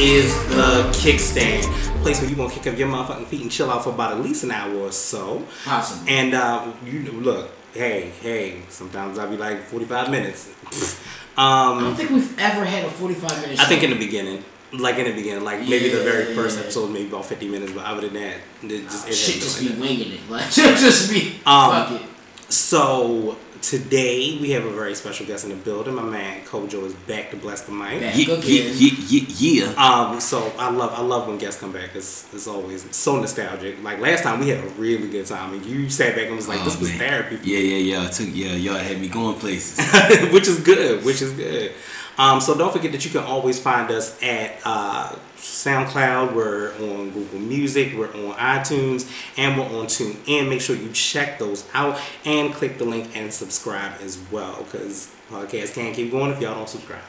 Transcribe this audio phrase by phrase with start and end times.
[0.00, 1.62] is the Kickstand.
[2.02, 4.20] Place where you gonna kick up your motherfucking feet and chill out for about at
[4.20, 5.46] least an hour or so.
[5.64, 6.10] Possibly.
[6.10, 8.62] And uh, you look, hey, hey.
[8.70, 10.50] Sometimes I'll be like 45 minutes.
[11.36, 13.62] I don't um, think we've ever had a 45 minute show.
[13.62, 16.56] I think in the beginning, like in the beginning, like maybe the very Yeah, first
[16.56, 16.62] yeah.
[16.64, 17.72] episode, maybe about 50 minutes.
[17.72, 20.20] But other than that, it just it shit just be winging it.
[20.30, 21.40] Like, just be.
[21.44, 22.08] Um, fuck it.
[22.48, 25.94] So today we have a very special guest in the building.
[25.94, 28.00] My man Kojo is back to bless the mic.
[28.00, 28.14] Back.
[28.16, 28.42] Yeah, again.
[28.76, 29.74] yeah, yeah, yeah.
[29.76, 31.90] Um, so I love I love when guests come back.
[31.94, 33.82] It's it's always so nostalgic.
[33.82, 36.48] Like last time we had a really good time, and you sat back and was
[36.48, 36.98] like, Oh, "This was man.
[36.98, 38.06] therapy," for Yeah, yeah, yeah.
[38.06, 39.78] I took yeah, y'all had me going places.
[40.32, 41.72] which is good, which is good.
[42.20, 46.34] Um, so don't forget that you can always find us at uh, SoundCloud.
[46.34, 47.94] We're on Google Music.
[47.96, 50.50] We're on iTunes, and we're on TuneIn.
[50.50, 55.10] Make sure you check those out and click the link and subscribe as well, because
[55.30, 57.00] podcasts can't keep going if y'all don't subscribe.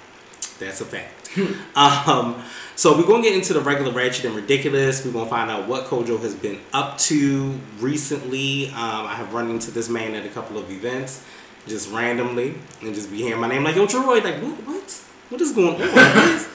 [0.59, 1.38] That's a fact.
[1.75, 2.42] um,
[2.78, 5.03] so we're gonna get into the regular ratchet and ridiculous.
[5.06, 8.68] We're gonna find out what Kojo has been up to recently.
[8.69, 11.25] Um, I have run into this man at a couple of events,
[11.68, 14.56] just randomly, and just be hearing my name like, "Yo, Troy!" Like, what?
[14.68, 15.04] What?
[15.30, 15.80] What is going on?
[15.80, 16.46] What is,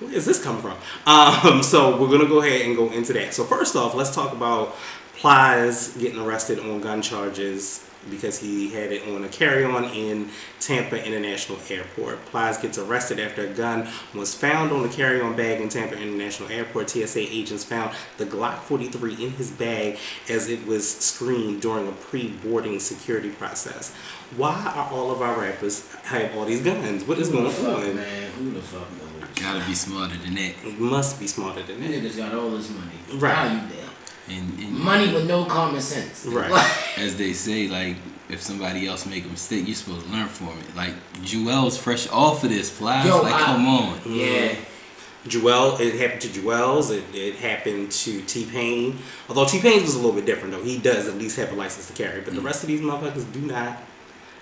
[0.00, 0.76] where is this coming from?
[1.06, 3.34] Um, so we're gonna go ahead and go into that.
[3.34, 4.76] So first off, let's talk about
[5.16, 11.04] Plies getting arrested on gun charges because he had it on a carry-on in Tampa
[11.04, 12.24] International Airport.
[12.26, 16.48] Plies gets arrested after a gun was found on a carry-on bag in Tampa International
[16.50, 16.90] Airport.
[16.90, 19.98] TSA agents found the Glock 43 in his bag
[20.28, 23.94] as it was screened during a pre-boarding security process.
[24.36, 27.04] Why are all of our rappers have all these guns?
[27.04, 27.96] What is Who the going fuck, on?
[27.96, 28.30] man?
[28.32, 29.28] Who the fuck knows?
[29.40, 30.54] Gotta be smarter than that.
[30.64, 31.90] It must be smarter than that.
[31.90, 32.90] Niggas got all this money.
[33.20, 33.62] Right.
[34.28, 34.60] How you there?
[34.60, 36.26] And, and Money with no common sense.
[36.26, 36.50] Right.
[36.50, 37.96] Like, as they say, like
[38.28, 40.76] if somebody else make a mistake, you're supposed to learn from it.
[40.76, 43.06] Like Joel's fresh off of this flies.
[43.06, 44.00] Yo, like I- come on.
[44.06, 44.54] yeah.
[45.26, 46.90] Joel, it happened to Joel's.
[46.90, 48.98] It, it happened to T Pain.
[49.28, 50.62] Although T Pain's was a little bit different though.
[50.62, 52.44] He does at least have a license to carry, but the mm.
[52.44, 53.78] rest of these motherfuckers do not.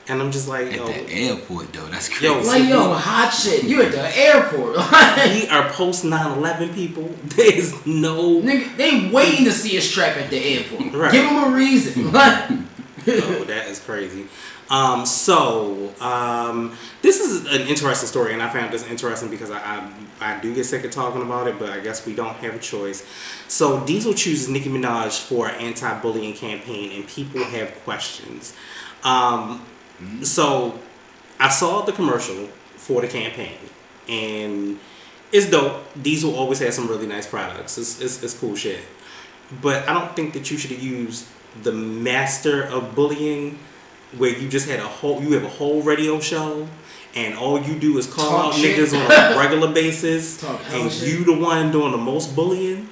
[0.08, 2.26] And I'm just like, At yo, the airport though, that's crazy.
[2.26, 3.64] Yo, Like, yo, hot shit.
[3.64, 4.76] You at the airport.
[4.76, 7.04] Like, we are post 9/11 people.
[7.24, 8.40] There's no.
[8.40, 10.92] Nigga, they waiting to see a strap at the airport.
[10.92, 11.12] Right.
[11.12, 12.12] Give them a reason.
[13.08, 14.26] Like, oh, that is crazy.
[14.68, 19.58] Um, so um, this is an interesting story, and I found this interesting because I,
[19.58, 22.54] I I do get sick of talking about it, but I guess we don't have
[22.54, 23.06] a choice.
[23.46, 28.54] So Diesel chooses Nicki Minaj for an anti-bullying campaign, and people have questions.
[29.04, 29.64] Um,
[30.22, 30.78] so
[31.38, 32.46] I saw the commercial
[32.76, 33.56] for the campaign,
[34.08, 34.78] and
[35.32, 35.82] it's dope.
[36.00, 37.78] Diesel always has some really nice products.
[37.78, 38.80] It's, it's, it's cool shit.
[39.62, 41.28] But I don't think that you should use
[41.62, 43.58] the master of bullying,
[44.16, 46.68] where you just had a whole you have a whole radio show,
[47.14, 48.76] and all you do is call Talk out shit.
[48.78, 51.08] niggas on a regular basis, Talk and shit.
[51.08, 52.88] you the one doing the most bullying.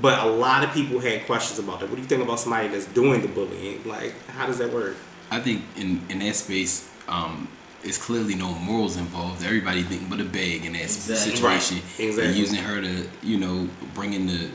[0.00, 1.88] But a lot of people had questions about that.
[1.88, 3.82] What do you think about somebody that's doing the bullying?
[3.84, 4.96] Like, how does that work?
[5.30, 7.48] I think in in that space, um,
[7.82, 9.44] it's clearly no morals involved.
[9.44, 11.32] Everybody thinking but a bag in that Exactly.
[11.32, 11.76] situation.
[11.78, 12.00] Right.
[12.00, 12.26] Exactly.
[12.28, 14.50] And using her to, you know, bring in the,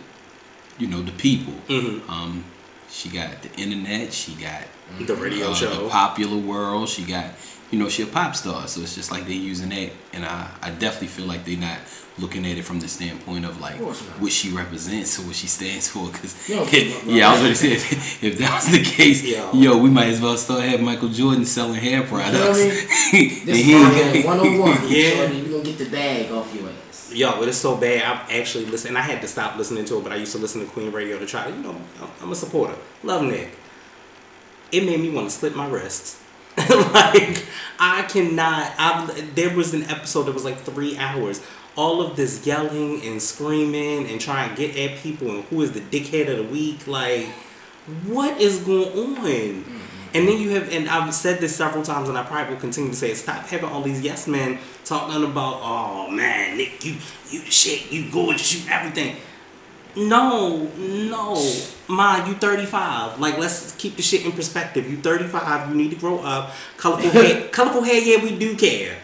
[0.77, 1.53] you know, the people.
[1.67, 2.07] Mhm.
[2.09, 2.43] Um,
[2.91, 4.13] she got the internet.
[4.13, 4.63] She got
[4.99, 5.83] The radio uh, show.
[5.83, 6.87] the popular world.
[6.87, 7.25] She got,
[7.71, 8.67] you know, she a pop star.
[8.67, 11.79] So it's just like they using that, and I, I definitely feel like they not
[12.17, 14.21] looking at it from the standpoint of like course not.
[14.21, 16.07] what she represents or what she stands for.
[16.09, 16.63] Because Yo,
[17.05, 19.51] yeah, I was going to say if, if that was the case, Yo.
[19.53, 22.57] yo, we might as well start having Michael Jordan selling hair products.
[22.59, 22.69] me?
[22.69, 22.81] And
[23.47, 24.69] This he ain't is got- 101.
[24.89, 25.09] Yeah.
[25.15, 27.11] Shorty, you gonna get the bag off your ass.
[27.13, 28.01] Yo, but it's so bad.
[28.03, 28.95] I'm actually listening.
[28.97, 31.19] I had to stop listening to it, but I used to listen to Queen Radio
[31.19, 32.75] to try to, you know, I'm- I'm a supporter.
[33.03, 33.49] Love Nick.
[34.71, 36.21] It made me want to slit my wrists.
[36.57, 37.45] like
[37.79, 38.71] I cannot.
[38.79, 41.41] I there was an episode that was like three hours.
[41.75, 45.73] All of this yelling and screaming and trying to get at people and who is
[45.73, 46.87] the dickhead of the week.
[46.87, 47.27] Like,
[48.05, 49.63] what is going on?
[50.13, 52.89] And then you have, and I've said this several times, and I probably will continue
[52.89, 53.17] to say it.
[53.17, 56.95] Stop having all these yes men talking about, oh man, Nick, you,
[57.29, 59.17] you shit, you gorgeous, you everything.
[59.97, 61.53] No, no,
[61.89, 63.19] ma, you 35.
[63.19, 64.89] Like, let's keep the shit in perspective.
[64.89, 65.69] You 35.
[65.69, 66.53] You need to grow up.
[66.77, 68.01] Colorful hair, colorful hair.
[68.01, 68.97] Yeah, we do care.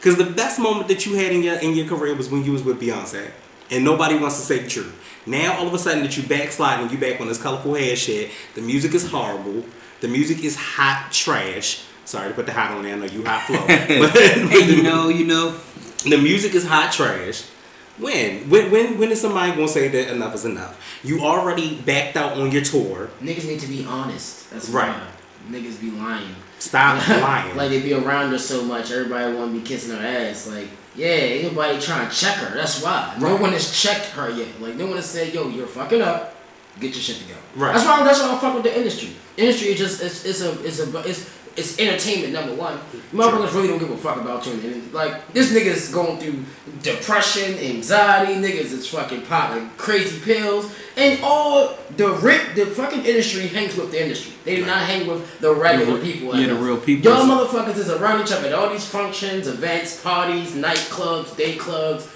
[0.00, 2.52] Cause the best moment that you had in your in your career was when you
[2.52, 3.30] was with Beyonce,
[3.70, 4.96] and nobody wants to say the truth.
[5.26, 8.30] Now all of a sudden that you backsliding, you back on this colorful hair shit.
[8.54, 9.64] The music is horrible.
[10.00, 11.84] The music is hot trash.
[12.06, 12.94] Sorry to put the hot on there.
[12.94, 13.58] I know you hot flow.
[13.66, 14.10] but,
[14.50, 15.54] hey, you know, you know.
[16.08, 17.44] the music is hot trash.
[17.98, 18.48] When?
[18.48, 20.80] When when when is somebody gonna say that enough is enough?
[21.04, 23.10] You already backed out on your tour.
[23.20, 24.50] Niggas need to be honest.
[24.50, 24.96] That's Right.
[25.48, 26.34] Niggas be lying.
[26.58, 27.56] Stop lying.
[27.56, 30.46] like they be around her so much, everybody want to be kissing her ass.
[30.46, 32.54] Like, yeah, ain't nobody trying to check her.
[32.54, 33.16] That's why.
[33.18, 34.60] No one has checked her yet.
[34.60, 36.36] Like, no one has said, yo, you're fucking up.
[36.78, 37.40] Get your shit together.
[37.56, 37.74] Right.
[37.74, 38.04] That's why.
[38.04, 39.10] That's why I fuck with the industry.
[39.36, 42.78] Industry is just it's, it's a it's a it's it's entertainment number one.
[43.12, 44.52] Motherfuckers really don't give a fuck about you.
[44.52, 46.44] And like this nigga's going through
[46.82, 48.34] depression, anxiety.
[48.34, 53.90] Niggas is fucking popping crazy pills, and all the rip the fucking industry hangs with
[53.90, 54.32] the industry.
[54.44, 56.36] They do not hang with the regular Yeah, people.
[56.40, 57.10] yeah, the real people.
[57.12, 62.08] Y'all motherfuckers is around each other at all these functions, events, parties, nightclubs, day clubs.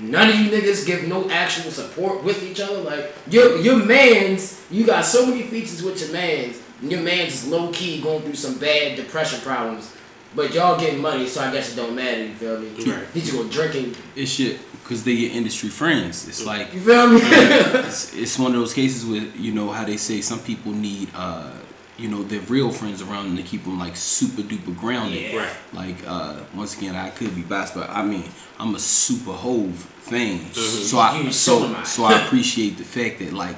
[0.00, 2.80] None of you niggas give no actual support with each other.
[2.80, 6.60] Like your your man's, you got so many features with your man's.
[6.82, 9.94] Your man's is low key going through some bad depression problems,
[10.34, 12.24] but y'all getting money, so I guess it don't matter.
[12.24, 12.68] You feel me?
[12.84, 13.04] Right.
[13.12, 13.96] He just go drinking.
[14.14, 16.26] It's shit because they your industry friends.
[16.28, 17.20] It's like You feel me?
[17.22, 21.08] it's, it's one of those cases where you know how they say some people need
[21.14, 21.50] uh
[21.98, 25.34] you know their real friends around them to keep them like super duper grounded.
[25.34, 25.50] Right.
[25.72, 28.24] Like uh once again, I could be biased, but I mean
[28.58, 32.24] I'm a super Hov fan, so I You so so I.
[32.24, 33.56] appreciate the fact that like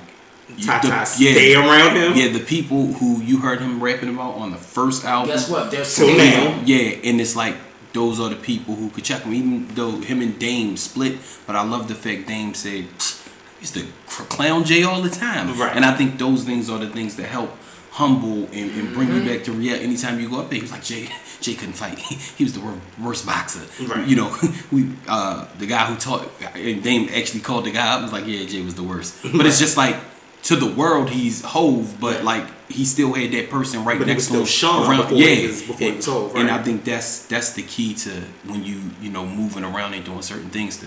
[0.59, 2.15] Tata the- stay around him.
[2.15, 5.31] yeah, the people who you heard him rapping about on the first album.
[5.31, 5.71] Guess what?
[5.71, 6.61] They're Till still now.
[6.65, 7.57] Yeah, and it's like
[7.93, 11.19] those are the people who could check him, even though him and Dame split.
[11.47, 13.85] But I love the fact Dame said, "I used to
[14.29, 15.75] clown Jay all the time," Right.
[15.75, 17.51] and I think those things are the things that help
[17.93, 19.27] humble and, and bring Mm-hmm.
[19.29, 19.85] you back to reality.
[19.85, 21.09] Anytime you go up there, he was like Jay.
[21.41, 21.99] Jay couldn't fight.
[22.39, 23.63] He was the wor- worst boxer.
[23.85, 24.07] Right.
[24.07, 24.37] You know,
[24.71, 28.03] we uh, the guy who taught and Dame actually called the guy up.
[28.03, 29.17] Was like, yeah, Jay was the worst.
[29.37, 29.97] But it's just like.
[30.45, 34.29] To the world, he's Hov, but like he still had that person right But next
[34.29, 34.45] to him.
[34.47, 36.51] Sean around, before yeah, before he was Hov, and.
[36.51, 38.11] I think that's that's the key to
[38.47, 40.87] when you you know moving around and doing certain things to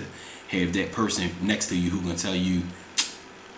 [0.49, 2.63] have that person next to you who gonna tell you.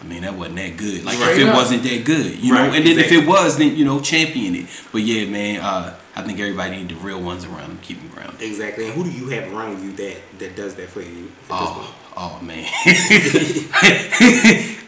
[0.02, 1.06] I mean that wasn't that good.
[1.06, 1.56] Like if it up.
[1.56, 2.76] wasn't that good, you Right, know.
[2.76, 3.18] And then exactly.
[3.18, 4.66] if it was, then you know champion it.
[4.92, 8.10] But yeah, man, uh, I think everybody need the real ones around them, keep them
[8.10, 8.42] grounded.
[8.42, 8.86] Exactly.
[8.86, 11.32] And who do you have around you that that does that for you?
[11.50, 11.52] at?
[11.52, 12.64] Oh, oh man,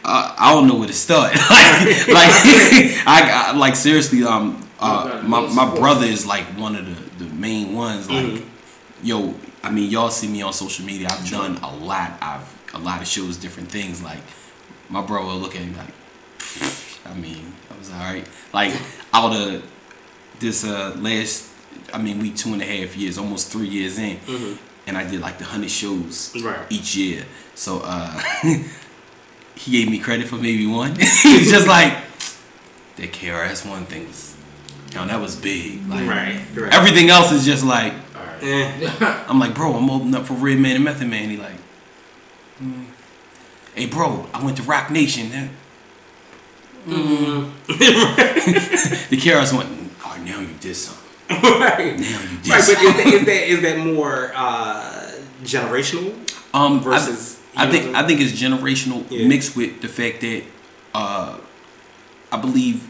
[0.04, 1.32] uh, I don't know where to start.
[1.50, 2.32] like, like
[3.06, 7.30] I got like seriously, um, uh, my my brother is like one of the the
[7.34, 8.08] main ones.
[8.10, 9.06] Like, Mm-hmm.
[9.06, 11.08] yo, I mean, y'all see me on social media.
[11.10, 12.12] I've done a lot.
[12.20, 14.02] I've a lot of shows, different things.
[14.02, 14.18] Like,
[14.88, 15.94] my bro will look at me like,
[17.06, 18.26] I mean, I was all right.
[18.52, 18.74] Like
[19.12, 19.62] out of
[20.40, 21.48] this uh last,
[21.92, 24.18] I mean, we two and a half years, almost three years in,
[24.88, 26.58] and I did like the hundred shows Right.
[26.70, 27.24] each year.
[27.54, 28.20] So uh
[29.54, 30.94] he gave me credit for maybe one.
[31.22, 31.92] he was just like
[32.96, 34.34] that KRS one thing was,
[34.90, 35.86] you know, that was big.
[35.88, 36.40] Like Right.
[36.56, 36.74] Right.
[36.74, 37.92] everything else is just like
[38.40, 38.90] Eh.
[39.28, 41.28] I'm like, bro, I'm opening up for Redman and Method Man.
[41.28, 41.56] He like,
[42.62, 42.84] mm.
[43.74, 45.30] hey, bro, I went to Roc Nation.
[45.30, 45.50] Then.
[46.86, 47.50] the
[49.16, 49.90] KRS one.
[50.04, 51.07] oh, now you did something.
[51.30, 51.98] Right.
[51.98, 52.66] Now you Right, but is
[52.96, 56.14] that, is that is that more uh, generational?
[56.54, 59.26] Um, versus, I, I think I think it's generational Yeah.
[59.28, 60.42] mixed with the fact that
[60.94, 61.38] uh,
[62.32, 62.86] I believe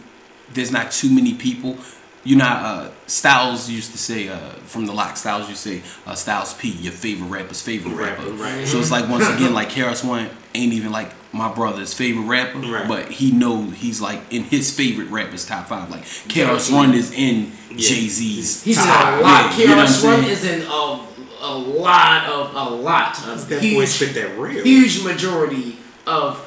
[0.54, 1.76] there's not too many people.
[2.24, 5.20] You know, uh, Styles used to say uh, from the LOX.
[5.20, 8.34] Styles used to say uh, Styles P, your favorite rapper's favorite Rapper, rapper.
[8.34, 8.66] right.
[8.68, 12.58] So it's like once again, like KRS One ain't even like my brother's favorite rapper,
[12.60, 12.88] Right.
[12.88, 15.90] but he knows he's like in his favorite rappers top five.
[15.90, 18.62] Like KRS One is in Jay Z's.
[18.62, 19.20] He's in top.
[19.20, 19.52] a lot.
[19.52, 21.06] Yeah, you know what KRS One is in a,
[21.40, 24.64] a lot of a lot of That boy huge, spit that real.
[24.64, 26.44] huge majority of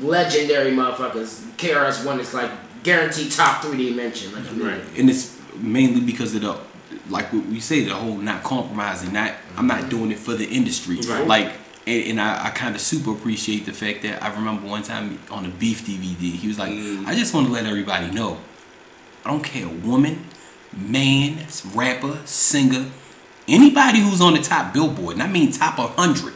[0.00, 1.40] legendary motherfuckers.
[1.56, 2.50] KRS One is like
[2.84, 4.32] guaranteed top three dimension.
[4.32, 4.98] Like Right.
[4.98, 6.56] and it's mainly because of the
[7.10, 10.44] like what we say the whole not compromising not i'm not doing it for the
[10.46, 11.26] industry Right.
[11.26, 11.52] like
[11.88, 15.18] and, and i, I kind of super appreciate the fact that i remember one time
[15.30, 16.70] on the beef dvd he was like
[17.08, 18.38] i just want to let everybody know
[19.24, 20.14] i don't care woman
[20.72, 22.84] man rapper singer
[23.50, 26.34] anybody who's on the top billboard and i mean top 100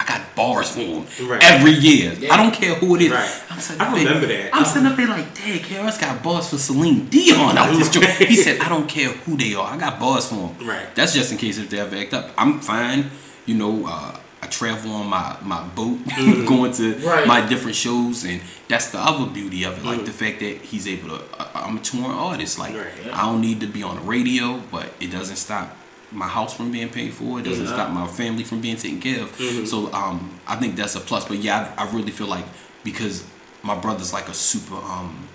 [0.00, 1.42] i got bars for them Right.
[1.42, 2.34] every year Yeah.
[2.34, 3.42] i don't care who it is Right.
[3.50, 4.50] I'm sitting I up there- remember that.
[4.56, 8.06] i'm sitting up there like dang KRS got bars for celine dion out this joint
[8.32, 10.92] he said i don't care who they are i got bars for them Right.
[10.96, 13.10] that's just in case if they ever act up i'm fine
[13.46, 15.98] you know uh, I travel on my, my boat,
[16.46, 17.26] going to Right.
[17.26, 19.84] my different shows, and that's the other beauty of it.
[19.84, 21.24] Like the fact that he's able to.
[21.38, 22.58] I, I'm a touring artist.
[22.58, 23.12] Like Right.
[23.12, 25.76] I don't need to be on the radio, but it doesn't stop
[26.12, 27.40] my house from being paid for.
[27.40, 27.72] It doesn't Yeah.
[27.72, 29.34] stop my family from being taken care of.
[29.68, 31.26] So um, I think that's a plus.
[31.26, 32.44] But yeah, I, I really feel like
[32.84, 33.24] because
[33.62, 34.76] my brother's like a super.
[34.76, 35.28] Um,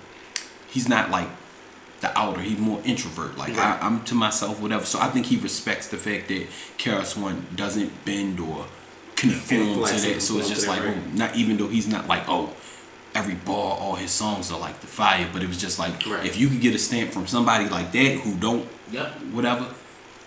[0.70, 1.28] he's not like
[2.00, 2.40] the outer.
[2.42, 3.38] He's more introvert.
[3.38, 3.82] Like Right.
[3.82, 4.86] I, I'm to myself, whatever.
[4.86, 8.66] So I think he respects the fact that KRS One doesn't bend or
[9.30, 10.22] conform to that.
[10.22, 12.54] So it's just like, oh, not even though he's not like, oh,
[13.16, 15.28] every bar, all his songs are like the fire.
[15.32, 16.26] But it was just like Right.
[16.26, 19.12] if you could get a stamp from somebody like that who don't Yep.
[19.32, 19.68] whatever,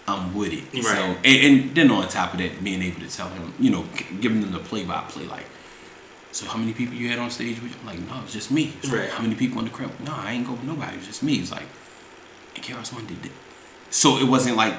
[0.09, 0.65] I'm with it.
[0.73, 0.85] Right.
[0.85, 3.85] So and, and then on top of that, being able to tell him, you know,
[4.21, 5.47] giving them the play by play, like,
[6.33, 7.73] so how many people you had on stage with?
[7.73, 7.77] you?
[7.81, 8.73] I'm like, no, it's just me.
[8.83, 9.91] It's like, how many people in the crowd?
[10.05, 10.93] No, I ain't go with nobody.
[10.95, 11.37] It was just me.
[11.37, 11.65] It's like,
[12.55, 13.33] and KRS One did that.
[13.91, 14.75] So it wasn't like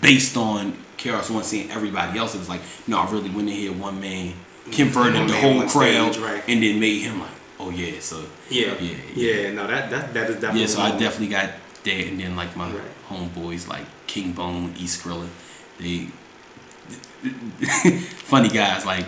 [0.00, 2.34] based on KRS One seeing everybody else.
[2.34, 4.70] It was like, no, I really went in here one man, mm-hmm.
[4.72, 6.42] converted One the man, whole crowd, stage, right.
[6.48, 9.52] and then made him like, oh yeah, so Yeah, yeah, yeah.
[9.52, 10.60] No, that that that is definitely.
[10.62, 10.98] yeah, so I one.
[11.00, 11.50] definitely got
[11.84, 12.82] that, and then like my Right.
[13.08, 15.28] homeboys like King Bone, East Skrilla,
[15.78, 16.08] they
[18.26, 18.84] funny guys.
[18.86, 19.06] Like,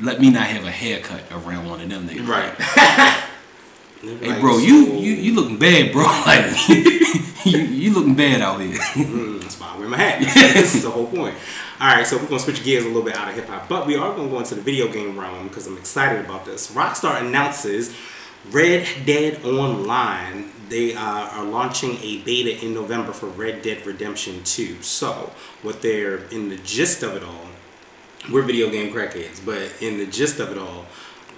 [0.00, 2.08] let me not have a haircut around one of them.
[2.08, 2.26] Niggas.
[2.26, 3.24] Right.
[4.00, 6.04] Hey, bro, you you you looking bad, bro.
[6.26, 6.68] Like,
[7.44, 8.78] you you looking bad out here.
[8.78, 10.20] Mm, that's why I wear my hat.
[10.20, 11.34] this is the whole point.
[11.80, 13.86] All right, so we're gonna switch gears a little bit out of hip hop, but
[13.86, 16.72] we are gonna go into the video game realm because I'm excited about this.
[16.72, 17.96] Rockstar announces
[18.50, 20.50] Red Dead Online.
[20.68, 24.82] They uh, are launching a beta in November for Red Dead Redemption 2.
[24.82, 27.46] So, what they're in the gist of it all,
[28.30, 30.86] we're video game crackheads, but in the gist of it all,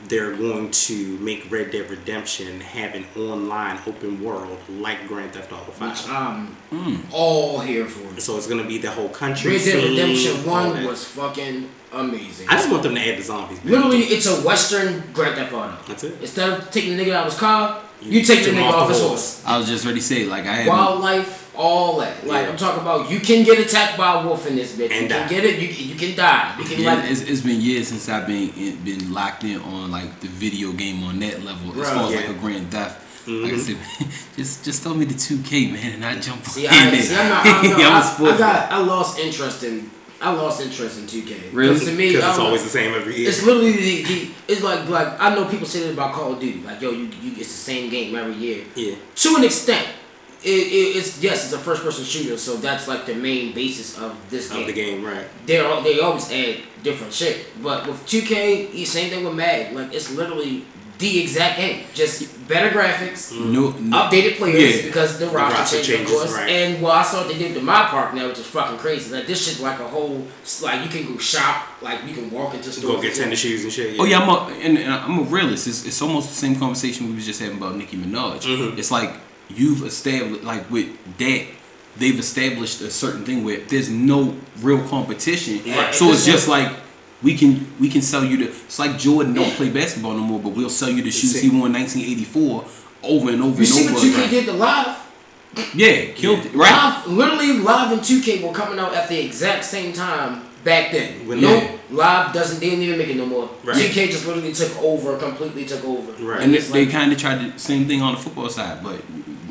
[0.09, 5.53] they're going to make Red Dead Redemption have an online open world like Grand Theft
[5.53, 5.91] Auto 5.
[5.91, 6.97] Which I'm hmm.
[7.13, 8.21] all here for.
[8.21, 9.53] So it's gonna be the whole country.
[9.53, 12.49] Red Dead scene, Redemption One was fucking amazing.
[12.49, 13.59] I just want them to add the zombies.
[13.59, 13.67] back.
[13.67, 15.77] Literally, it's a Western Grand Theft Auto.
[15.87, 16.21] That's it.
[16.21, 18.69] Instead of taking the nigga out of his car, you, take the take him nigga
[18.69, 19.11] off off his horse.
[19.11, 19.47] horse.
[19.47, 22.27] I was just ready to say, like, I had Wildlife, all that.
[22.27, 22.51] Like Yeah.
[22.53, 24.91] I'm talking about, you can get attacked by a wolf in this bitch.
[24.91, 25.19] And you die.
[25.21, 25.59] can get it.
[25.61, 26.57] You can, you can die.
[26.59, 27.11] You can Yeah, like.
[27.11, 28.51] it's, it's been years since I've been
[28.85, 32.15] been locked in on like the video game on that level as Right, far as
[32.17, 32.97] like a grand theft.
[33.27, 33.61] Like I Mhm.
[33.61, 36.91] said, just just throw me the two K man, and I jump See, in I,
[36.91, 37.03] there.
[37.03, 39.91] see, I'm not, I'm not, Yeah, I'm a I, I got, I lost interest in,
[40.23, 41.53] I lost interest in 2K.
[41.53, 41.79] Really?
[41.81, 43.29] To me, Because I it's always the same every year.
[43.29, 46.41] It's literally the, the it's like like I know people say that about Call of
[46.41, 48.65] Duty, like yo, you, you it's the same game every year.
[48.75, 48.95] yeah.
[49.23, 49.87] To an extent,
[50.43, 53.99] it, it, it's yes, it's a first person shooter, so that's like the main basis
[53.99, 54.61] of this game.
[54.63, 55.27] Of the game, right?
[55.47, 59.75] They are they always add different shit, but with 2K, the same thing with Mag.
[59.75, 60.65] Like it's literally
[60.99, 63.33] the exact game, just better graphics.
[63.33, 64.83] no, no, Updated players Yeah.
[64.87, 66.35] because the roster, roster changes, changes, of course.
[66.35, 66.51] right.
[66.51, 69.15] And well, I saw what they did to my park now, which is fucking crazy.
[69.15, 70.27] Like this shit's like a whole
[70.63, 72.97] like you can go shop, like you can walk into stores.
[72.97, 73.99] Go get tennis shoes and shit.
[73.99, 75.67] Oh yeah, I'm a and, and I'm a realist.
[75.67, 78.43] It's, it's almost the same conversation we was just having about Nicki Minaj.
[78.43, 78.79] Mhm.
[78.79, 79.15] It's like
[79.57, 80.89] you've established, like with
[81.19, 81.47] that,
[81.97, 85.61] they've established a certain thing where there's no real competition.
[85.67, 85.95] Right.
[85.95, 86.73] So it's just like
[87.23, 88.45] we can we can sell you the.
[88.49, 91.49] It's like Jordan don't play basketball no more, but we'll sell you the shoes he
[91.51, 92.65] wore in 1984
[93.03, 93.95] over and over You and see over.
[93.95, 94.31] what 2K again.
[94.31, 94.97] did to live?
[95.75, 96.55] Yeah, killed it.
[96.55, 96.71] Right.
[96.71, 101.27] Live, literally live and 2K were coming out at the exact same time back then.
[101.27, 103.51] When no, they- live doesn't they didn't even make it no more.
[103.65, 103.77] Right.
[103.77, 106.13] 2K just literally took over, completely took over.
[106.23, 106.41] Right.
[106.43, 109.01] And they, It's they kind of tried the same thing on the football side, but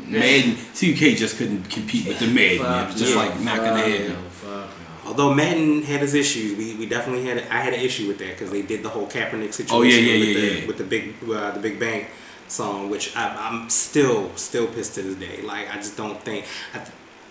[0.09, 2.57] Madden 2K just couldn't compete with the Madden.
[2.65, 4.07] it was just yeah, like not gonna fuck happen.
[4.45, 4.67] no.
[5.05, 8.29] Although Madden had his issues, we, we definitely had I had an issue with that
[8.29, 10.67] because they did the whole Kaepernick situation Oh, yeah, yeah, with, yeah, the, yeah.
[10.67, 12.07] with the big uh, the Big Bank
[12.47, 15.41] song, which I, I'm still still pissed to this day.
[15.41, 16.85] Like I just don't think I,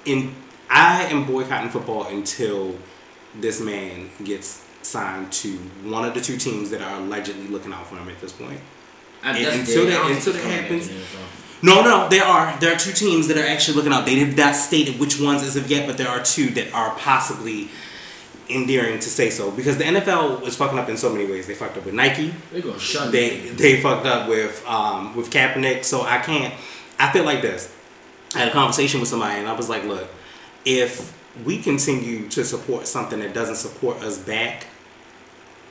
[0.05, 0.35] in
[0.71, 2.77] I am boycotting football until
[3.41, 7.87] this man gets signed to one of the two teams that are allegedly looking out
[7.87, 8.61] for him at this point.
[9.23, 10.91] I- until that- until that it's coming happens-
[11.63, 11.93] back in there, so.
[11.93, 12.59] No, no, there are.
[12.61, 14.07] There are two teams that are actually looking out.
[14.07, 16.91] They have not stated which ones as of yet, but there are two that are
[16.97, 17.69] possibly
[18.51, 19.51] endearing to say so.
[19.51, 21.47] Because the NFL was fucking up in so many ways.
[21.47, 22.35] They fucked up with Nike.
[22.53, 23.49] They gonna shut They me.
[23.51, 25.85] they fucked up with um, with Kaepernick.
[25.85, 26.55] So I can't.
[26.99, 27.75] I feel like this.
[28.35, 30.09] I had a conversation with somebody, and I was like, "Look,
[30.65, 34.67] if we continue to support something that doesn't support us back,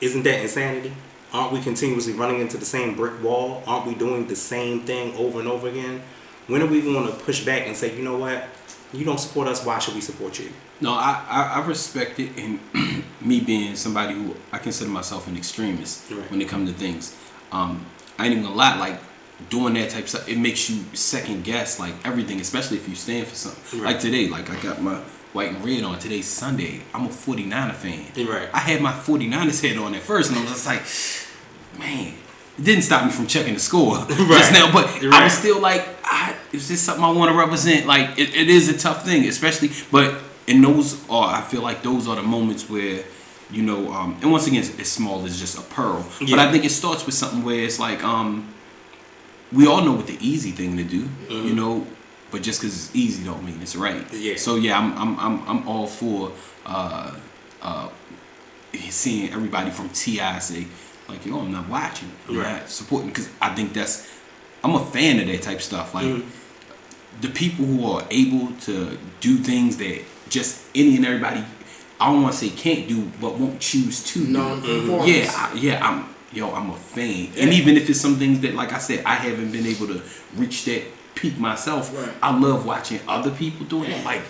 [0.00, 0.92] isn't that insanity?
[1.32, 3.62] Aren't we continuously running into the same brick wall?
[3.66, 6.00] Aren't we doing the same thing over and over again?
[6.46, 8.44] When are we going to push back and say, you know what?
[8.92, 9.64] You don't support us.
[9.64, 10.50] Why should we support you?
[10.80, 12.58] No, I, I, I respect it, and
[13.20, 16.30] me being somebody who I consider myself an extremist Right.
[16.30, 17.14] when it comes to things.
[17.52, 17.84] Um,
[18.18, 18.98] I ain't even gonna lie, like
[19.50, 22.94] doing that type of stuff, it makes you second guess like everything, especially if you
[22.94, 23.80] stand for something.
[23.80, 23.92] Right.
[23.92, 25.00] Like today, like I got my
[25.32, 25.98] white and red on.
[25.98, 26.80] Today's Sunday.
[26.94, 28.26] I'm a 49er fan.
[28.26, 28.48] Right.
[28.52, 30.82] I had my 49ers head on at first, and I was just like,
[31.78, 32.14] man.
[32.58, 35.24] It didn't stop me from checking the score just now, but I Right.
[35.24, 37.86] was still like, I, is this something I want to represent?
[37.86, 41.82] Like, it, it is a tough thing, especially, but and those are, I feel like
[41.84, 43.04] those are the moments where,
[43.52, 46.50] you know, um, and once again, it's, it's small as just a pearl, but I
[46.50, 48.52] think it starts with something where it's like, um,
[49.52, 51.86] we all know what the easy thing to do, you know,
[52.30, 54.04] but just because it's easy don't mean it's right.
[54.12, 54.36] Yeah.
[54.36, 56.32] So yeah, I'm I'm I'm, I'm all for
[56.66, 57.14] uh,
[57.62, 57.88] uh,
[58.90, 60.38] seeing everybody from T.I.
[60.40, 60.66] say,
[61.08, 62.52] like yo, I'm not watching, I'm Right.
[62.60, 64.06] not supporting because I think that's
[64.62, 65.94] I'm a fan of that type of stuff.
[65.94, 66.24] Like Mhm.
[67.20, 71.42] the people who are able to do things that just any and everybody,
[72.00, 74.60] I don't want to say can't do, but won't choose to No.
[75.06, 78.54] Yeah, I, yeah, I'm yo, I'm a fan, and even if it's some things that,
[78.54, 80.02] like I said, I haven't been able to
[80.36, 80.82] reach that
[81.18, 81.94] peak myself.
[81.96, 82.12] Right.
[82.22, 83.98] I love watching other people doing it.
[83.98, 84.04] Yeah.
[84.04, 84.22] Like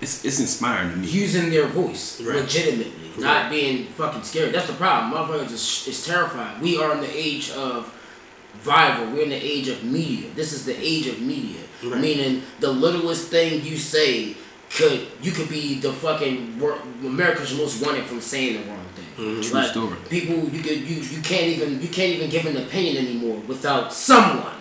[0.00, 1.06] it's it's inspiring to me.
[1.06, 2.36] using their voice Right.
[2.36, 4.54] legitimately, not being fucking scared.
[4.54, 5.12] That's the problem.
[5.12, 6.60] Motherfuckers is, is terrified.
[6.60, 7.92] We are in the age of
[8.64, 9.12] viral.
[9.12, 10.30] We're in the age of media.
[10.34, 12.00] This is the age of media, Right.
[12.00, 14.34] meaning the littlest thing you say
[14.70, 19.04] could you could be the fucking wor- America's most wanted from saying the wrong thing.
[19.18, 19.50] Mhm.
[19.50, 19.96] True story.
[20.10, 23.92] People, you could you you can't even you can't even give an opinion anymore without
[23.94, 24.52] someone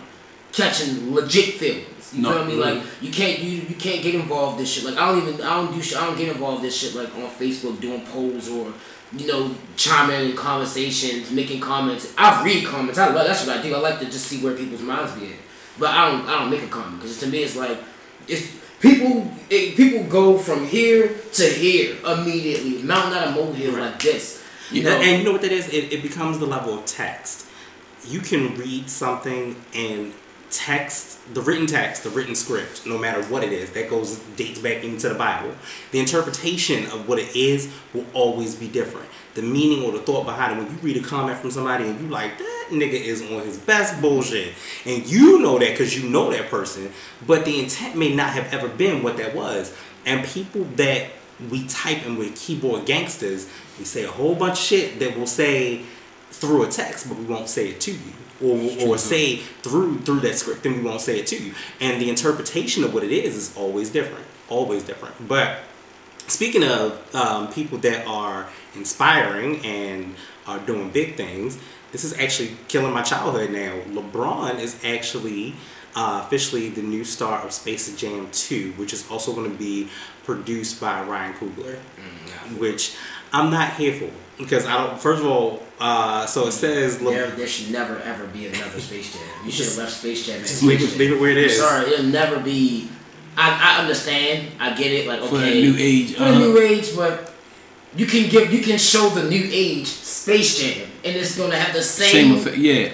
[0.55, 2.13] catching legit feelings.
[2.13, 2.31] You No.
[2.31, 2.53] feel me?
[2.53, 2.61] Mm-hmm.
[2.61, 4.85] Like you can't you you can't get involved in this shit.
[4.85, 5.97] Like I don't even I don't do shit.
[6.01, 8.73] I don't get involved in this shit like on Facebook doing polls or
[9.17, 12.13] you know chiming in conversations, making comments.
[12.17, 12.97] I read comments.
[12.97, 13.75] I love that's what I do.
[13.75, 15.39] I like to just see where people's minds be at.
[15.77, 17.77] But I don't I don't make a comment because to me it's like
[18.27, 18.47] it's
[18.79, 24.41] people it, people go from here to here immediately, mountain out of molehill like this.
[24.71, 25.67] You know, and you know what that is?
[25.69, 27.45] It, it becomes the level of text.
[28.07, 30.11] You can read something and
[30.55, 34.59] text the written text, the written script, no matter what it is, that goes dates
[34.59, 35.51] back into the Bible.
[35.91, 39.07] The interpretation of what it is will always be different.
[39.33, 40.63] The meaning or the thought behind it.
[40.63, 43.57] When you read a comment from somebody and you like that nigga is on his
[43.57, 44.53] best bullshit,
[44.85, 46.91] and you know that because you know that person,
[47.25, 49.75] but the intent may not have ever been what that was.
[50.05, 51.09] And people that
[51.49, 55.27] we type in with keyboard gangsters, we say a whole bunch of shit that we'll
[55.27, 55.83] say
[56.45, 58.13] through a text, but we won't say it to you.
[58.43, 61.53] Or, or say through through that script and we won't say it to you.
[61.79, 64.25] And the interpretation of what it is is always different.
[64.49, 65.27] Always different.
[65.27, 65.59] But
[66.27, 71.57] speaking of um, people that are inspiring and are doing big things,
[71.93, 73.79] this is actually killing my childhood now.
[73.87, 75.55] LeBron is actually
[75.95, 79.87] uh, officially the new star of Space Jam 2, which is also going to be
[80.25, 81.77] produced by Ryan Coogler,
[82.57, 82.97] which
[83.31, 84.99] I'm not here for because I don't.
[84.99, 88.79] First of all, uh, so it says Le- There, there should never ever be another
[88.79, 89.23] Space Jam.
[89.45, 90.41] You should have left Space Jam.
[90.41, 91.59] as just leave it, leave it where it is.
[91.61, 92.89] I'm sorry, it'll never be.
[93.37, 94.47] I, I understand.
[94.59, 95.07] I get it.
[95.07, 96.31] Like okay, For the new age, for uh-huh.
[96.33, 97.33] the new age, but
[97.95, 101.73] you can give you can show the new age Space Jam, and it's gonna have
[101.73, 102.35] the Same same.
[102.35, 102.91] effect, yeah.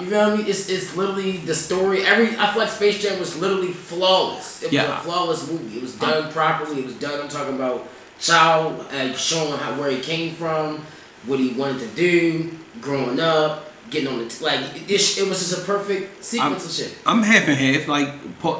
[0.00, 0.44] You know feel me?
[0.44, 2.04] It's, it's literally the story.
[2.04, 4.62] Every I feel like Space Jam was literally flawless.
[4.62, 4.98] It was Yeah.
[4.98, 5.76] a flawless movie.
[5.76, 6.78] It was done properly.
[6.80, 7.20] It was done.
[7.20, 7.88] I'm talking about
[8.20, 10.78] child and showing how where he came from,
[11.26, 15.28] what he wanted to do, growing up, getting on the t- like it, it, it
[15.28, 16.98] was just a perfect sequence of shit.
[17.06, 17.88] I'm half and half.
[17.88, 18.08] Like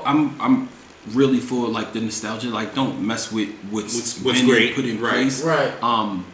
[0.07, 0.69] I'm, I'm
[1.11, 2.49] really for like the nostalgia.
[2.49, 5.13] Like don't mess with what's, What's- what's been great, put in right.
[5.13, 5.43] place.
[5.45, 5.83] Right.
[5.83, 6.27] Um,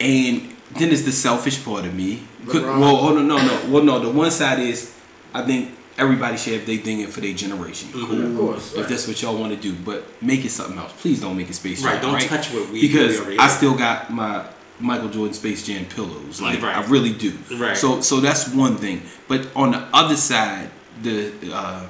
[0.00, 2.22] and then it's the selfish part of me.
[2.48, 2.80] Could- LeBron.
[2.80, 3.60] well, hold on, no, no.
[3.70, 3.98] Well, no.
[3.98, 4.94] The one side is,
[5.34, 7.88] I think everybody should have their thing in for their generation.
[7.92, 8.06] Mhm.
[8.08, 8.22] Cool.
[8.26, 10.92] Of course, If that's what y'all want to do, but make it something else.
[11.00, 11.92] Please don't make it Space Jam.
[11.92, 14.44] Right, don't touch what we- because we I still got my
[14.80, 16.40] Michael Jordan Space Jam pillows.
[16.40, 16.76] Like Right.
[16.76, 17.32] I really do.
[17.56, 17.76] Right.
[17.76, 19.02] So so that's one thing.
[19.26, 20.70] But on the other side,
[21.02, 21.82] the uh,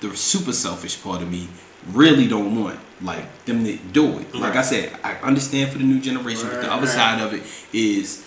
[0.00, 1.48] the super selfish part of me
[1.92, 4.34] really don't want like them to do it.
[4.34, 6.94] Like I said, I understand for the new generation, but the other right.
[6.94, 8.22] side of it is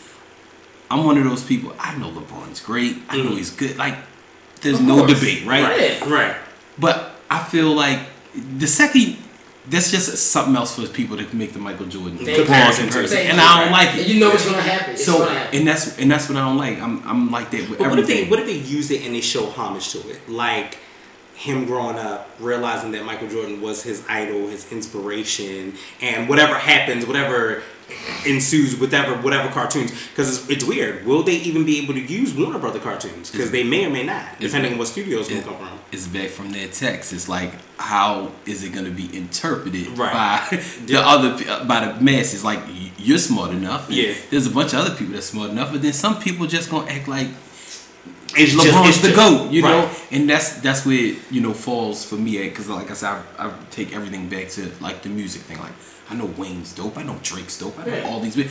[0.89, 1.73] I'm one of those people.
[1.79, 2.97] I know LeBron's great.
[3.09, 3.37] I know Mhm.
[3.37, 3.77] he's good.
[3.77, 3.97] Like
[4.61, 5.63] there's no debate, right?
[6.01, 6.05] Right.
[6.09, 6.35] Right.
[6.77, 7.99] But I feel like
[8.57, 9.17] the second
[9.69, 12.35] that's just something else for people to make the Michael Jordan Thank you.
[12.45, 13.17] comparison, comparison.
[13.17, 13.41] And.
[13.41, 14.07] I don't like it.
[14.07, 14.93] you know what's gonna happen.
[14.93, 15.59] It's So gonna happen.
[15.59, 16.79] and that's and that's what I don't like.
[16.79, 19.13] I'm I'm like that with But what if they what if they use it and
[19.13, 20.29] they show homage to it?
[20.29, 20.77] Like
[21.35, 27.05] him growing up, realizing that Michael Jordan was his idol, his inspiration, and whatever happens,
[27.05, 27.61] whatever
[28.25, 29.91] ensues, whatever whatever cartoons.
[30.09, 31.05] Because it's, it's weird.
[31.05, 33.31] Will they even be able to use Warner Brother cartoons?
[33.31, 35.59] Because they may or may not, depending on what studio it's going it- to come
[35.67, 35.79] from.
[35.91, 37.13] it's back from their text.
[37.13, 40.11] It's like how is it going to be interpreted Right.
[40.51, 42.43] by the other uh, by the masses?
[42.43, 42.59] Like
[42.97, 43.89] you're smart enough.
[43.89, 44.13] Yeah.
[44.29, 46.89] There's a bunch of other people that's smart enough, but then some people just gonna
[46.91, 47.27] act like
[48.35, 50.07] It's just- LeBron's it's the just- goat, you know, right.
[50.11, 53.09] and that's that's where it, you know falls for me at because like I said,
[53.37, 55.59] I, I take everything back to like the music thing.
[55.59, 55.73] Like
[56.09, 58.07] I know Wayne's dope, I know Drake's dope, I know Yeah.
[58.09, 58.35] all these.
[58.35, 58.47] But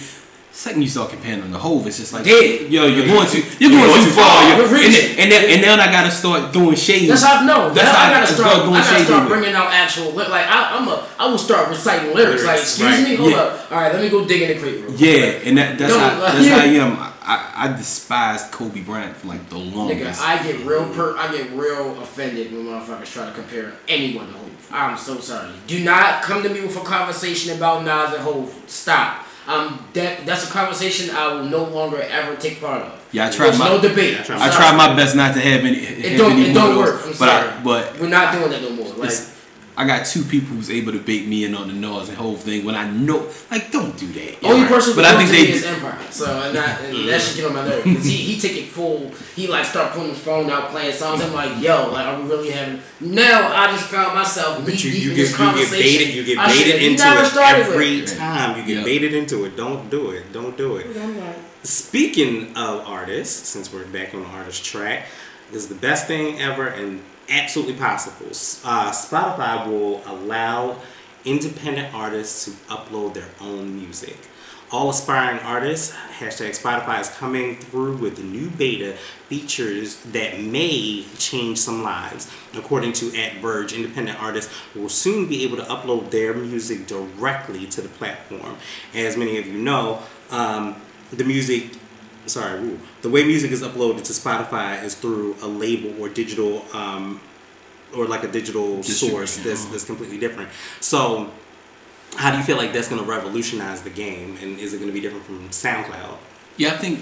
[0.53, 2.71] second you start comparing them to Hov, it's just like Dead.
[2.71, 3.13] yo, you're Yeah.
[3.15, 5.81] going too, you're going You're too far, You're You're- and then, and then, and then
[5.81, 7.09] I gotta start doing shade.
[7.09, 7.69] That's how no.
[7.73, 8.51] That's That's how I gotta start.
[8.51, 11.03] start doing I gotta start bringing out actual like I, I'm a.
[11.19, 12.45] I will start reciting lyrics.
[12.45, 13.09] Like excuse right.
[13.09, 13.39] me, hold Yeah.
[13.39, 13.73] up.
[13.73, 14.75] All right, let me go dig in the crate.
[14.77, 15.01] real quick.
[15.01, 16.99] Yeah, and that, that's No, how that's how I am.
[17.27, 20.21] I, I despised Kobe Bryant for like the longest.
[20.23, 20.25] Nigga.
[20.27, 21.17] I get real per.
[21.17, 24.69] I get real offended when motherfuckers try to compare anyone to Hov.
[24.73, 25.51] I'm so sorry.
[25.67, 28.55] Do not come to me with a conversation about Nas and Hov.
[28.69, 29.25] Stop.
[29.49, 32.93] um, that that's a conversation I will no longer ever take part of.
[33.13, 34.21] Yeah, I tried There's my- no debate.
[34.21, 35.79] I tried I tried my best not to have any.
[35.79, 36.33] It don't.
[36.33, 37.01] any It don't work.
[37.03, 37.49] I'm but sorry.
[37.49, 38.89] I, but we're not doing that no more.
[38.95, 39.11] Like,
[39.79, 42.35] I got two people who's able to bait me in on the nose and whole
[42.37, 44.43] thing when I know, like, don't do that.
[44.43, 44.71] Only Right.
[44.71, 45.53] person but I think to they.
[45.53, 45.99] is Empire.
[46.11, 47.07] So and that and mm-hmm.
[47.09, 47.85] that should get on my nerves.
[47.85, 49.11] Cause he he take it full.
[49.35, 51.21] He like start pulling his phone out playing songs.
[51.23, 52.81] I'm like, yo, like are we really having?
[53.01, 56.39] Now I just found myself But you, you get this you get baited you get
[56.47, 58.17] baited into it every with.
[58.19, 58.59] time.
[58.59, 58.85] You get Yeah.
[58.85, 59.57] baited into it.
[59.57, 60.33] Don't do it.
[60.33, 60.87] Don't do it.
[60.97, 65.05] I'm like, Speaking of artists, since we're back on the artist track,
[65.53, 68.29] this is the best thing ever and absolutely possible.
[68.65, 70.77] Uh, Spotify will allow
[71.25, 74.17] independent artists to upload their own music.
[74.73, 78.97] All aspiring artists, hashtag Spotify is coming through with new beta
[79.29, 82.29] features that may change some lives.
[82.53, 87.67] According to at Verge, independent artists will soon be able to upload their music directly
[87.67, 88.57] to the platform.
[88.93, 90.75] As many of you know, um,
[91.13, 91.71] the music
[92.27, 96.65] sorry ooh, the way music is uploaded to spotify is through a label or digital
[96.75, 97.21] um,
[97.97, 100.49] or like a digital source that's, that's completely different
[100.81, 101.31] so
[102.17, 104.89] how do you feel like that's going to revolutionize the game and is it going
[104.89, 106.17] to be different from soundcloud
[106.57, 107.01] Yeah, I think.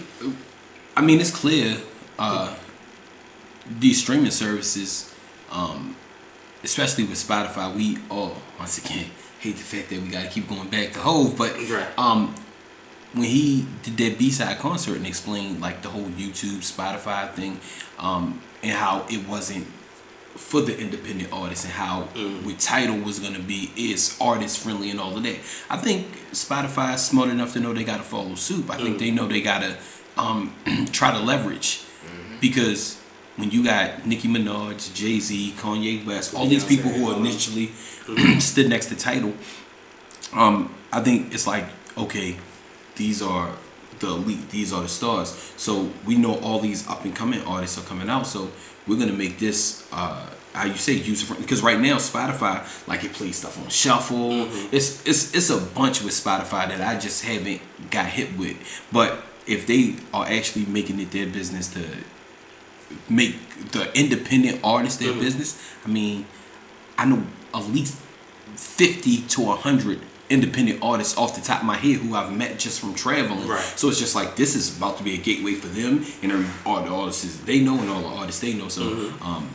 [0.96, 1.76] I mean, it's clear.
[2.18, 2.54] Uh,
[3.78, 5.14] these streaming services,
[5.50, 5.96] um,
[6.64, 9.06] especially with Spotify, we all once again
[9.38, 11.86] hate the fact that we got to keep going back to Hov, but Right.
[11.98, 12.34] um,
[13.14, 17.60] when he did that B side concert and explained like the whole YouTube Spotify thing,
[17.98, 19.66] um, and how it wasn't
[20.36, 22.08] for the independent artists and how
[22.44, 25.36] with Tidal was gonna be is artist friendly and all of that.
[25.70, 28.68] I think Spotify is smart enough to know they gotta follow suit.
[28.68, 29.76] I think they know they gotta
[30.16, 30.52] um,
[30.92, 31.84] try to leverage
[32.40, 33.00] because
[33.36, 37.68] when you got Nicki Minaj, Jay Z, Kanye West, all these people who all initially
[38.38, 39.34] stood next to Tidal,
[40.32, 41.64] um, I think it's like
[41.96, 42.36] okay,
[42.96, 43.50] these are
[44.00, 45.52] the elite, these are the stars.
[45.56, 48.26] So we know all these up and coming artists are coming out.
[48.26, 48.50] So
[48.86, 53.04] we're gonna make this uh, how you say user friendly because right now Spotify like
[53.04, 54.46] it plays stuff on shuffle.
[54.72, 58.56] It's it's it's a bunch with Spotify that I just haven't got hit with.
[58.92, 61.84] But if they are actually making it their business to
[63.08, 63.36] make
[63.72, 66.26] the independent artists their business, I mean,
[66.96, 67.96] I know at least
[68.56, 72.80] 50 to 100 independent artists off the top of my head who I've met just
[72.80, 73.46] from traveling.
[73.46, 73.60] Right.
[73.76, 76.82] So it's just like this is about to be a gateway for them and all
[76.82, 78.68] the artists they know and all the artists they know.
[78.68, 79.22] So Mm-hmm.
[79.26, 79.50] um,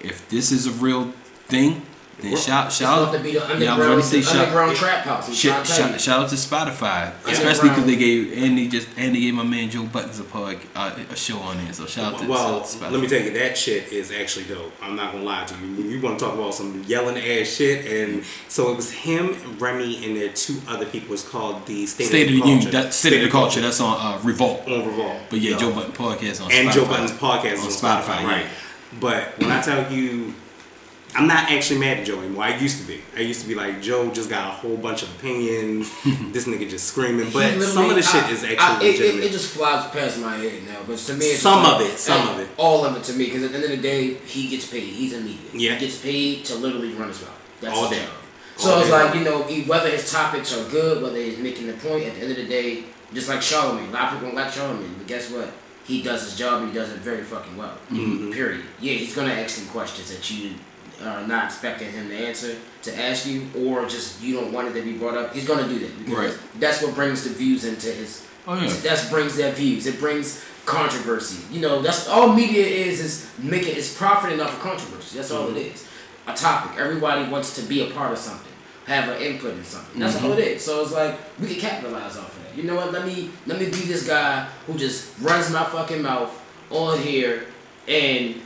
[0.00, 1.12] if this is a real
[1.46, 1.82] thing,
[2.20, 4.36] then shout shout about to be the yeah, I was underground, ready to say shout,
[4.36, 5.34] underground trap house.
[5.34, 8.66] Shout, trying to tell shout, shout out to Spotify, especially because they gave and they
[8.66, 11.72] just and they gave my man Joe Buttons a pod, uh, a show on there.
[11.72, 12.28] So shout out to, Spotify.
[12.28, 15.12] well shout out to let me tell you that shit is actually dope i'm not
[15.12, 18.70] gonna lie to you you want to talk about some yelling ass shit and so
[18.70, 22.32] it was him remy and there two other people it's called the state, State of
[22.34, 22.54] the Culture.
[22.54, 23.60] Union, that, State of the Culture.
[23.60, 24.66] That's on uh, Revolt.
[24.68, 25.58] on revolt But yeah, Yo.
[25.58, 26.72] Joe Budden podcast on and Spotify.
[26.74, 28.26] Joe Budden's podcast on on Spotify, Spotify, yeah.
[28.26, 28.46] right?
[29.00, 30.34] But when I tell you,
[31.18, 32.44] I'm not actually mad at Joe anymore.
[32.44, 33.00] I used to be.
[33.16, 35.90] I used to be like Joe just got a whole bunch of opinions.
[36.32, 37.28] this nigga just screaming.
[37.32, 39.24] But some of the literally- shit I- is I- actually it, it, legitimate.
[39.24, 40.78] it just flies past my head now.
[40.86, 42.48] But to me, it's Some of it, some of it.
[42.56, 43.24] all of it to me.
[43.24, 44.84] Because at the end of the day, he gets paid.
[44.84, 45.38] He's a media.
[45.52, 45.74] Yeah.
[45.74, 47.40] He gets paid to literally run his mouth.
[47.60, 47.98] That's All day.
[47.98, 48.08] job.
[48.60, 51.66] All So it's day like you know, whether his topics are good, whether he's making
[51.66, 52.04] the point.
[52.06, 54.52] At the end of the day, just like Charlemagne, a lot of people don't like
[54.52, 55.50] Charlemagne, but guess what?
[55.84, 57.76] He does his job and he does it very fucking well.
[57.90, 58.30] Mm-hmm.
[58.30, 58.62] Period.
[58.80, 60.50] Yeah, he's gonna ask some questions that you
[61.04, 64.72] are not expecting him to answer to ask you, or just you don't want it
[64.74, 65.34] to be brought up.
[65.34, 66.38] He's gonna do that because Right.
[66.58, 68.22] that's what brings the views into his.
[68.46, 68.72] Oh, yeah.
[68.82, 69.86] That brings their views.
[69.86, 71.42] It brings controversy.
[71.52, 75.16] You know, that's all media is is making is profiting off of controversy.
[75.16, 75.74] That's all it mm-hmm.
[75.74, 75.86] is.
[76.26, 76.78] A topic.
[76.78, 78.52] Everybody wants to be a part of something,
[78.86, 80.00] have an input in something.
[80.00, 80.40] That's all mm-hmm.
[80.40, 80.64] it is.
[80.64, 82.56] So it's like we can capitalize off of that.
[82.56, 82.92] You know what?
[82.92, 86.32] Let me let me be this guy who just runs my fucking mouth
[86.70, 87.46] on here
[87.86, 88.40] and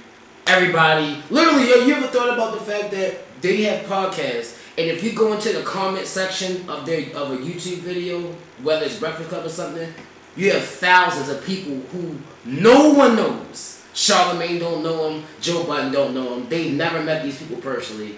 [0.46, 5.04] everybody literally yo, you ever thought about the fact that they have podcasts and if
[5.04, 8.22] you go into the comment section of their of a YouTube video,
[8.62, 9.92] whether it's Breakfast Club or something,
[10.34, 13.84] you have thousands of people who no one knows.
[13.92, 15.24] Charlemagne don't know them.
[15.42, 16.48] Joe Budden don't know them.
[16.48, 18.14] They never met these people personally,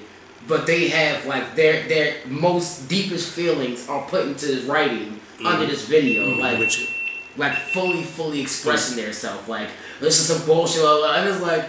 [0.46, 5.50] but they have like their their most deepest feelings are put into this writing under
[5.50, 5.70] mm-hmm.
[5.70, 6.22] this video.
[6.22, 6.40] Mm-hmm.
[6.40, 6.88] Like Which,
[7.36, 9.06] like fully, fully expressing mm-hmm.
[9.06, 9.48] themselves.
[9.48, 11.68] Like this is some bullshit, and it's like,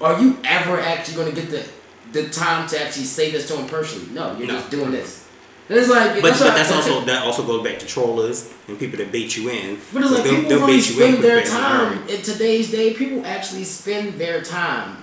[0.00, 1.64] are you ever actually gonna get the
[2.12, 4.08] the time to actually say this to him personally?
[4.12, 4.54] No, you're No.
[4.54, 5.24] just doing this.
[5.68, 8.98] And it's like, but, but that's also that also goes back to trollers and people
[8.98, 9.78] that bait you in.
[9.92, 12.00] But it's like They'll- people they'll really bait you in spend their quick, fast, and
[12.00, 12.94] time in today's day.
[12.94, 14.98] People actually spend their time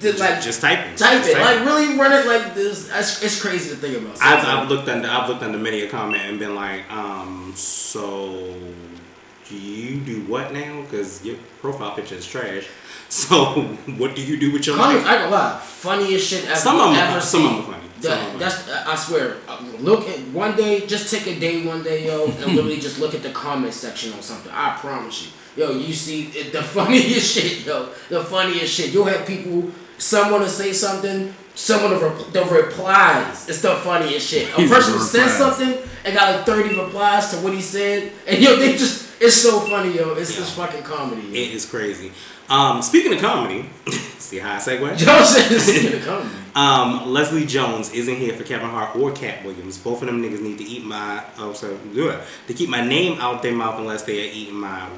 [0.00, 0.96] Did, like just type it.
[0.96, 2.88] type Just it, like really run it like this.
[2.88, 4.16] That's, it's crazy to think about.
[4.18, 7.52] So I've, I've looked under I've looked under many a comment and been like, um,
[7.54, 8.54] so
[9.48, 10.82] do you do what now?
[10.82, 12.66] Because your profile picture is trash.
[13.18, 13.34] So
[13.96, 15.04] what do you do with your life?
[15.06, 15.58] I can lie.
[15.64, 16.56] Funniest shit ever.
[16.56, 17.58] Some of 'em ever some of seen.
[17.58, 17.88] 'em are funny.
[18.00, 19.36] That- Some of 'em are that's I swear.
[19.48, 20.86] uh, Look at one day.
[20.86, 24.12] Just take a day one day, yo, and literally just look at the comment section
[24.12, 24.52] on something.
[24.52, 25.22] I promise
[25.56, 25.70] you, yo.
[25.72, 27.88] You see it, the funniest shit, yo.
[28.10, 28.92] The funniest shit.
[28.92, 29.70] You'll have people.
[29.96, 31.34] Someone to say something.
[31.54, 33.48] Someone will rep- the replies.
[33.48, 34.48] It's the funniest shit.
[34.56, 38.54] A person said something and got like thirty replies to what he said, and yo,
[38.56, 39.07] they just.
[39.20, 40.14] It's so funny, yo.
[40.14, 41.22] It's just fucking comedy.
[41.22, 41.32] Yo.
[41.32, 42.12] It is crazy.
[42.48, 43.68] Um, speaking of comedy,
[44.18, 44.96] see how I segue?
[44.96, 46.34] Joe said it's in the comedy.
[46.56, 49.78] Um, Leslie Jones isn't here for Kevin Hart or Katt Williams.
[49.78, 52.84] Both of them niggas need to eat my oh so do it to keep my
[52.84, 54.88] name out their mouth unless they are eating my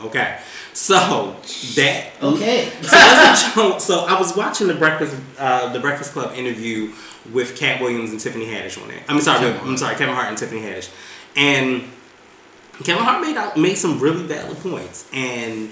[0.00, 0.38] okay.
[0.72, 1.36] So
[1.74, 2.70] that Okay.
[2.80, 6.94] so, Leslie Jones, so I was watching the Breakfast uh, the Breakfast Club interview
[7.34, 9.02] with Katt Williams and Tiffany Haddish on it.
[9.06, 10.90] I'm sorry, I'm sorry, Kevin Hart and Tiffany Haddish,
[11.36, 11.82] and
[12.84, 15.70] Kevin Hart made out made some really valid points, and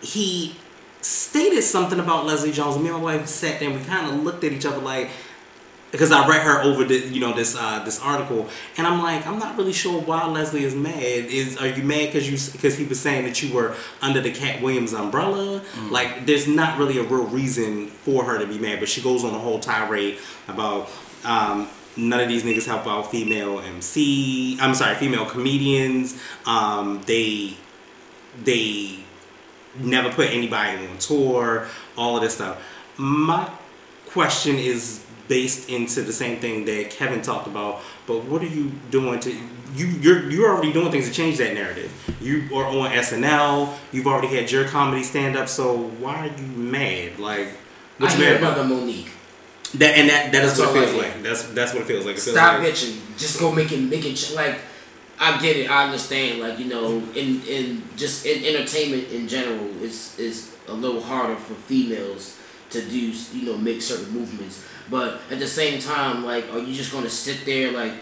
[0.00, 0.54] he
[1.00, 2.76] stated something about Leslie Jones.
[2.76, 4.78] And me and my wife sat there and we kind of looked at each other
[4.78, 5.10] like,
[5.90, 9.26] because I read her over the you know this uh, this article, and I'm like,
[9.26, 11.02] I'm not really sure why Leslie is mad.
[11.02, 14.30] Is are you mad because you because he was saying that you were under the
[14.32, 15.62] Katt Williams umbrella?
[15.90, 19.24] Like, there's not really a real reason for her to be mad, but she goes
[19.24, 20.88] on a whole tirade about.
[21.24, 24.58] Um, None of these niggas help out female MC.
[24.60, 26.20] I'm sorry, female comedians.
[26.44, 27.56] Um, they
[28.44, 28.98] they
[29.78, 32.62] never put anybody on tour, all of this stuff.
[32.96, 33.50] My
[34.06, 38.72] question is based into the same thing that Kevin talked about, but what are you
[38.90, 39.32] doing to
[39.74, 41.92] you you're you're already doing things to change that narrative.
[42.20, 46.46] You are on SNL, you've already had your comedy stand up, so why are you
[46.46, 47.18] mad?
[47.18, 47.48] Like
[47.98, 48.58] what I mad about?
[48.58, 49.08] another Mo'Nique.
[49.74, 51.02] That and that that is what it feels hear.
[51.02, 51.22] like.
[51.22, 52.16] That's that's what it feels like.
[52.16, 53.18] It feels Stop like, bitching.
[53.18, 54.58] Just go make it make it like
[55.18, 59.66] I get it, I understand, like, you know, in in just in entertainment in general
[59.82, 62.38] is is a little harder for females
[62.70, 64.64] to do you know, make certain movements.
[64.90, 67.92] But at the same time, like, are you just gonna sit there like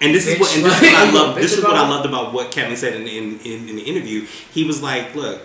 [0.00, 1.36] And this is what and this is what I love.
[1.36, 4.26] This is what I loved about what Kevin said in, in, in, in the interview.
[4.52, 5.42] He was like, "Look,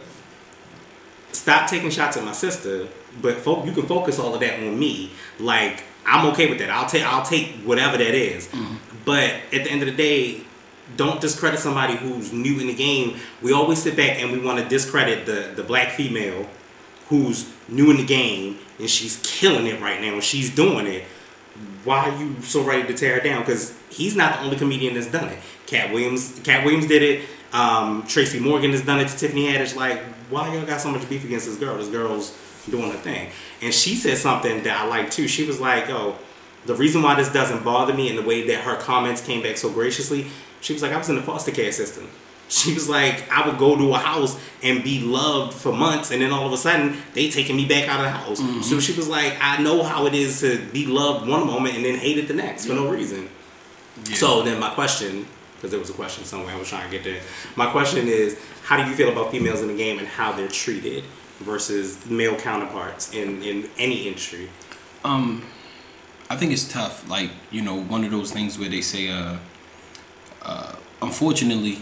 [1.31, 2.88] stop taking shots at my sister,
[3.21, 5.11] but fo- you can focus all of that on me.
[5.39, 6.69] Like I'm okay with that.
[6.69, 8.50] I'll take I'll take whatever that is.
[9.04, 10.41] But at the end of the day."
[10.98, 13.17] Don't discredit somebody who's new in the game.
[13.41, 16.48] We always sit back and we want to discredit the, the black female
[17.10, 21.04] who's new in the game and she's killing it right now and she's doing it
[21.84, 23.41] why are you so ready to tear it down?
[23.41, 25.39] Because he's not the only comedian that's done it.
[25.67, 27.30] Katt Williams, Katt Williams did it.
[27.54, 29.76] Um, Tracy Morgan has done it to Tiffany Haddish.
[29.76, 31.78] Like, why y'all got so much beef against this girl?
[31.78, 32.38] This girl's
[32.69, 33.30] doing her thing.
[33.62, 35.28] And she said something that I like too.
[35.28, 36.17] She was like, "Oh,
[36.65, 39.58] the reason why this doesn't bother me and the way that her comments came back
[39.58, 40.28] so graciously,
[40.62, 42.08] she was like, I was in the foster care system.
[42.47, 46.21] She was like, I would go to a house and be loved for months, and
[46.21, 48.39] then all of a sudden they taking me back out of the house.
[48.39, 48.62] Mm-hmm.
[48.62, 51.84] So she was like, I know how it is to be loved one moment and
[51.84, 53.30] then hated the next for no reason.
[54.13, 55.25] So then my question,
[55.56, 57.19] because there was a question somewhere I was trying to get there.
[57.56, 60.47] My question is, how do you feel about females in the game and how they're
[60.47, 61.04] treated
[61.39, 64.50] versus male counterparts in, in any industry?
[65.04, 65.43] Um,
[66.30, 67.08] I think it's tough.
[67.10, 69.38] Like you know, one of those things where they say, uh,
[70.41, 71.80] uh, unfortunately,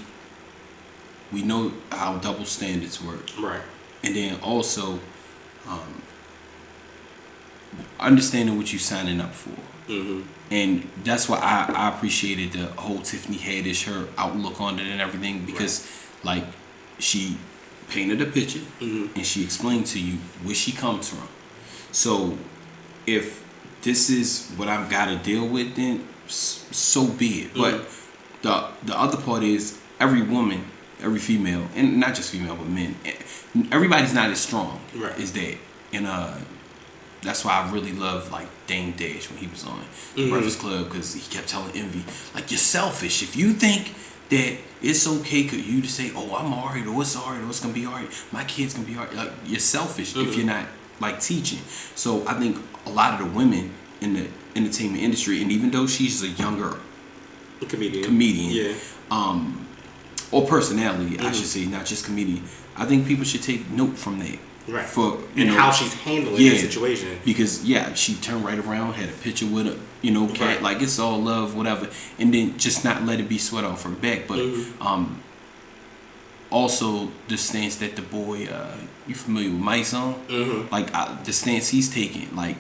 [1.32, 3.62] we know how double standards work, Right.
[4.04, 5.00] and then also,
[5.68, 6.02] um,
[8.00, 9.52] understanding what you're signing up for.
[9.90, 10.22] Mm-hmm.
[10.50, 15.02] and that's why I, I appreciated the whole Tiffany Haddish her outlook on it and
[15.02, 15.86] everything because
[16.24, 16.46] like
[17.00, 17.36] she
[17.94, 19.10] painted a picture Mhm.
[19.16, 21.28] and she explained to you where she comes from.
[21.92, 22.38] So
[23.06, 23.26] if
[23.84, 27.54] this is what I've got to deal with, then so be it.
[27.54, 27.76] But
[28.42, 28.54] the
[28.86, 30.62] the other part is every woman,
[31.02, 33.14] every female, and not just female but men, eh,
[33.72, 35.18] everybody's not as strong Right.
[35.20, 35.56] as that.
[35.94, 36.34] And uh,
[37.22, 39.80] that's why I really love like Dame Dash when he was on
[40.16, 40.30] Mhm.
[40.32, 42.04] Breakfast Club because he kept telling Envy
[42.36, 43.84] like you're selfish if you think
[44.34, 47.60] that it's okay for you to say oh I'm alright or it's alright or it's
[47.64, 50.38] gonna be alright my kids gonna be alright like you're selfish if Mhm.
[50.38, 50.66] you're not
[51.00, 51.60] like teaching
[51.96, 55.88] so I think a lot of the women in the entertainment industry and even though
[55.88, 56.72] she's a younger
[57.70, 58.04] Comedian.
[58.04, 58.74] comedian Yeah.
[59.12, 59.66] um
[60.32, 61.36] or personality I Mhm.
[61.36, 62.44] should say not just comedian
[62.76, 64.86] I think people should take note from that Right.
[64.86, 66.52] for you and know how she's handling Yeah.
[66.52, 67.20] the situation.
[67.26, 70.62] because yeah, she turned right around, had a picture with a you know cat, Right.
[70.62, 73.90] like it's all love, whatever, and then just not let it be sweat off her
[73.90, 74.28] back.
[74.28, 74.66] But Mhm.
[74.86, 75.20] um,
[76.50, 78.76] also the stance that the boy, uh,
[79.08, 80.16] you familiar with Mike's on?
[80.30, 80.72] Mm-hmm.
[80.72, 82.58] Like uh, the stance he's taking, like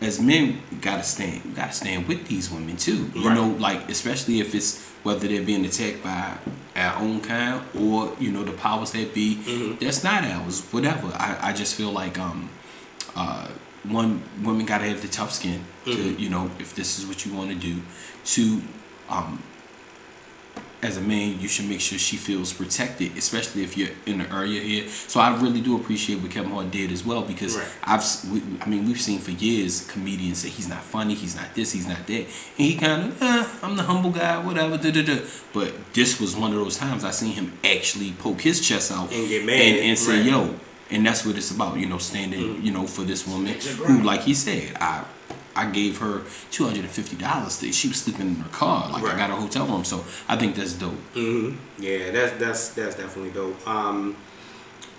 [0.00, 3.10] as men, gotta stand, we gotta stand with these women too.
[3.14, 3.34] You Right.
[3.34, 6.34] know, like especially if it's whether they're being attacked by
[6.76, 9.34] our own kind or you know the powers that be.
[9.80, 10.62] That's not ours.
[10.72, 11.08] Whatever.
[11.14, 12.50] I, I just feel like um,
[13.14, 13.48] uh,
[13.84, 15.90] one women gotta have the tough skin to
[16.22, 17.76] you know if this is what you want to do.
[18.24, 18.60] to
[19.08, 19.42] um,
[20.82, 24.30] as a man, you should make sure she feels protected, especially if you're in the
[24.32, 24.88] area here.
[24.88, 27.66] So I really do appreciate what Kevin Hart did as well because Right.
[27.84, 31.54] I've, we, I mean, we've seen for years comedians say he's not funny, he's not
[31.54, 34.90] this, he's not that, and he kind of, eh, I'm the humble guy, whatever, da
[34.92, 35.18] da da.
[35.54, 39.10] But this was one of those times I seen him actually poke his chest out
[39.12, 40.26] And get mad, and, and say, right.
[40.26, 40.54] yo,
[40.90, 42.64] and that's what it's about, you know, standing, Mm-hmm.
[42.66, 43.54] you know, for this woman
[43.86, 45.04] who, like he said, I.
[45.56, 47.58] I gave her two hundred and fifty dollars.
[47.74, 48.90] She was sleeping in her car.
[48.90, 49.14] Like Right.
[49.14, 50.94] I got a hotel room, so I think that's dope.
[51.14, 53.66] hmm Yeah, that's that's that's definitely dope.
[53.66, 54.16] Um,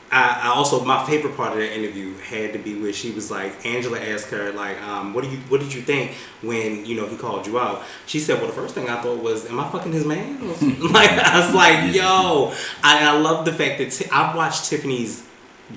[0.09, 3.29] I, I also my favorite part of that interview had to be where she was
[3.29, 6.95] like Angela asked her like um, what do you what did you think when you
[6.95, 9.59] know he called you out she said well the first thing I thought was am
[9.59, 10.39] I fucking his man
[10.93, 15.26] like I was like yo I, I love the fact that Ti- I've watched Tiffany's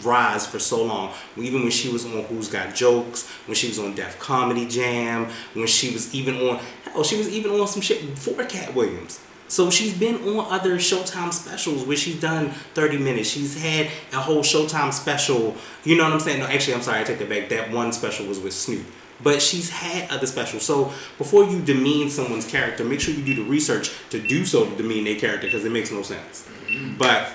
[0.03, 3.79] rise for so long even when she was on Who's Got Jokes when she was
[3.79, 7.83] on Def Comedy Jam when she was even on hell she was even on some
[7.83, 12.99] shit before Katt Williams so she's been on other Showtime specials where she's done 30
[12.99, 13.29] minutes.
[13.29, 15.57] She's had a whole Showtime special.
[15.83, 16.39] You know what I'm saying?
[16.39, 17.49] No, actually, I'm sorry, I take that back.
[17.49, 18.87] That one special was with Snoop.
[19.21, 20.63] But she's had other specials.
[20.63, 24.67] So before you demean someone's character, make sure you do the research to do so
[24.67, 26.49] to demean their character because it makes no sense.
[26.69, 26.97] Mm-hmm.
[26.97, 27.33] But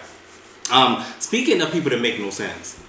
[0.72, 2.80] um, speaking of people that make no sense,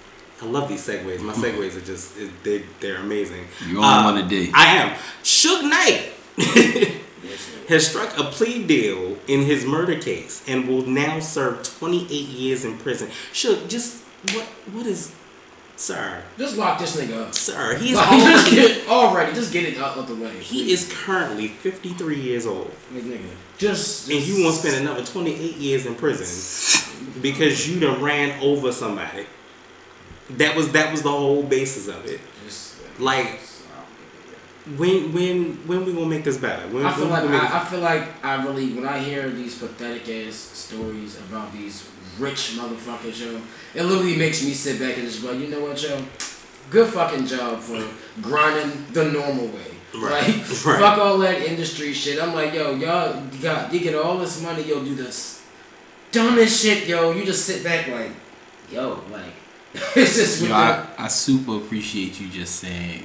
[0.43, 1.21] I love these segues.
[1.21, 3.47] My segues are just, they, they're amazing.
[3.67, 4.51] You only one a day.
[4.55, 4.97] I am.
[5.23, 6.12] Suge Knight
[7.69, 12.65] has struck a plea deal in his murder case and will now serve 28 years
[12.65, 13.09] in prison.
[13.33, 14.03] Suge, just
[14.35, 15.15] what what is
[15.77, 16.23] sir?
[16.39, 17.35] Just lock this nigga up.
[17.35, 19.33] Sir, he is Like, just already, get already.
[19.35, 20.39] Just get it out of the way.
[20.39, 22.71] he is currently 53 years old.
[22.93, 23.31] Like, nigga.
[23.59, 24.11] Just.
[24.11, 26.27] And you won't spend another 28 years in prison
[27.23, 29.27] because you done ran over somebody.
[30.31, 32.21] That was that was the whole basis of it.
[32.45, 33.40] Just, uh, Like
[34.66, 36.66] um, when when when we gonna make this better?
[36.69, 38.99] When, I feel like we gonna make I, I feel like I really when I
[38.99, 41.88] hear these pathetic ass stories about these
[42.19, 43.40] rich motherfuckers, yo,
[43.75, 46.03] it literally makes me sit back and just go, you know what, yo,
[46.71, 47.87] good fucking job for
[48.23, 49.76] grinding the normal way.
[49.97, 50.27] Right.
[50.27, 50.81] Like Right.
[50.81, 52.23] fuck all that industry shit.
[52.23, 55.43] I'm like, yo, y'all got you get all this money, yo, do this
[56.13, 57.13] dumbest shit, yo.
[57.13, 58.11] You just sit back like,
[58.71, 59.33] yo, like
[59.97, 63.05] it's just Yo, I, I super appreciate you just saying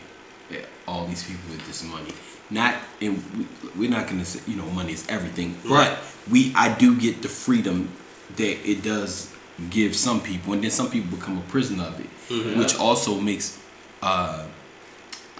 [0.49, 2.11] that all these people with this money.
[2.49, 5.89] Not and we, we're not gonna say you know money is everything, Right.
[5.97, 5.99] but
[6.31, 7.89] we I do get the freedom
[8.37, 9.31] that it does
[9.69, 12.59] give some people, and then some people become a prisoner of it, Mm-hmm.
[12.59, 13.57] which also makes.
[14.01, 14.45] uh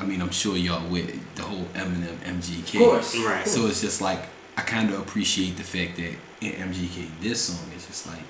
[0.02, 2.76] I mean, I'm sure y'all with the whole Eminem MGK.
[2.76, 3.18] Of course.
[3.20, 3.48] Right.
[3.48, 4.20] So it's just like
[4.58, 8.24] I kind of appreciate the fact that in MGK this song is just like,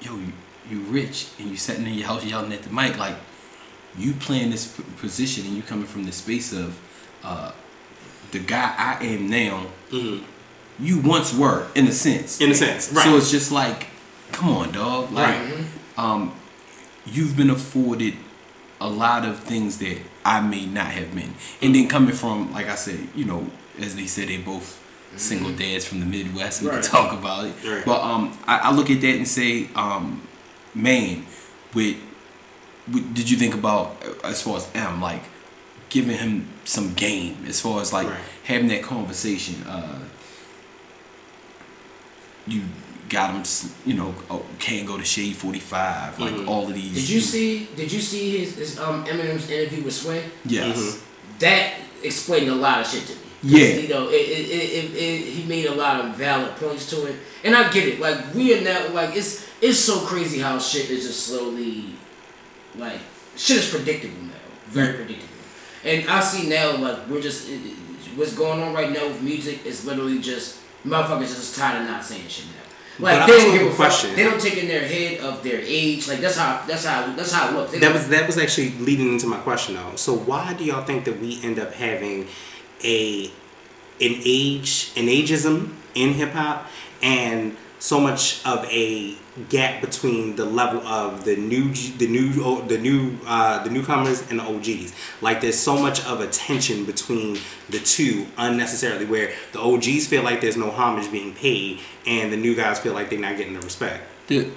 [0.00, 0.32] yo, you,
[0.70, 3.16] you rich and you sitting in your house yelling at the mic like,
[3.98, 6.78] you playing this p- position and you coming from the space of,
[7.22, 7.52] uh,
[8.32, 9.66] the guy I am now.
[9.90, 10.24] Mhm.
[10.80, 12.40] You once were in a sense.
[12.40, 13.04] In a sense, right.
[13.04, 13.86] So it's just like,
[14.32, 15.12] come on, dog.
[15.12, 15.64] Like, Right.
[15.96, 16.32] um,
[17.06, 18.14] you've been afforded
[18.80, 21.34] a lot of things that I may not have been.
[21.62, 23.46] And then coming from, like I said, you know,
[23.78, 24.80] as they said, they both
[25.16, 26.62] single dads from the Midwest.
[26.62, 26.82] We Right.
[26.82, 27.54] can talk about it.
[27.64, 27.84] Right.
[27.84, 30.26] But um, I, I look at that and say, um,
[30.74, 31.26] man,
[31.74, 31.96] with,
[32.90, 35.22] with did you think about uh, as far as M, like
[35.90, 38.18] giving him some game, as far as like Right.
[38.44, 39.62] having that conversation.
[39.64, 40.00] Uh,
[42.46, 42.62] you
[43.14, 43.42] got him,
[43.86, 46.48] you know, oh, can't go to Shade Forty Five, like Mhm.
[46.48, 46.92] all of these.
[47.00, 47.68] Did you see?
[47.80, 50.20] Did you see his, his um Eminem's interview with Sway?
[50.44, 50.76] Yes.
[50.76, 50.98] Mhm.
[51.44, 51.64] That
[52.02, 53.18] explained a lot of shit to me.
[53.42, 53.74] 'Cause, Yeah.
[53.82, 56.96] You know, it, it, it, it, it, he made a lot of valid points to
[57.06, 58.00] it, and I get it.
[58.00, 61.94] Like we are now, like it's it's so crazy how shit is just slowly,
[62.84, 63.00] like
[63.36, 65.28] shit is predictable now, very predictable.
[65.84, 67.78] And I see now, like we're just it, it-
[68.16, 70.56] what's going on right now with music is literally just
[70.86, 72.63] motherfuckers just tired of not saying shit now.
[72.98, 74.14] Like But they don't give a question.
[74.14, 76.06] They don't take in their head of their age.
[76.06, 77.72] Like that's how that's how that's how it looks.
[77.72, 79.96] They That was that was actually leading into my question though.
[79.96, 82.28] So why do y'all think that we end up having
[82.84, 83.30] a an
[84.24, 86.66] age an ageism in hip hop
[87.02, 89.16] and so much of a
[89.48, 94.38] gap between the level of the new the new the new uh, the newcomers and
[94.38, 94.92] the OGs.
[95.20, 100.22] Like there's so much of a tension between the two unnecessarily where the OGs feel
[100.22, 103.54] like there's no homage being paid and the new guys feel like they're not getting
[103.54, 104.04] the respect.
[104.28, 104.50] The,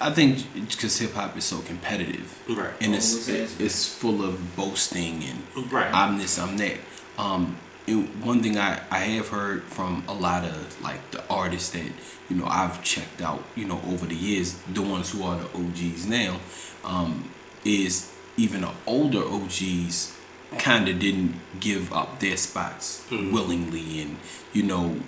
[0.00, 2.70] I think because hip hop is so competitive, Right.
[2.80, 3.66] And it's Always has it, been.
[3.66, 5.92] it's full of boasting and Right.
[5.92, 6.76] I'm this, I'm that.
[7.18, 7.56] Um,
[7.86, 11.90] and one thing I I have heard from a lot of like the artists that
[12.28, 15.46] you know I've checked out, you know, over the years, the ones who are the
[15.58, 16.40] OGs now,
[16.84, 17.30] um,
[17.64, 20.16] is even the older OGs
[20.58, 23.32] kind of didn't give up their spots mm-hmm.
[23.32, 24.16] willingly, and
[24.52, 25.00] you know,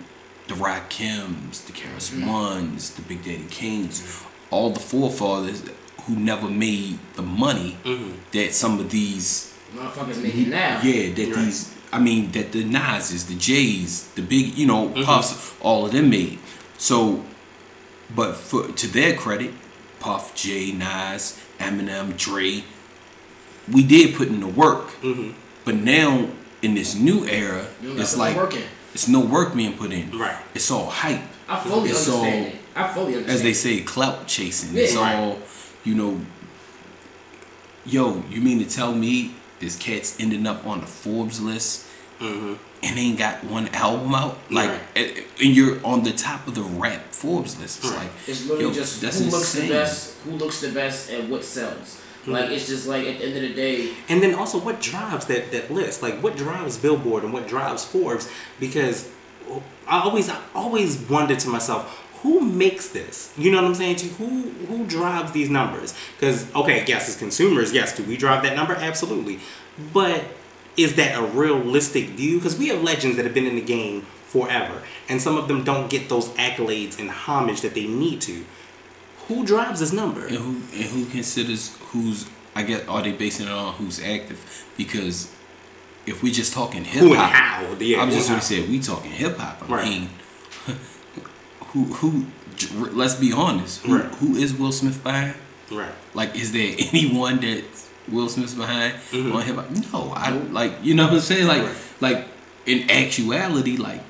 [0.47, 2.27] the Rakims, the KRS mm-hmm.
[2.27, 4.55] Ones, the Big Daddy Kanes, mm-hmm.
[4.55, 5.63] all the forefathers
[6.03, 7.77] who never made the money
[8.33, 10.81] that some of these Motherfuckers making now.
[10.83, 11.45] yeah, that Right.
[11.45, 15.05] these, I mean, that the Nas's, the J's, the big, you know, mm-hmm.
[15.05, 16.39] Puffs, all of them made.
[16.77, 17.25] So,
[18.15, 19.53] but for to their credit,
[20.01, 22.63] Puff, Jay, Nas, Eminem, Dre,
[23.73, 24.89] we did put in the work.
[25.03, 25.33] Mm-hmm.
[25.65, 26.29] But now
[26.63, 28.63] in this new era, You don't it's got to like work in.
[28.95, 30.11] it's no work being put in.
[30.17, 30.37] Right.
[30.55, 31.21] It's all hype.
[31.49, 32.59] I fully It's understand all- it.
[32.77, 33.35] I fully understand.
[33.37, 34.75] As they say, clout chasing.
[34.77, 34.83] Yeah.
[34.85, 35.17] It's Right.
[35.17, 35.39] all,
[35.85, 36.21] you know.
[37.87, 41.87] Yo, you mean to tell me this cat's ending up on the Forbes list
[42.21, 42.55] mm-hmm.
[42.83, 44.39] and ain't got one album out?
[44.51, 44.81] Like, Right.
[44.97, 47.79] and and you're on the top of the rap Forbes list.
[47.79, 47.99] It's Right.
[47.99, 51.29] like, It's literally yo, just that's who looks the best, who looks the best, and
[51.31, 52.01] what sells.
[52.23, 52.33] Mm-hmm.
[52.33, 55.27] Like it's just like at the end of the day, And then also, what drives
[55.27, 56.03] that that list?
[56.03, 58.29] Like, what drives Billboard and what drives Forbes?
[58.61, 59.09] Because
[59.87, 63.33] I always I always wonder to myself, who makes this?
[63.39, 63.97] You know what I'm saying?
[63.97, 65.95] To who who drives these numbers?
[66.17, 68.75] Because okay, yes, as consumers, yes, do we drive that number?
[68.75, 69.41] Absolutely,
[69.93, 70.25] but
[70.77, 72.39] is that a realistic view?
[72.39, 75.65] Because we have legends that have been in the game forever, and some of them
[75.65, 78.45] don't get those accolades and homage that they need to.
[79.29, 80.27] Who drives this number?
[80.27, 84.67] and who and who considers who's I guess are they basing it on who's active?
[84.77, 85.33] Because
[86.07, 87.77] if we just talking hip hop.
[87.81, 89.63] Yeah, I'm just gonna say we talking hip hop.
[89.69, 89.85] I Right.
[89.89, 90.09] mean,
[91.69, 92.27] who who?
[92.93, 93.83] Let's be honest.
[93.83, 94.11] Who, Right.
[94.17, 95.35] who is Will Smith behind?
[95.71, 95.93] Right.
[96.15, 97.65] Like, is there anyone that
[98.09, 99.35] Will Smith's behind Mhm.
[99.35, 99.71] on hip hop?
[99.93, 101.47] No, I like you know what I'm saying.
[101.47, 101.77] Like, Right.
[102.01, 102.29] like
[102.67, 104.03] in actuality, like,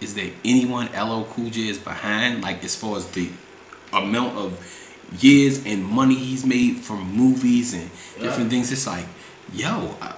[0.00, 2.42] is there anyone LL Cool J is behind?
[2.42, 3.28] Like, as far as the
[3.92, 4.52] amount of
[5.20, 9.06] years and money he's made from movies and different things, it's like,
[9.54, 9.96] yo.
[10.00, 10.14] I,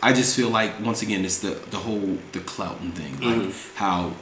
[0.00, 4.12] I just feel like once again it's the the whole the clouting thing, like how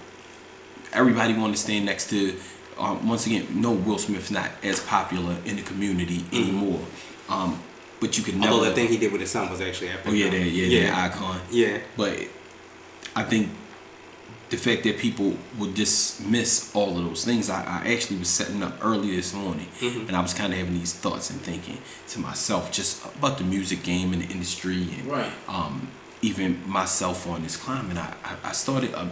[0.96, 2.36] everybody want to stand next to.
[2.78, 6.80] Um, once again, no, Will Smith's not as popular in the community anymore.
[7.28, 7.62] Um,
[8.00, 8.52] but you can never.
[8.54, 10.06] Although the thing he did with his son was actually epic.
[10.06, 11.40] oh yeah, that yeah, that icon.
[11.50, 11.78] Yeah.
[11.96, 12.18] But
[13.14, 13.48] I think
[14.50, 18.62] the fact that people would dismiss all of those things, I, I actually was setting
[18.62, 20.06] up early this morning, Mm-hmm.
[20.08, 21.78] and I was kind of having these thoughts and thinking
[22.08, 25.32] to myself just about the music game and the industry, and Right.
[25.48, 25.88] um,
[26.22, 27.88] even myself on this climb.
[27.90, 29.06] And I, I, started uh,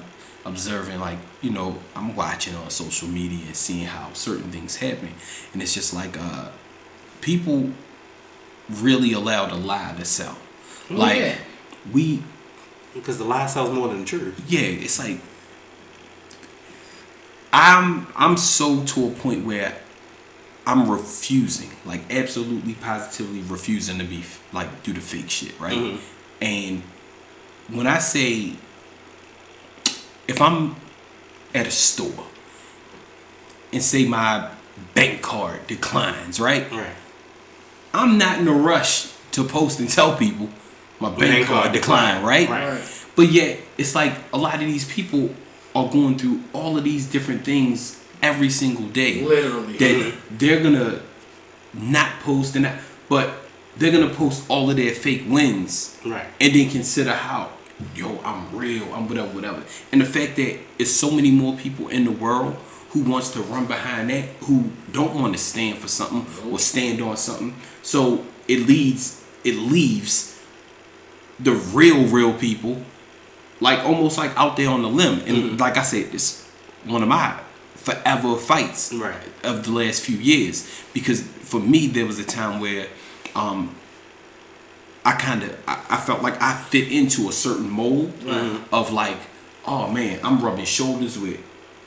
[0.44, 5.10] observing, like, you know, I'm watching on social media and seeing how certain things happen,
[5.52, 6.50] and it's just like uh,
[7.20, 7.70] people
[8.70, 10.36] really allowed a lie to sell.
[10.90, 11.36] Oh, Like yeah.
[11.92, 12.22] we
[12.94, 14.42] Because the lie sells more than the truth.
[14.48, 15.18] yeah, it's like
[17.52, 19.76] I'm I'm so to a point where
[20.66, 25.76] I'm refusing, like absolutely positively refusing to be like do the fake shit, right?
[25.78, 25.98] Mhm.
[26.40, 26.82] And
[27.68, 28.54] when I say
[30.28, 30.76] if I'm
[31.54, 32.24] at a store
[33.72, 34.50] and say my
[34.94, 36.70] bank card declines, right?
[36.70, 36.86] Right.
[37.92, 40.48] I'm not in a rush to post and tell people
[41.00, 42.48] my bank, Bank card card declined, declined, right?
[42.48, 42.68] right.
[42.78, 43.04] Right.
[43.16, 45.34] But yet, it's like a lot of these people
[45.74, 49.22] are going through all of these different things every single day.
[49.22, 49.76] Literally.
[49.76, 51.00] That they're gonna
[51.72, 53.30] not post and that, but
[53.76, 56.26] they're gonna post all of their fake wins Right.
[56.40, 57.50] and then consider how,
[57.94, 59.62] yo, I'm real, I'm whatever, whatever.
[59.92, 62.54] And the fact that it's so many more people in the world
[62.90, 67.00] who wants to run behind that, who don't want to stand for something or stand
[67.00, 67.54] on something.
[67.82, 70.40] So it leads, it leaves
[71.40, 72.82] the real, real people,
[73.60, 75.20] like almost like out there on the limb.
[75.26, 76.48] And like I said, this
[76.84, 77.40] one of my
[77.74, 79.16] forever fights Right.
[79.42, 82.86] of the last few years because for me there was a time where
[83.34, 83.74] um,
[85.04, 88.12] I kind of I, I felt like I fit into a certain mold
[88.72, 89.18] of like,
[89.66, 91.38] oh man, I'm rubbing shoulders with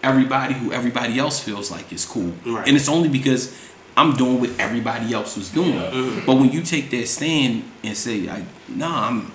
[0.03, 2.67] everybody who everybody else feels like is cool, Right.
[2.67, 3.55] and it's only because
[3.95, 5.79] I'm doing what everybody else was doing.
[6.25, 9.31] But when you take that stand and say, I, "Nah, I'm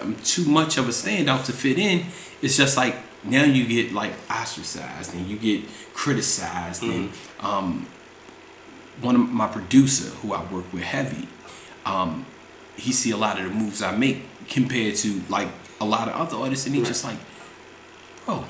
[0.00, 2.06] I'm too much of a standout to fit in,"
[2.40, 2.94] it's just like
[3.24, 7.10] now you get like ostracized and you get criticized and
[7.40, 7.86] um,
[9.00, 11.26] one of my producer who I work with heavy,
[11.84, 12.24] um,
[12.78, 15.48] he see a lot of the moves I make compared to like
[15.80, 17.18] a lot of other artists, and he just like,
[18.24, 18.44] bro,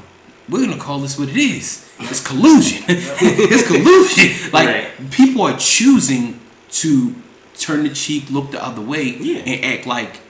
[0.49, 1.91] we're gonna call this what it is.
[2.01, 2.85] It's collusion.
[2.89, 4.51] it's collusion.
[4.53, 5.11] Like Right.
[5.11, 7.15] people are choosing to
[7.59, 9.39] turn the cheek, look the other way, Yeah.
[9.41, 10.21] and act like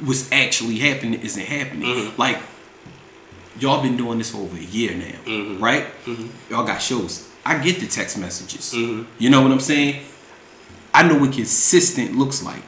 [0.00, 1.88] what's actually happening isn't happening.
[1.88, 2.20] Mm-hmm.
[2.20, 2.38] Like
[3.60, 5.62] y'all been doing this for over a year now, Mm-hmm.
[5.62, 5.84] right?
[6.50, 7.28] Y'all got shows.
[7.44, 8.72] I get the text messages.
[8.74, 9.04] Mm-hmm.
[9.18, 10.02] You know what I'm saying?
[10.98, 12.60] I know what consistent looks like.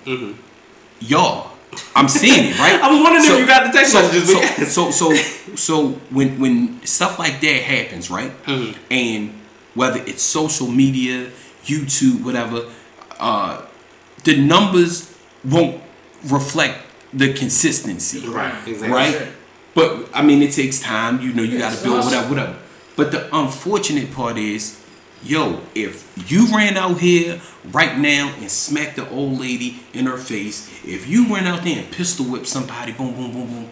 [1.01, 1.51] Y'all,
[1.97, 2.75] I'm seeing it, right?
[2.75, 2.85] Mm-hmm.
[2.85, 4.73] I was wondering if you got the text so, messages, but yes.
[4.73, 8.31] So, so, so, so when when stuff like that happens, right?
[8.45, 8.93] Mm-hmm.
[8.93, 9.41] And
[9.75, 11.31] whether it's social media,
[11.65, 12.71] YouTube, whatever,
[13.19, 13.63] uh,
[14.23, 15.13] the numbers
[15.45, 15.83] won't
[16.25, 16.79] reflect
[17.13, 18.91] the consistency, Right, exactly.
[18.91, 19.29] right?
[19.75, 21.21] But I mean, it takes time.
[21.21, 22.57] You know, you got to build whatever, whatever.
[22.95, 24.81] But the unfortunate part is,
[25.23, 27.41] yo, if you ran out here
[27.73, 31.79] right now and smacked the old lady in her face, if you went out there
[31.79, 33.69] and pistol whipped somebody, boom, boom, boom, boom,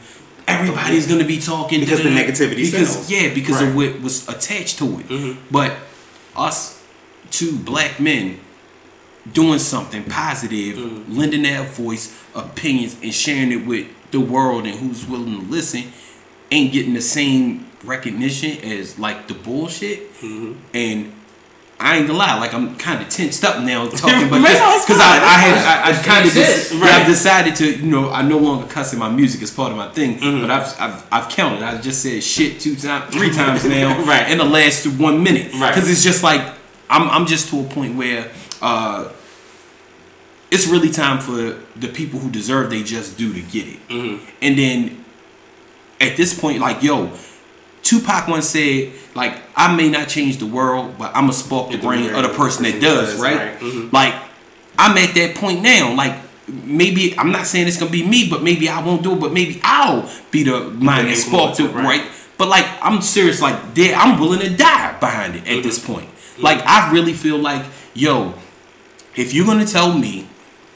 [0.46, 3.11] everybody's gonna be talking Because the negativity Because sells.
[3.11, 3.68] yeah, because Right.
[3.70, 3.80] Mm-hmm.
[3.80, 5.36] of what was attached to it.
[5.51, 5.76] But
[6.36, 6.82] us
[7.30, 8.40] two black men
[9.32, 11.05] doing something positive, Mm.
[11.16, 15.84] lending our voice, opinions, and sharing it with the world and who's willing to listen,
[16.51, 20.14] ain't getting the same recognition as like the bullshit.
[20.22, 20.53] Mm-hmm.
[20.72, 21.12] And
[21.80, 25.00] I ain't gonna lie, like I'm kind of tensed up now talking about this because.
[25.00, 26.90] I, I had I, I kind of just Right.
[26.92, 29.76] I've decided to you know I no longer cuss in my music as part of
[29.78, 30.40] my thing, Mm-hmm.
[30.40, 31.62] but I've, I've I've counted.
[31.62, 34.30] I just said shit two times, three times now, Right.
[34.30, 35.72] in the last one minute, Right.
[35.72, 36.42] Because it's just like
[36.90, 38.30] I'm I'm just to a point where.
[38.60, 39.10] uh
[40.50, 43.88] it's really time for the people who deserve they just do to get it.
[43.88, 44.24] Mm-hmm.
[44.40, 45.04] And then
[46.00, 47.12] at this point, like, yo,
[47.82, 51.78] Tupac once said, like, I may not change the world, but I'm gonna spark the
[51.78, 53.36] brain of the person that does, right?
[53.36, 53.92] Right, mhm.
[53.92, 54.14] Like,
[54.78, 55.92] I'm at that point now.
[55.92, 56.14] Like,
[56.46, 59.32] maybe I'm not saying it's gonna be me, but maybe I won't do it, but
[59.32, 61.84] maybe I'll be the mind that sparked it, right.
[61.84, 62.10] right?
[62.36, 63.42] But like, I'm serious.
[63.42, 66.08] Like, there, I'm willing to die behind it at this point.
[66.38, 68.34] Like, I really feel like, yo,
[69.16, 70.28] if you're gonna tell me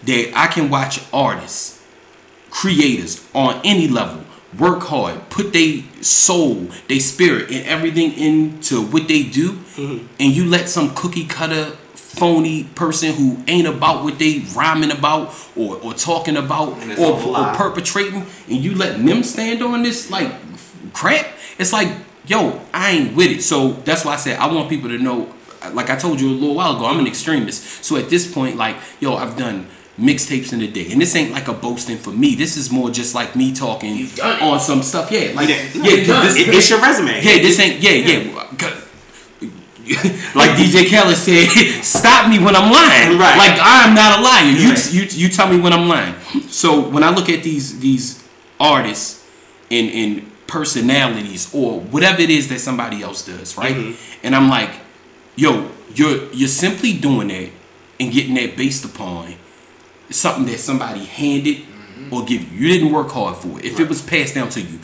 [0.03, 1.80] that I can watch artists,
[2.51, 4.24] creators on any level
[4.59, 10.07] work hard, put their soul, their spirit, and everything into what they do, Mm-hmm.
[10.20, 15.34] and you let some cookie cutter phony person who ain't about what they rhyming about
[15.57, 20.30] or, or talking about or, or perpetrating and you let them stand on this like
[20.92, 21.24] crap
[21.59, 21.88] it's like
[22.26, 23.40] yo i ain't with it.
[23.42, 25.32] So that's why i said i want people to know
[25.72, 27.82] like i told you a little while ago i'm an extremist.
[27.82, 29.66] So at this point like yo i've done
[30.09, 32.90] mixtapes in a day and this ain't like a boasting for me this is more
[32.90, 34.42] just like me talking You've done it.
[34.42, 35.62] on some stuff yeah like Yeah.
[35.74, 37.14] yeah, You've done 'cause It- it's your resume.
[37.22, 37.80] yeah, this ain't.
[37.80, 38.44] Yeah, yeah.
[38.59, 38.78] 'cause-
[40.34, 41.48] like DJ Khaled said,
[41.84, 43.18] stop me when I'm lying.
[43.18, 43.36] Right.
[43.36, 44.44] Like I'm not a liar.
[44.50, 44.92] You, Right.
[44.92, 46.14] you you tell me when I'm lying.
[46.48, 48.22] So when I look at these these
[48.61, 49.24] artists
[49.70, 53.74] and and personalities or whatever it is that somebody else does, right?
[53.76, 54.24] Mm-hmm.
[54.24, 54.70] And I'm like,
[55.36, 57.50] yo, you're you're simply doing that
[57.98, 59.34] and getting that based upon
[60.13, 62.15] something that somebody handed Mm-hmm.
[62.15, 62.59] or give you.
[62.59, 63.65] You didn't work hard for it.
[63.67, 64.79] If it was passed down to you,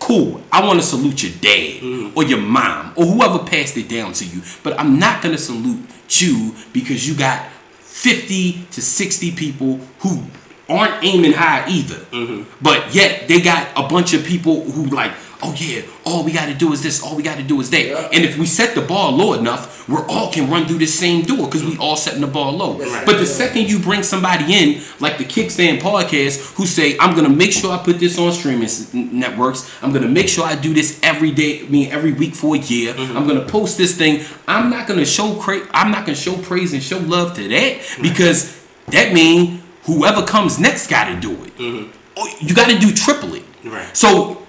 [0.00, 0.42] cool.
[0.50, 2.16] I want to salute your dad Mm-hmm.
[2.18, 4.40] or your mom or whoever passed it down to you.
[4.62, 7.46] But I'm not gonna salute you because you got
[7.80, 10.22] 50 to 60 people who
[10.68, 11.96] aren't aiming high either.
[12.10, 12.64] Mm-hmm.
[12.64, 16.54] But yet they got a bunch of people who like, oh yeah, all we gotta
[16.54, 17.84] do is this, all we gotta do is that.
[17.86, 18.08] Yeah.
[18.12, 21.22] And if we set the ball low enough, we're all can run through the same
[21.22, 22.78] door because we all setting the ball low.
[22.78, 23.04] Right.
[23.04, 27.28] But the second you bring somebody in, like the Kickstand podcast, who say, I'm gonna
[27.28, 29.70] make sure I put this on streaming networks.
[29.82, 32.58] I'm gonna make sure I do this every day, I mean every week for a
[32.58, 32.94] year.
[32.94, 33.16] Mm-hmm.
[33.16, 34.24] I'm gonna post this thing.
[34.46, 37.98] I'm not gonna show cra- I'm not gonna show praise and show love to that
[38.00, 41.56] because that mean whoever comes next gotta do it.
[41.56, 41.90] Mm-hmm.
[42.16, 43.42] Oh, You gotta do triple it.
[43.64, 43.96] Right.
[43.96, 44.41] So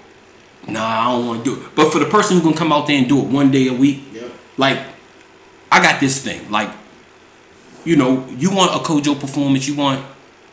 [0.68, 1.76] Nah, I don't want to do it.
[1.76, 3.74] But for the person who's gonna come out there and do it one day a
[3.74, 4.32] week, Yep.
[4.57, 4.80] like
[5.72, 6.49] I got this thing.
[6.51, 6.70] Like,
[7.86, 10.03] you know, you want a Kojo performance, you want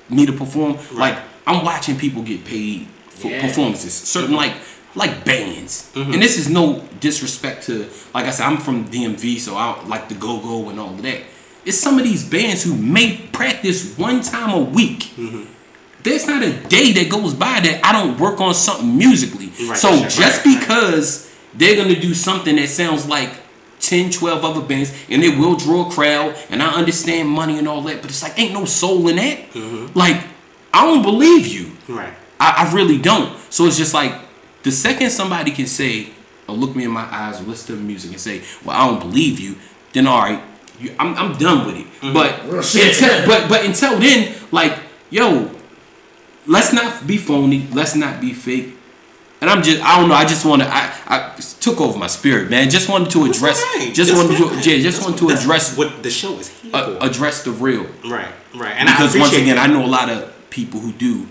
[0.09, 0.77] me to perform.
[0.93, 3.41] Like, I'm watching people get paid for Yeah.
[3.43, 3.93] performances.
[3.95, 4.55] Certain like
[4.97, 5.89] like bands.
[5.95, 6.15] Mm-hmm.
[6.15, 10.09] And this is no disrespect to like I said, I'm from DMV, so I like
[10.09, 11.21] the go go and all of that.
[11.65, 15.13] It's some of these bands who may practice one time a week.
[15.17, 15.45] Mm-hmm.
[16.03, 19.47] There's not a day that goes by that I don't work on something musically.
[19.69, 20.61] Right, so right, just right, right.
[20.61, 23.31] because they're gonna do something that sounds like
[23.81, 27.67] 10, 12 other bands and it will draw a crowd and I understand money and
[27.67, 29.39] all that, but it's like ain't no soul in that.
[29.51, 29.99] Mm-hmm.
[29.99, 30.23] Like,
[30.73, 31.73] I don't believe you.
[31.89, 32.15] Right.
[32.39, 33.37] I, I really don't.
[33.51, 34.15] So it's just like
[34.63, 36.11] the second somebody can say
[36.49, 38.87] or look me in my eyes or listen to the music and say, Well, I
[38.89, 39.57] don't believe you,
[39.93, 40.43] then all right,
[40.79, 41.87] you, I'm, I'm done with it.
[42.01, 42.13] Mm-hmm.
[42.13, 44.79] But until, but but until then, like,
[45.11, 45.51] yo,
[46.47, 48.74] let's not be phony, let's not be fake.
[49.41, 52.51] And I'm just I don't know, I just wanna I, I took over my spirit,
[52.51, 52.68] man.
[52.68, 53.91] Just wanted to address, okay.
[53.93, 56.38] just That's wanted to, yeah, just That's wanted to what- that's address, what the show
[56.38, 57.86] is here uh, address the real.
[58.05, 59.68] right, right, and because once again, that.
[59.70, 61.26] I know a lot of people who do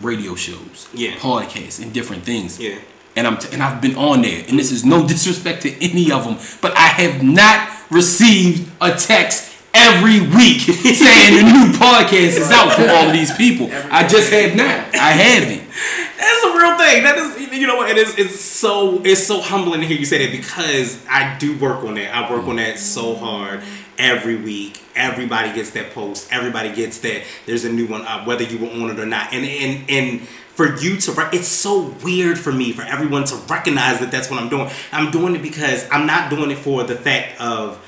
[0.00, 1.12] radio shows, Yeah.
[1.16, 2.58] podcasts, and different things.
[2.58, 2.76] Yeah.
[3.14, 6.10] And I'm t- and I've been on there, and this is no disrespect to any
[6.10, 12.38] of them, but I have not received a text every week saying the new podcast
[12.38, 13.68] is out for all of these people.
[13.90, 14.94] I just have not.
[14.94, 15.68] I haven't.
[16.16, 17.02] That's a real thing.
[17.02, 17.90] That is, you know, what?
[17.90, 18.18] it is.
[18.18, 21.94] It's so it's so humbling to hear you say that because I do work on
[21.94, 22.14] that.
[22.14, 23.62] I work on that so hard
[23.98, 24.82] every week.
[24.94, 26.32] Everybody gets that post.
[26.32, 27.22] Everybody gets that.
[27.46, 29.32] There's a new one up, whether you were on it or not.
[29.32, 33.36] And and and for you to, re- it's so weird for me for everyone to
[33.48, 34.70] recognize that that's what I'm doing.
[34.92, 37.78] I'm doing it because I'm not doing it for the fact of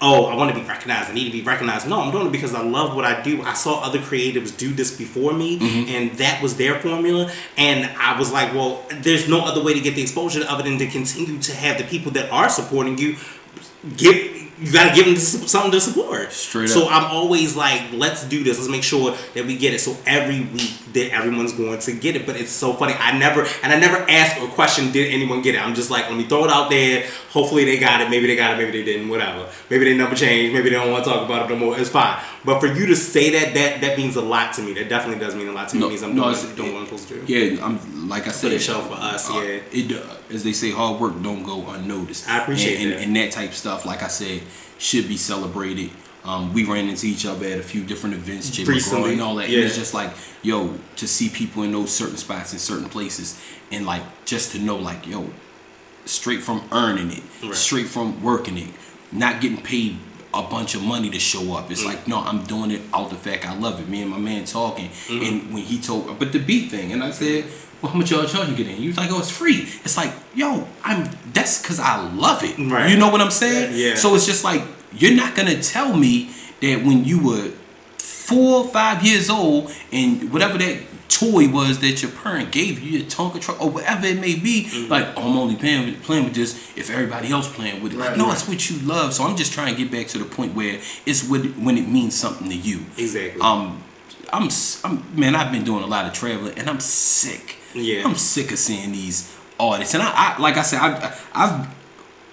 [0.00, 1.10] oh, I want to be recognized.
[1.10, 1.88] I need to be recognized.
[1.88, 3.42] No, I'm doing it because I love what I do.
[3.42, 5.90] I saw other creatives do this before me, mm-hmm.
[5.90, 7.32] and that was their formula.
[7.56, 10.78] And I was like, well, there's no other way to get the exposure other than
[10.78, 13.16] to continue to have the people that are supporting you
[13.96, 14.36] give.
[14.60, 16.32] You gotta give them something to support.
[16.32, 16.92] Straight so up.
[16.92, 18.58] I'm always like, let's do this.
[18.58, 19.80] Let's make sure that we get it.
[19.80, 22.26] So every week that everyone's going to get it.
[22.26, 22.94] But it's so funny.
[22.94, 25.62] I never and I never ask or question did anyone get it.
[25.62, 27.06] I'm just like, let me throw it out there.
[27.30, 28.10] Hopefully they got it.
[28.10, 28.56] Maybe they got it.
[28.56, 29.08] Maybe they didn't.
[29.08, 29.48] Whatever.
[29.70, 30.54] Maybe they number changed.
[30.54, 31.78] Maybe they don't want to talk about it no more.
[31.78, 32.20] It's fine.
[32.44, 34.72] But for you to say that, that that means a lot to me.
[34.74, 35.80] That definitely does mean a lot to me.
[35.80, 37.32] No, it means I'm no, doing, doing what I'm supposed to do.
[37.32, 38.52] Yeah, I'm like I said.
[38.52, 39.60] the show for us, uh, yeah.
[39.72, 42.28] It uh, as they say, hard work don't go unnoticed.
[42.28, 42.96] I appreciate and, that.
[42.96, 44.42] And, and that type of stuff, like I said,
[44.78, 45.90] should be celebrated.
[46.24, 49.48] Um, we ran into each other at a few different events, Recently, and all that.
[49.48, 49.58] yeah.
[49.58, 50.10] And it's just like,
[50.42, 53.40] yo, to see people in those certain spots in certain places,
[53.72, 55.30] and like just to know, like, yo,
[56.04, 57.54] straight from earning it, Right.
[57.54, 58.68] straight from working it,
[59.12, 59.96] not getting paid
[60.34, 61.68] a bunch of money to show up.
[61.68, 61.70] Mm.
[61.70, 63.88] It's like, no, I'm doing it out the fact I love it.
[63.88, 65.24] Me and my man talking, Mm-hmm.
[65.24, 67.44] and when he told, but the beat thing, and I said,
[67.82, 68.84] well, how much y'all charge you get in?
[68.86, 69.68] Was like, oh, it's free.
[69.84, 71.08] It's like, yo, I'm.
[71.32, 72.58] That's because I love it.
[72.58, 72.90] Right.
[72.90, 73.72] You know what I'm saying?
[73.74, 73.94] Yeah.
[73.94, 74.62] So it's just like
[74.92, 77.50] you're not gonna tell me that when you were
[77.98, 83.06] four, five years old, and whatever that toy was that your parent gave you, your
[83.08, 84.90] Tonka truck or whatever it may be, Mm-hmm.
[84.90, 87.98] like oh, I'm only playing with, playing with this if everybody else playing with it.
[87.98, 88.34] like no, right.
[88.34, 89.14] it's what you love.
[89.14, 91.88] So I'm just trying to get back to the point where it's what, when it
[91.88, 92.80] means something to you.
[92.96, 93.40] Exactly.
[93.40, 93.82] Um,
[94.32, 94.48] I'm,
[94.84, 97.56] I'm man, I've been doing a lot of traveling, and I'm sick.
[97.74, 98.02] Yeah.
[98.06, 101.78] I'm sick of seeing these artists, and I, I like I said, I, I've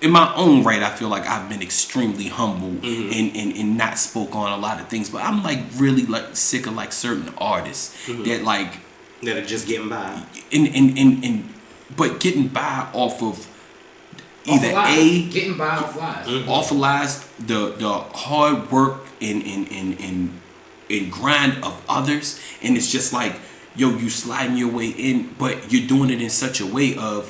[0.01, 3.11] in my own right, I feel like I've been extremely humble Mm-hmm.
[3.13, 6.35] and, and, and not spoke on a lot of things, but I'm like really like
[6.35, 8.23] sick of like certain artists Mm-hmm.
[8.23, 8.79] that like
[9.23, 10.21] that are just getting by.
[10.51, 11.49] in in, in in
[11.95, 13.47] but getting by off of
[14.45, 14.97] either Off lies.
[14.99, 16.27] a getting by off lies.
[16.27, 16.49] Mm-hmm.
[16.49, 20.41] off of lies, the the hard work and and and and,
[20.89, 23.33] and grind of others, and it's just like
[23.75, 27.29] yo, you sliding your way in, but you're doing it in such a way of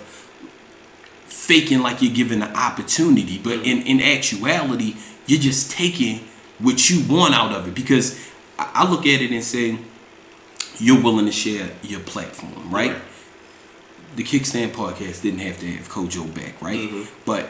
[1.25, 4.95] faking like you're given the opportunity, but in in actuality,
[5.27, 6.19] you're just taking
[6.59, 8.17] what you want out of it because
[8.57, 9.77] I, look at it and say
[10.79, 12.91] you're willing to share your platform, right?
[12.93, 13.01] Right.
[14.15, 16.79] The Kickstand podcast didn't have to have Kojo back, right?
[16.79, 17.03] Mm-hmm.
[17.25, 17.49] But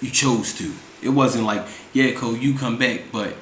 [0.00, 0.72] you chose to.
[1.02, 3.34] It wasn't like, yeah, Ko, you come back, but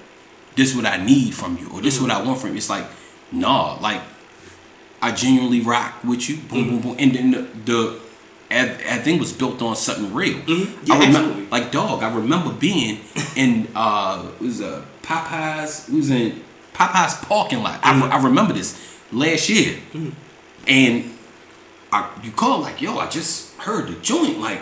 [0.56, 2.26] this is what I need from you, or this is what I Mm-hmm.
[2.28, 2.56] want from you.
[2.56, 2.86] It's like,
[3.30, 4.02] nah, like
[5.02, 7.40] I genuinely rock with you, boom, boom, boom, and then the,
[7.72, 8.00] the
[8.50, 8.62] I,
[8.94, 10.38] I think was built on something real.
[10.40, 10.86] Mhm.
[10.86, 11.46] Yeah, I remember, absolutely.
[11.50, 12.02] like dog.
[12.02, 13.00] I remember being
[13.36, 15.88] in uh, it was a Popeyes.
[15.88, 16.42] It was in
[16.72, 17.80] Popeyes parking lot.
[17.82, 18.78] I, re- I remember this
[19.12, 19.78] last year,
[20.66, 21.10] and
[21.92, 24.38] I, you called like, yo, I just heard the joint.
[24.40, 24.60] Like,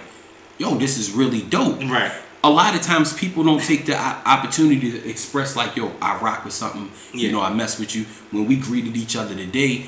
[0.58, 1.78] yo, this is really dope.
[1.80, 2.12] Right.
[2.44, 6.44] A lot of times people don't take the opportunity to express like, yo, I rock
[6.44, 6.90] with something.
[7.14, 7.26] Yeah.
[7.28, 8.04] You know, I mess with you.
[8.32, 9.86] When we greeted each other today,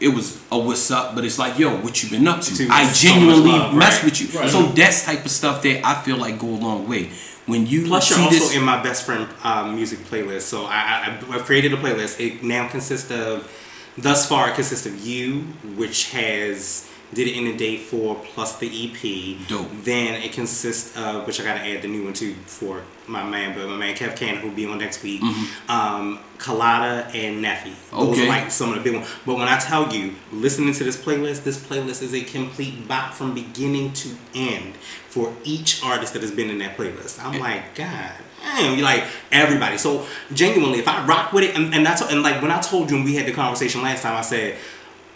[0.00, 2.54] it was a what's up, but it's like, yo, what you been up to?
[2.54, 4.04] To I so genuinely love, mess right.
[4.04, 4.38] with you.
[4.38, 4.50] Right.
[4.50, 7.10] So that's type of stuff that I feel like go a long way.
[7.46, 10.42] When you Plus, see you're also this, in my best friend uh, music playlist.
[10.42, 12.18] So I, I, I've created a playlist.
[12.20, 13.50] It now consists of,
[13.96, 15.42] thus far, it consists of you,
[15.76, 19.48] which has did it in a day four plus the EP.
[19.48, 19.68] Dope.
[19.84, 23.54] Then it consists of, which I gotta add the new one too for my man,
[23.54, 25.22] but my man Kev Cannon who'll be on next week.
[25.68, 27.72] Um, Colada and Neffy.
[27.90, 28.26] Those Okay.
[28.26, 29.08] are like some of the big ones.
[29.24, 33.14] But when I tell you, listening to this playlist, this playlist is a complete bop
[33.14, 34.74] from beginning to end
[35.08, 37.24] for each artist that has been in that playlist.
[37.24, 39.78] I'm like, God damn, you like everybody.
[39.78, 42.90] So genuinely, if I rock with it, and, and that's and like when I told
[42.90, 44.56] you when we had the conversation last time, I said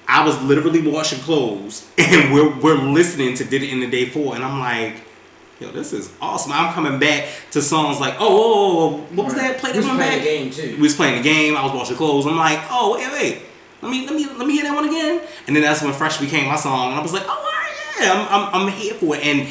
[0.09, 4.07] I was literally washing clothes and we're we're listening to Did It in the Day
[4.07, 5.03] Four, and I'm like.
[5.61, 6.52] Yo, this is awesome.
[6.52, 9.58] I'm coming back to songs like, oh, oh, oh, what was that?
[9.58, 10.18] Play that one playing back.
[10.20, 10.76] the game too.
[10.76, 11.54] We was playing the game.
[11.54, 12.26] I was washing clothes.
[12.26, 13.42] I'm like, oh wait, wait.
[13.82, 15.20] Let me let me let me hear that one again.
[15.46, 17.50] And then that's when Fresh became my song, and I was like, oh
[18.00, 19.22] yeah, I'm, I'm, I'm here for it.
[19.24, 19.48] And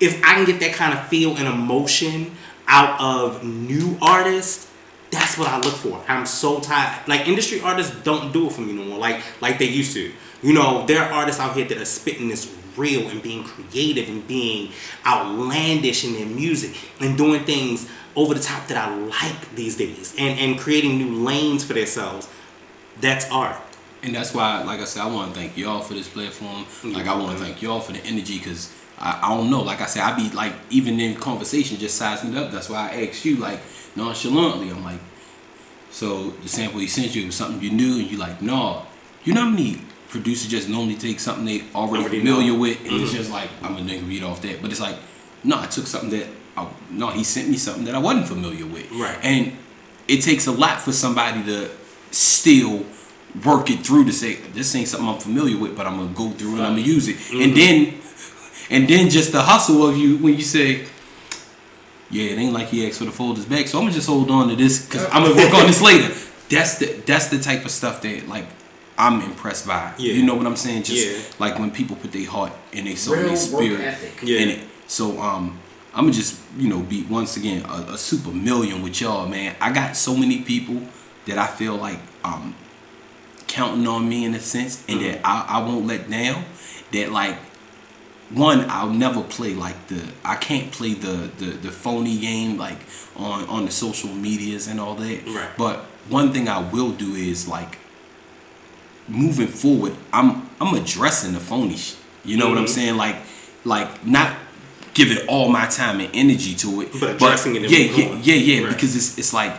[0.00, 2.30] if I can get that kind of feel and emotion
[2.66, 4.70] out of new artists,
[5.10, 6.02] that's what I look for.
[6.08, 7.06] I'm so tired.
[7.06, 8.98] Like industry artists don't do it for me no more.
[8.98, 10.10] Like like they used to.
[10.40, 12.46] You know, there are artists out here that are spitting this
[12.78, 14.72] real and being creative and being
[15.04, 20.14] outlandish in their music and doing things over the top that I like these days
[20.18, 22.28] and, and creating new lanes for themselves.
[23.00, 23.56] That's art.
[24.02, 26.64] And that's why, like I said, I want to thank y'all for this platform.
[26.64, 26.92] Mm-hmm.
[26.92, 29.62] Like I want to thank y'all for the energy because I, I don't know.
[29.62, 32.50] Like I said, I'd be like even in conversation just sizing it up.
[32.52, 33.60] That's why I asked you like
[33.96, 34.70] nonchalantly.
[34.70, 35.00] I'm like,
[35.90, 38.86] so the sample he sent you was something you knew, and you like, no.
[39.24, 42.60] You know how many producers just normally take something they already, Already familiar know.
[42.60, 43.16] with, and it's mm-hmm.
[43.16, 44.62] just like I'm gonna read off that.
[44.62, 44.96] But it's like,
[45.44, 48.66] no, I took something that I, no, he sent me something that I wasn't familiar
[48.66, 49.18] with, Right.
[49.22, 49.52] And
[50.08, 51.70] it takes a lot for somebody to
[52.10, 52.84] still
[53.44, 56.30] work it through to say this ain't something I'm familiar with, but I'm gonna go
[56.30, 57.54] through and I'm gonna use it, and mm-hmm.
[57.54, 58.00] then
[58.70, 60.86] and then just the hustle of you when you say.
[62.10, 64.30] Yeah, it ain't like he asked for the folders back, so I'm gonna just hold
[64.30, 66.14] on to this because I'm gonna work on this later.
[66.48, 68.46] That's the that's the type of stuff that like
[68.98, 69.94] I'm impressed by.
[69.96, 70.12] Yeah.
[70.14, 70.82] You know what I'm saying?
[70.82, 71.34] Just Yeah.
[71.38, 73.96] like when people put their heart and their soul, and their spirit.
[74.22, 74.40] Yeah.
[74.40, 74.60] in it.
[74.88, 75.58] So um,
[75.94, 79.54] I'm gonna just you know be once again a, a super million with y'all, man.
[79.60, 80.82] I got so many people
[81.26, 82.54] that I feel like um
[83.46, 86.44] counting on me in a sense, and that I, I won't let down.
[86.92, 87.36] That like
[88.30, 92.78] one, I'll never play like the I can't play the the, the phony game like
[93.16, 95.26] on on the social medias and all that.
[95.26, 95.50] Right.
[95.56, 97.78] But one thing I will do is like
[99.08, 101.96] moving forward, I'm I'm addressing the phony shit.
[102.24, 102.68] You know what I'm Mhm.
[102.68, 102.96] saying?
[102.96, 103.16] Like
[103.64, 104.36] like not
[104.94, 106.92] giving all my time and energy to it.
[107.00, 108.60] But addressing it Yeah, yeah, yeah, yeah.
[108.64, 108.68] Right.
[108.74, 109.54] Because it's it's like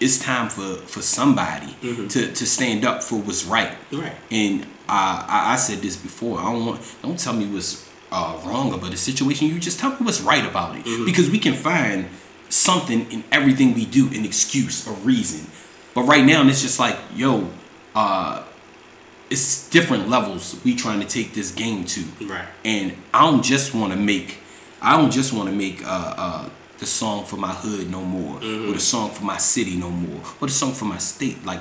[0.00, 2.08] it's time for for somebody Mhm.
[2.10, 3.76] to to stand up for what's right.
[3.92, 4.16] Right.
[4.30, 6.38] And I, I I said this before.
[6.40, 7.82] I don't want don't tell me what's
[8.12, 9.48] uh, wrong about a situation.
[9.48, 11.04] You just tell me what's right about it Mhm.
[11.04, 12.06] because we can find
[12.48, 15.46] something in everything we do, an excuse, a reason.
[15.94, 17.48] But right now, it's just like yo,
[17.96, 18.42] uh,
[19.30, 22.02] it's different levels we trying to take this game to.
[22.22, 22.46] Right.
[22.64, 24.38] And I don't just want to make,
[24.82, 26.48] I don't just want to make uh, uh,
[26.78, 28.68] the song for my hood no more, Mhm.
[28.70, 31.44] or the song for my city no more, or the song for my state.
[31.46, 31.60] Like,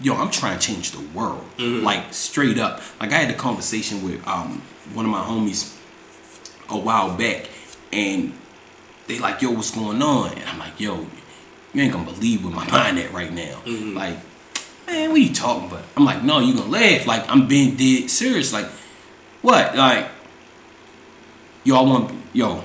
[0.00, 1.82] yo, I'm trying to change the world, Mhm.
[1.82, 2.80] like straight up.
[3.00, 4.60] Like I had a conversation with um,
[4.92, 5.72] one of my homies
[6.68, 7.46] a while back,
[7.92, 8.32] and
[9.06, 10.32] they like, yo, what's going on?
[10.32, 11.06] And I'm like, yo,
[11.72, 13.56] you ain't gonna believe where my mind at right now.
[13.64, 13.94] Mhm.
[13.94, 14.18] Like,
[14.88, 15.84] man, what are you talking about?
[15.96, 17.06] I'm like, no, you gonna laugh.
[17.06, 18.52] Like, I'm being dead serious.
[18.52, 18.66] Like,
[19.42, 19.76] what?
[19.76, 20.08] Like,
[21.66, 22.62] I want, yo,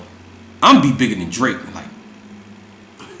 [0.62, 1.58] I'm be bigger than Drake.
[1.74, 1.84] Like,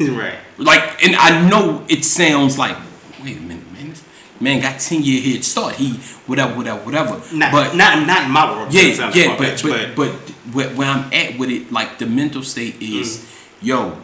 [0.00, 0.38] right.
[0.56, 2.76] like, and I know it sounds like,
[3.22, 4.02] wait a minute, man, this
[4.40, 5.74] man got ten year head start.
[5.74, 5.92] He
[6.26, 7.20] whatever, whatever, whatever.
[7.36, 8.74] Not, but not not in my world.
[8.74, 10.10] it yeah, yeah, but far-fetched, but, but
[10.54, 13.66] where, where I'm at with it, like the mental state is, Mm.
[13.66, 13.98] yo,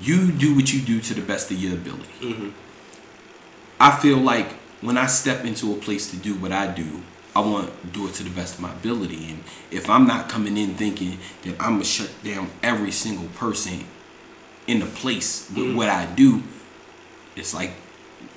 [0.00, 2.54] you do what you do to the best of your ability.
[3.80, 7.02] I feel like when I step into a place to do what I do,
[7.34, 9.30] I want to do it to the best of my ability.
[9.30, 13.84] And if I'm not coming in thinking that I'm gonna shut down every single person
[14.66, 15.74] in the place with Mhm.
[15.76, 16.42] what I do,
[17.36, 17.72] it's like,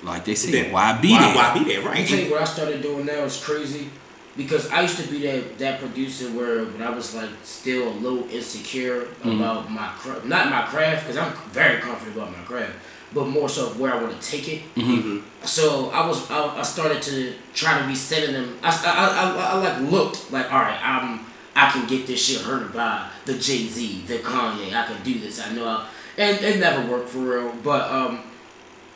[0.02, 1.34] like they say, Then why be why, there?
[1.34, 1.82] Why be there?
[1.82, 2.08] I Right.
[2.08, 3.88] tell you what I started doing now is crazy.
[4.34, 7.96] Because I used to be that that producer where when I was like still a
[8.04, 9.36] little insecure Mhm.
[9.36, 12.72] about my craft, not my craft, because I'm very confident about my craft,
[13.14, 14.62] but more so where I want to take it.
[14.74, 15.22] Mhm.
[15.44, 18.58] So I was I, I started to try to be sending them.
[18.62, 20.78] I, I, I, I, I like looked like all right.
[20.82, 21.20] I'm
[21.54, 24.72] I can get this shit heard by the Jay Z, the Kanye.
[24.72, 25.40] I can do this.
[25.40, 25.66] I know.
[25.66, 25.86] I,
[26.16, 27.52] and it never worked for real.
[27.62, 28.20] But um,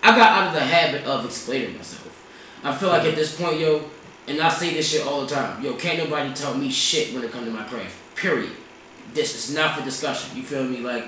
[0.03, 2.03] I got out of the habit of explaining myself.
[2.64, 3.83] I feel like at this point, yo,
[4.27, 5.62] and I say this shit all the time.
[5.62, 7.95] Yo, can't nobody tell me shit when it comes to my craft.
[8.17, 8.51] Period.
[9.14, 10.37] This is not for discussion.
[10.37, 10.79] You feel me?
[10.79, 11.05] Like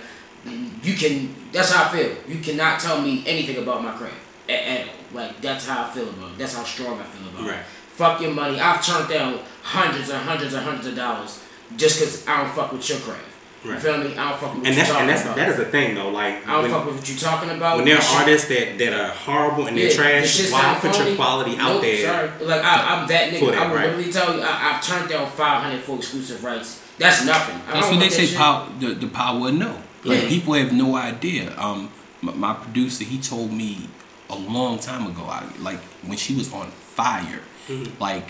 [0.82, 1.34] you can.
[1.52, 2.16] That's how I feel.
[2.28, 4.14] You cannot tell me anything about my craft
[4.48, 4.94] at, at all.
[5.14, 6.38] Like that's how I feel about it.
[6.38, 7.60] That's how strong I feel about Right.
[7.60, 7.66] it.
[7.66, 8.60] Fuck your money.
[8.60, 11.42] I've turned down hundreds and hundreds and hundreds of dollars
[11.76, 13.22] just because I don't fuck with your craft.
[13.64, 14.16] You feel me?
[14.16, 15.36] I don't fuck with what And you that's talking and that's about.
[15.36, 16.10] that is the thing though.
[16.10, 17.76] Like I don't when, fuck with what you're talking about.
[17.78, 20.94] when there are artists that, that are horrible and they're yeah, trash, why sound put
[20.96, 21.16] your phony?
[21.16, 22.06] quality out there?
[22.06, 22.46] Sorry.
[22.46, 23.50] Like I, I'm that nigga.
[23.50, 23.84] that, I will right?
[23.86, 26.84] literally tell you, I, I've turned down 500 for exclusive rights.
[26.98, 27.56] That's nothing.
[27.66, 28.26] I That's don't what they that say.
[28.26, 28.36] shit.
[28.38, 29.82] Power, the, the power of no.
[30.04, 30.28] Like Yeah.
[30.28, 31.56] people have no idea.
[31.58, 31.90] Um,
[32.22, 33.88] my, my producer, he told me
[34.30, 35.24] a long time ago.
[35.24, 37.40] I like when she was on fire.
[37.68, 37.98] Mhm.
[38.00, 38.28] Like,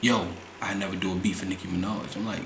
[0.00, 0.26] yo,
[0.60, 2.16] I never do a beat for Nicki Minaj.
[2.16, 2.44] I'm like,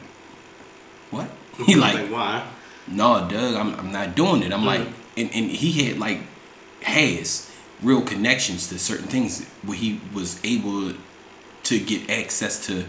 [1.11, 1.29] what?
[1.67, 2.47] He like, why?
[2.89, 4.53] no, Doug, I'm, I'm not doing it.
[4.53, 4.67] I'm Mhm.
[4.67, 6.21] like, and, and he had like,
[6.83, 7.51] has
[7.83, 10.93] real connections to certain things where he was able
[11.65, 12.85] to get access to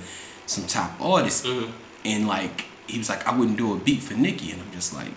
[0.47, 1.71] some top artists, Mm-hmm.
[2.05, 4.93] and like he was like, I wouldn't do a beat for Nicki, and I'm just
[4.93, 5.11] like,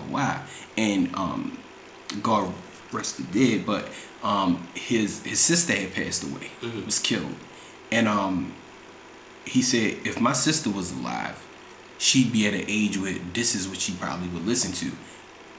[0.00, 0.42] well, why?
[0.76, 1.58] And um,
[2.22, 2.52] God
[2.92, 3.24] rest the
[3.56, 3.88] dead, but
[4.22, 6.86] um, his his sister had passed away, Mm-hmm.
[6.86, 7.34] was killed,
[7.92, 8.52] and um,
[9.44, 11.42] he said if my sister was alive,
[11.98, 14.96] she'd be at an age where this is what she probably would listen to,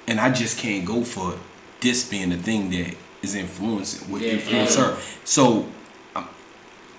[0.08, 1.38] and I just can't go for
[1.82, 4.32] this being the thing that is influencing would Yeah.
[4.34, 4.98] influence her.
[5.24, 5.68] So,
[6.16, 6.28] um,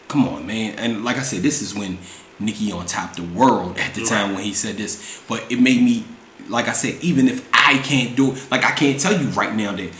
[0.09, 1.99] come on, man, and like I said, this is when
[2.41, 5.83] Nicki on top the world at the time when he said this, but it made
[5.83, 6.05] me,
[6.49, 9.55] like I said, even if I can't do it, like I can't tell you right
[9.55, 9.91] now that.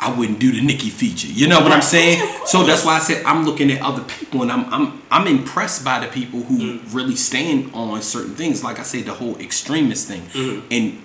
[0.00, 1.26] I wouldn't do the Nicki feature.
[1.26, 2.22] You know what I'm saying?
[2.46, 5.84] So that's why I said I'm looking at other people and I'm I'm I'm impressed
[5.84, 6.94] by the people who Mm.
[6.94, 8.62] really stand on certain things.
[8.62, 10.20] Like I said, the whole extremist thing.
[10.22, 10.66] Mm-hmm.
[10.70, 11.02] And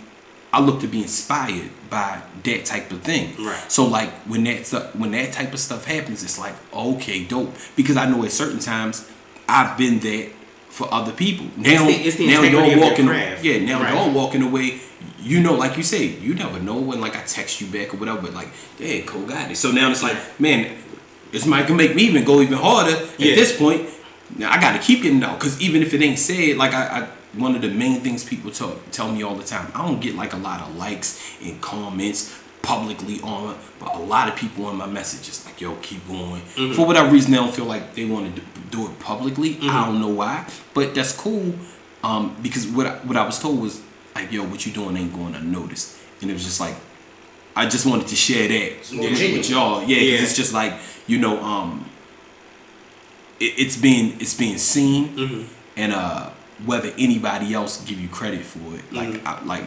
[0.53, 3.33] I look to be inspired by that type of thing.
[3.43, 3.63] Right.
[3.67, 7.51] So like when that stuff, when that type of stuff happens, it's like okay, dope.
[7.75, 9.09] Because I know at certain times
[9.49, 10.27] I've been there
[10.73, 11.45] for other people.
[11.55, 13.59] Now, the- it's the now y'all your walking, yeah.
[13.59, 13.93] Now Right.
[13.93, 14.79] y'all walking away.
[15.21, 17.97] You know, like you say, you never know when like I text you back or
[17.97, 18.21] whatever.
[18.23, 18.49] But like,
[18.79, 19.55] yeah, Cole got it.
[19.57, 20.75] So now it's like, man,
[21.31, 23.31] this might can make me even go even harder Yeah.
[23.31, 23.81] at this point.
[24.35, 26.83] Now I got to keep getting out because even if it ain't said, like I,
[27.01, 27.07] I
[27.37, 30.15] one of the main things people tell tell me all the time, I don't get
[30.15, 34.75] like a lot of likes and comments publicly on, but a lot of people on
[34.77, 36.41] my messages like, yo, keep going.
[36.55, 36.73] Mm-hmm.
[36.73, 39.51] For whatever reason, they don't feel like they want to do, do it publicly.
[39.55, 39.69] Mm-hmm.
[39.69, 40.35] I don't know why,
[40.73, 41.53] but that's cool.
[42.03, 43.81] Um, because what I, what I was told was
[44.15, 46.75] like, yo, what you doing ain't going unnoticed, and it was just like.
[47.55, 50.21] I just wanted to share that more with, y'all, yeah, Yeah.
[50.23, 50.73] it's just like
[51.05, 51.85] you know, um,
[53.39, 55.43] it, it's being it's being seen, Mm-hmm.
[55.77, 56.29] and uh,
[56.65, 59.27] whether anybody else give you credit for it, like Mm-hmm.
[59.27, 59.63] I, like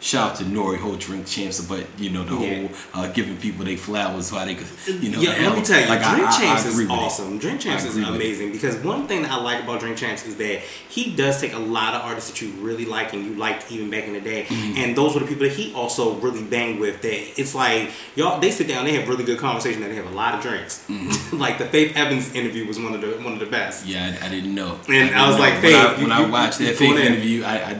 [0.00, 0.78] shout out to N.O.R.E.
[0.78, 2.66] whole drink champs, but you know the Yeah.
[2.94, 4.66] whole uh, giving people they flowers while they could,
[5.02, 5.20] you know.
[5.20, 7.02] yeah, let me tell you, like, I- Drink I- I Champs agree is with it.
[7.02, 7.38] awesome.
[7.38, 8.16] Drink Champs is agree with it.
[8.24, 11.52] amazing because one thing that I like about Drink Champs is that he does take
[11.52, 14.20] a lot of artists that you really like and you liked even back in the
[14.20, 14.78] day, Mm-hmm.
[14.78, 17.02] and those were the people that he also really banged with.
[17.02, 20.06] That it's like y'all, they sit down, they have really good conversation, and they have
[20.10, 20.82] a lot of drinks.
[21.32, 23.82] like the Faith Evans interview was one of the one of the best.
[23.84, 23.92] Mm-hmm.
[23.92, 24.78] Yeah, I, I didn't know.
[24.88, 25.68] And I I was didn't like, know.
[25.68, 27.02] when I, Faith, you- when I watched you that Faith in.
[27.12, 27.78] interview, I,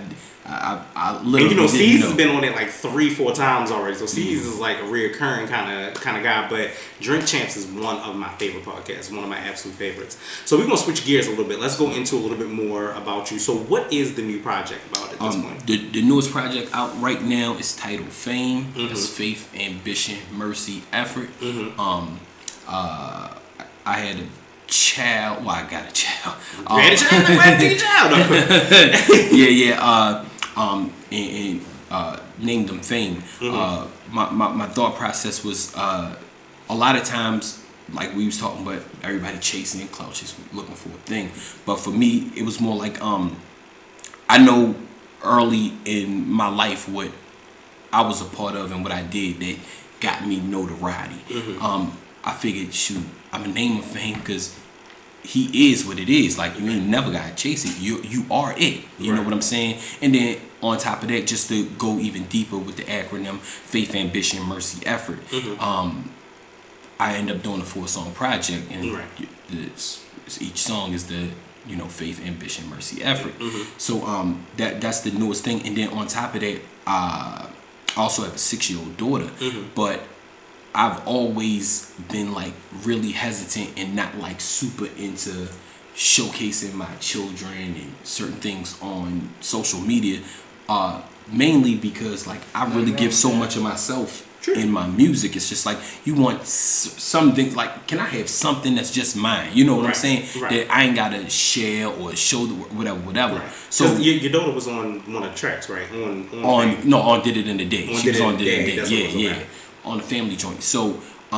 [0.51, 3.33] I, I, I literally And you know, C's has been on it like three, four
[3.33, 3.97] times already.
[3.97, 6.49] So C's is like a reoccurring kind of kind of guy.
[6.49, 6.71] But
[7.01, 10.19] Drink Champs is one of my favorite podcasts, one of my absolute favorites.
[10.45, 11.61] So we're gonna switch gears a little bit.
[11.61, 13.39] Let's go into a little bit more about you.
[13.39, 15.67] So what is the new project about at this Um, point?
[15.67, 18.65] the, the newest project out right now is titled Fame.
[18.73, 18.89] Mm-hmm.
[18.89, 21.31] That's Faith, Ambition, Mercy, Effort.
[21.79, 22.19] Um,
[22.69, 23.35] uh,
[23.87, 24.27] I had a
[24.67, 25.45] child.
[25.45, 26.37] Well, I got a child.
[26.67, 28.13] Um, it's your- child?
[29.33, 29.79] yeah, yeah.
[29.85, 30.25] Uh,
[30.61, 33.17] um, and, and uh, named them Fame.
[33.17, 33.55] Mm-hmm.
[33.55, 36.15] Uh, my, my, my thought process was uh,
[36.69, 40.75] a lot of times, like we was talking about, everybody chasing and clout, just looking
[40.75, 41.31] for a thing.
[41.65, 43.37] But for me, it was more like um,
[44.29, 44.77] I know
[45.25, 47.11] early in my life what
[47.93, 49.57] I was a part of and what I did that
[50.01, 51.21] got me notoriety.
[51.61, 54.57] Um, I figured, shoot, I'm a name of fame because
[55.23, 56.39] he is what it is.
[56.39, 57.81] Like you ain't never gotta chase it.
[57.81, 58.85] You you are it.
[58.99, 59.81] You know what I'm saying?
[60.01, 63.95] And then on top of that, just to go even deeper with the acronym Faith,
[63.95, 65.19] Ambition, Mercy, Effort.
[65.61, 66.11] Um,
[66.99, 69.07] I end up doing a four song project, and Right.
[69.51, 71.29] it's, it's- each song is the
[71.67, 73.39] you know faith, ambition, mercy, effort.
[73.39, 73.63] Mm-hmm.
[73.79, 77.47] So um, that that's the newest thing, and then on top of that, uh,
[77.97, 79.69] I also have a six year old daughter, Mm-hmm.
[79.75, 80.01] but
[80.75, 82.53] I've always been like
[82.85, 85.49] really hesitant and not like super into
[85.97, 90.21] showcasing my children and certain things on social media.
[90.73, 91.03] Uh,
[91.43, 94.11] mainly because like I really give so much of myself
[94.43, 94.55] True.
[94.63, 95.31] in my music.
[95.37, 99.49] It's just like you want s- something like, can I have something that's just mine?
[99.53, 100.21] You know what I'm saying?
[100.41, 100.51] right.
[100.53, 103.39] That I ain't gotta share or show the whatever, whatever.
[103.69, 105.89] So So your, your daughter was on one of the tracks, right?
[105.93, 107.85] On on, on no on did it in the day.
[107.89, 108.97] On she was on the did it in Day, the day.
[108.97, 109.37] Yeah, yeah.
[109.37, 109.47] about.
[109.91, 110.63] On the family joint.
[110.63, 110.81] So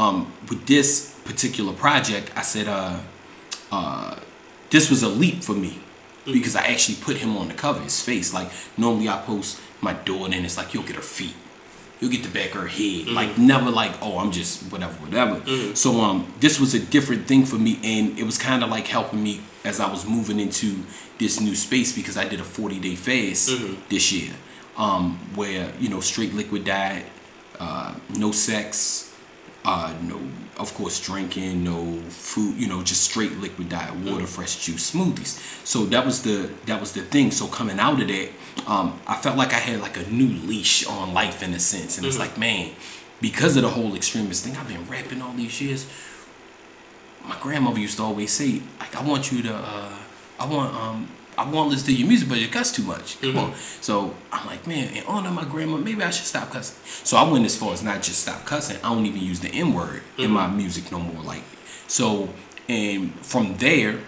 [0.00, 0.16] um
[0.50, 0.88] with this
[1.24, 2.98] particular project, I said uh
[3.70, 4.16] uh
[4.70, 5.72] this was a leap for me
[6.26, 6.32] Mm.
[6.32, 8.32] because I actually put him on the cover, his face.
[8.32, 8.48] Like
[8.78, 11.34] normally I post my daughter and it's like you'll get her feet.
[12.00, 13.06] You'll get the back of her head.
[13.06, 13.14] Mm.
[13.14, 15.74] Like never like, oh I'm just whatever, whatever.
[15.74, 19.22] So um this was a different thing for me and it was kinda like helping
[19.22, 20.76] me as I was moving into
[21.18, 23.74] this new space because I did a 40 day fast Mm-hmm.
[23.88, 24.32] this year.
[24.76, 27.04] Um, where, you know, straight liquid diet,
[27.60, 29.14] uh, no sex,
[29.66, 30.18] uh, no,
[30.62, 35.38] of course, drinking, no food, you know, just straight liquid diet, water, fresh juice, smoothies.
[35.66, 37.30] So that was the that was the thing.
[37.32, 38.28] So coming out of that,
[38.66, 41.98] um, I felt like I had like a new leash on life in a sense,
[41.98, 42.70] and it's like, man,
[43.20, 45.86] because of the whole extremist thing, I've been rapping all these years.
[47.24, 49.96] My grandmother used to always say, like, I want you to, uh,
[50.40, 51.08] I want um
[51.38, 53.20] I want to listen to your music, but it cuss too much.
[53.20, 53.38] Come Mm-hmm.
[53.38, 53.54] on.
[53.80, 56.76] So I'm like, man, in honor of my grandma, maybe I should stop cussing.
[57.04, 58.76] So I went as far as not just stop cussing.
[58.84, 60.56] I don't even use the N word in my Mm-hmm.
[60.56, 61.22] music no more.
[61.22, 61.42] Like,
[61.88, 62.28] so
[62.68, 64.00] and from there,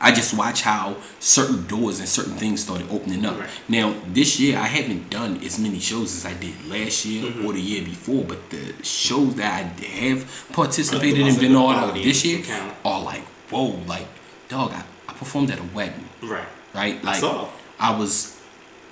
[0.00, 3.36] I just watch how certain doors and certain things started opening up.
[3.40, 3.50] Right.
[3.68, 7.44] Now this year I haven't done as many shows as I did last year Mm-hmm.
[7.46, 12.24] or the year before, but the shows that I have participated in been all this
[12.24, 12.44] year
[12.84, 14.06] are like, whoa, like
[14.48, 14.84] dog, I
[15.18, 16.46] performed at a wedding Right.
[16.74, 17.02] right?
[17.04, 17.48] Like saw.
[17.78, 18.40] I was,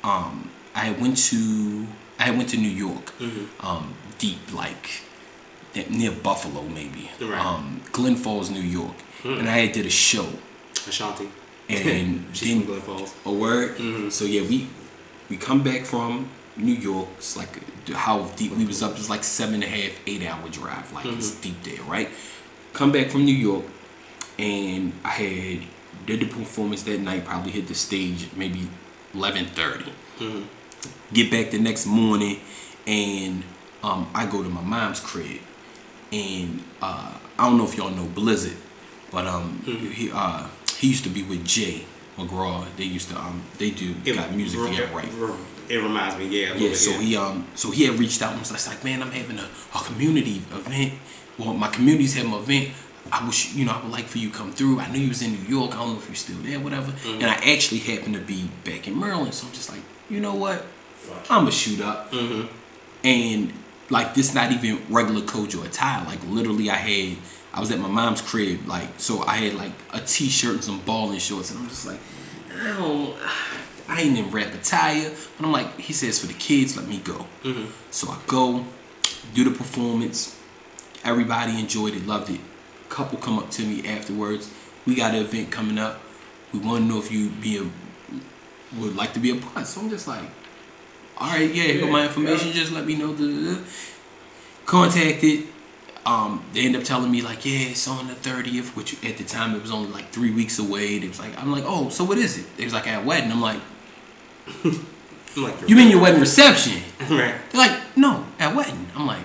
[0.05, 1.87] um, I went to
[2.19, 3.67] I went to New York, Mm-hmm.
[3.67, 5.03] um, deep like
[5.91, 7.39] near Buffalo maybe, Right.
[7.45, 10.27] Um, Glen Falls, New York, and I did a show
[10.89, 11.29] Ashanti.
[11.69, 13.15] and She's then Glen Falls.
[13.27, 13.77] a word.
[13.77, 14.09] Mm-hmm.
[14.11, 14.69] So yeah, we
[15.29, 17.09] we come back from New York.
[17.19, 17.53] It's like
[17.93, 18.93] how deep we was up.
[18.93, 20.91] It's like seven and a half, eight hour drive.
[20.93, 21.43] Like it's Mm-hmm.
[21.43, 22.09] deep there, right?
[22.73, 23.65] Come back from New York,
[24.39, 25.61] and I had
[26.07, 27.25] did the performance that night.
[27.25, 28.69] Probably hit the stage maybe
[29.15, 29.91] 11.30.
[30.19, 30.43] Mm-hmm.
[31.15, 32.41] Get back the next morning,
[32.87, 33.43] and
[33.83, 35.41] um, I go to my mom's crib,
[36.13, 38.57] and uh, I don't know if y'all know Blizzard,
[39.11, 39.87] but um, Mm-hmm.
[39.91, 40.47] he uh,
[40.79, 41.85] he used to be with Jay
[42.17, 42.65] McGraw.
[42.77, 45.09] They used to um, they do it, got music re- together, right?
[45.15, 45.35] re-
[45.69, 46.55] It reminds me, yeah.
[46.55, 49.39] Yeah, so he um so he had reached out and was like, man, I'm having
[49.39, 50.95] a, a community event.
[51.39, 52.71] Well, my community's having an event.
[53.13, 54.81] I wish you know I would like for you to come through.
[54.81, 55.75] I knew you was in New York.
[55.75, 56.93] I don't know if you're still there, whatever.
[56.93, 57.23] Mm-hmm.
[57.23, 60.35] And I actually happened to be back in Maryland, so I'm just like, you know
[60.35, 60.65] what?
[61.31, 62.11] I'ma shoot up.
[62.13, 62.47] Mm-hmm.
[63.05, 63.53] And
[63.91, 66.05] like this, not even regular Kojo attire.
[66.05, 67.19] Like literally, I had
[67.55, 70.81] I was at my mom's crib, like so I had like a t-shirt and some
[70.81, 72.01] balling shorts, and I'm just like,
[72.61, 73.17] I don't.
[73.89, 76.99] I ain't in rap attire, but I'm like, he says for the kids, let me
[76.99, 77.25] go.
[77.93, 78.65] So I go,
[79.33, 80.37] do the performance.
[81.05, 82.41] Everybody enjoyed it, loved it.
[82.89, 84.53] Couple come up to me afterwards.
[84.87, 86.01] We got an event coming up.
[86.53, 87.67] We want to know if you be a
[88.79, 89.67] would like to be a part.
[89.67, 90.23] So I'm just like,
[91.19, 92.53] all right, yeah, here go my information.
[92.53, 93.63] Just let me know.
[94.65, 95.49] Contacted.
[96.05, 99.25] Um, they end up telling me like, yeah, it's on the thirtieth, which at the
[99.25, 100.97] time it was only like three weeks away.
[100.97, 102.47] It was like, I'm like, oh, so what is it?
[102.59, 103.33] It was like at a wedding.
[103.33, 103.61] I'm like,
[104.65, 104.87] I'm
[105.43, 106.81] like, you mean your wedding reception?
[107.01, 107.35] right?
[107.51, 108.87] They're like, no, at wedding.
[108.95, 109.25] I'm like,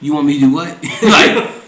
[0.00, 0.82] you want me to do what?
[1.02, 1.63] like,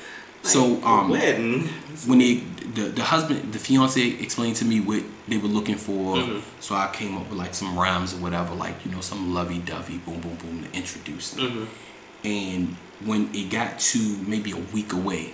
[0.47, 1.63] so um, wedding.
[2.07, 2.35] when they
[2.75, 6.41] the, the husband the fiance explained to me what they were looking for Mm-hmm.
[6.61, 9.99] so i came up with like some rhymes or whatever like you know some lovey-dovey
[9.99, 12.27] boom boom boom to introduce them Mm-hmm.
[12.27, 15.33] and when it got to maybe a week away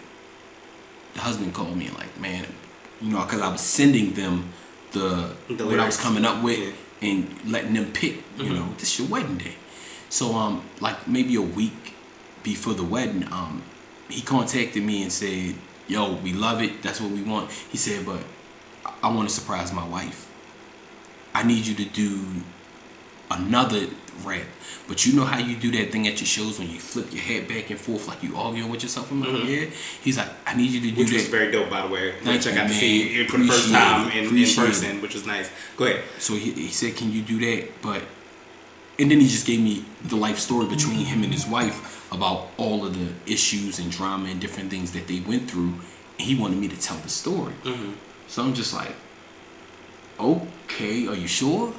[1.15, 2.45] the husband called me like man
[3.01, 4.49] you know because i was sending them
[4.93, 6.67] the, The what i was coming up with Yeah.
[6.67, 7.07] Mm-hmm.
[7.07, 9.55] and letting them pick you know this your wedding day
[10.09, 11.95] so um like maybe a week
[12.45, 13.63] before the wedding um
[14.13, 15.55] he contacted me and said
[15.89, 18.21] yo we love it that's what we want he said but
[18.87, 20.21] I- i want to surprise my wife
[21.35, 22.21] i need you to do
[23.31, 23.87] another
[24.25, 24.47] rap
[24.87, 27.23] but you know how you do that thing at your shows when you flip your
[27.23, 29.65] head back and forth like you arguing with yourself i'm like yeah
[30.03, 30.99] he's like i need you to do Mm-hmm.
[31.01, 32.13] Which that was very dope, by the way.
[32.21, 32.79] Thank Which I you, got to man.
[32.79, 34.17] see it for the first time it.
[34.31, 35.51] in, in person, which was nice.
[35.79, 36.03] Go ahead.
[36.19, 38.03] So he, he said, "Can you do that?" But
[39.03, 42.51] and then he just gave me the life story between him and his wife about
[42.57, 45.75] all of the issues and drama and different things that they went through.
[46.19, 47.53] And he wanted me to tell the story.
[47.65, 47.95] Mm-hmm.
[48.29, 48.95] So I'm just like,
[50.21, 51.75] "Okay, are you sure?"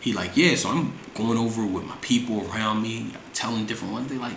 [0.00, 4.08] He like, "Yeah." So I'm going over with my people around me, telling different ones.
[4.08, 4.36] They like,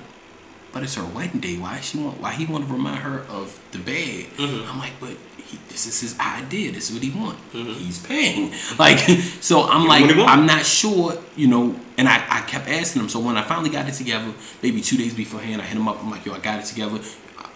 [0.71, 1.57] but it's her wedding day.
[1.57, 2.21] Why she want?
[2.21, 4.25] Why he want to remind her of the bad?
[4.37, 4.69] Mm-hmm.
[4.69, 5.17] I'm like, but
[5.47, 6.71] he, this is his idea.
[6.71, 7.37] This is what he want.
[7.53, 7.73] Mm-hmm.
[7.73, 8.53] He's paying.
[8.77, 8.99] Like,
[9.41, 10.29] so I'm like, he want.
[10.29, 11.79] I'm not sure, you know.
[11.97, 13.09] And I, I kept asking him.
[13.09, 14.31] So when I finally got it together,
[14.61, 16.03] maybe two days beforehand, I hit him up.
[16.03, 16.99] I'm like, yo, I got it together.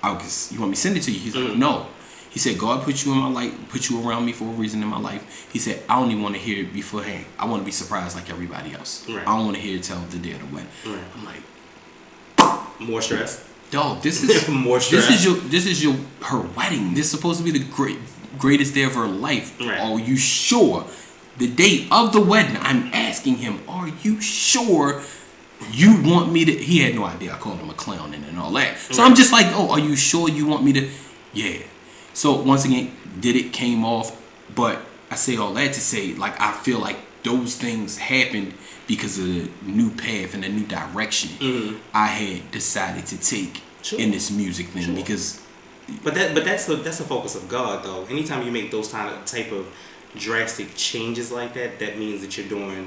[0.02, 1.20] I, was, you want me to send it to you?
[1.20, 1.60] He's like, mm-hmm.
[1.60, 1.88] no.
[2.32, 4.82] He said, God put you in my life, put you around me for a reason
[4.82, 5.50] in my life.
[5.52, 7.26] He said, I don't even want to hear it beforehand.
[7.38, 9.08] I want to be surprised like everybody else.
[9.10, 9.28] Right.
[9.28, 10.70] I don't want to hear it till the day of the wedding.
[10.86, 11.04] Right.
[11.14, 13.51] I'm like, More stress.
[13.72, 16.94] Dog, this is More this is your this is your her wedding.
[16.94, 17.98] This is supposed to be the great
[18.38, 19.60] greatest day of her life.
[19.60, 19.80] Right.
[19.80, 20.86] Are you sure?
[21.38, 25.02] The date of the wedding, I'm asking him, are you sure
[25.72, 28.38] you want me to he had no idea I called him a clown and, and
[28.38, 28.78] all that.
[28.78, 30.90] So I'm just like, oh, are you sure you want me to
[31.34, 31.60] Yeah.
[32.14, 34.22] So once again, did it came off,
[34.54, 38.54] but I say all that to say, like I feel like those things happened
[38.92, 39.44] because of the
[39.80, 41.30] new path and the new direction
[41.94, 43.54] I had decided to take
[43.88, 44.00] Sure.
[44.04, 44.96] in this music thing Sure.
[45.02, 45.26] because
[46.06, 48.02] But that, but that's the that's the focus of God, though.
[48.16, 49.64] Anytime you make those kind of type of
[50.28, 52.84] drastic changes like that, that means that you're doing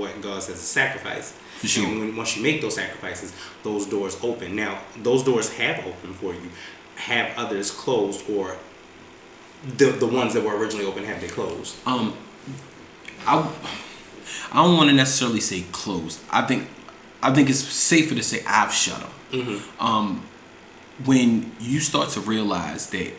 [0.00, 1.28] what God says is sacrifice.
[1.60, 1.86] For sure.
[1.86, 3.30] And when, once you make those sacrifices,
[3.68, 4.48] those doors open.
[4.64, 4.72] Now,
[5.08, 6.48] those doors have opened for you.
[7.10, 8.56] Have others closed or
[9.80, 11.72] the the ones that were originally open have they closed?
[11.92, 12.06] Um,
[13.32, 13.34] I
[14.52, 16.20] I don't want to necessarily say closed.
[16.30, 16.68] I think
[17.22, 19.10] I think it's safer to say I've shut them.
[19.32, 19.84] Mm-hmm.
[19.86, 20.22] Um,
[21.04, 23.12] when you start to realize that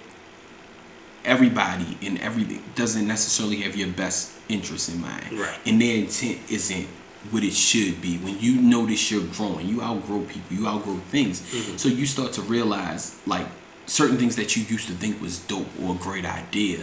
[1.26, 5.58] everybody and everything doesn't necessarily have your best interest in mind, Right.
[5.66, 6.88] and their intent isn't
[7.32, 8.18] what it should be.
[8.18, 11.78] When you notice you're growing, you outgrow people, you outgrow things, Mm-hmm.
[11.78, 13.48] so you start to realize like
[13.86, 16.80] certain things that you used to think was dope or a great idea,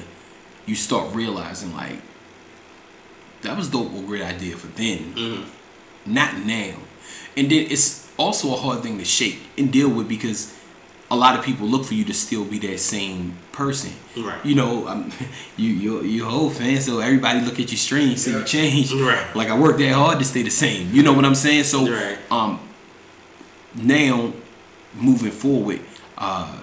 [0.66, 2.01] you start realizing like
[3.43, 6.12] that was dope or great idea for then, Mm-hmm.
[6.14, 6.74] not now.
[7.36, 10.57] And then it's also a hard thing to shake and deal with because
[11.11, 13.93] a lot of people look for you to still be that same person.
[14.16, 14.45] Right.
[14.45, 15.11] You know, um,
[15.57, 18.93] you you you whole fan, so everybody look at you strange, see you change.
[18.93, 19.24] Right.
[19.34, 20.93] Like I worked that hard to stay the same.
[20.95, 21.64] You know what I'm saying?
[21.64, 22.18] So Right.
[22.30, 22.61] um
[23.74, 24.32] now
[24.95, 25.80] moving forward,
[26.18, 26.59] uh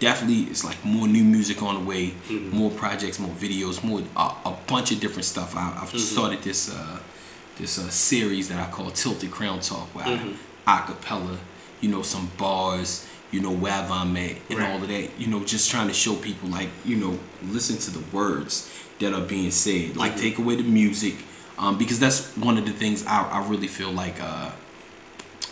[0.00, 2.56] definitely it's like more new music on the way, Mm-hmm.
[2.56, 5.54] more projects, more videos, more uh, a bunch of different stuff.
[5.56, 5.98] I, I've Mm-hmm.
[5.98, 6.98] started this uh,
[7.58, 10.32] this uh, series that I call Tilted Crown Talk, where Mm-hmm.
[10.66, 11.36] I acapella,
[11.80, 14.70] you know, some bars, you know, wherever I'm at, and Right.
[14.70, 15.08] all of that.
[15.18, 17.18] You know, just trying to show people like, you know,
[17.56, 18.68] listen to the words
[19.00, 19.96] that are being said.
[19.96, 20.20] Like, Mm-hmm.
[20.26, 21.14] take away the music,
[21.58, 24.50] um, because that's one of the things I, I really feel like uh,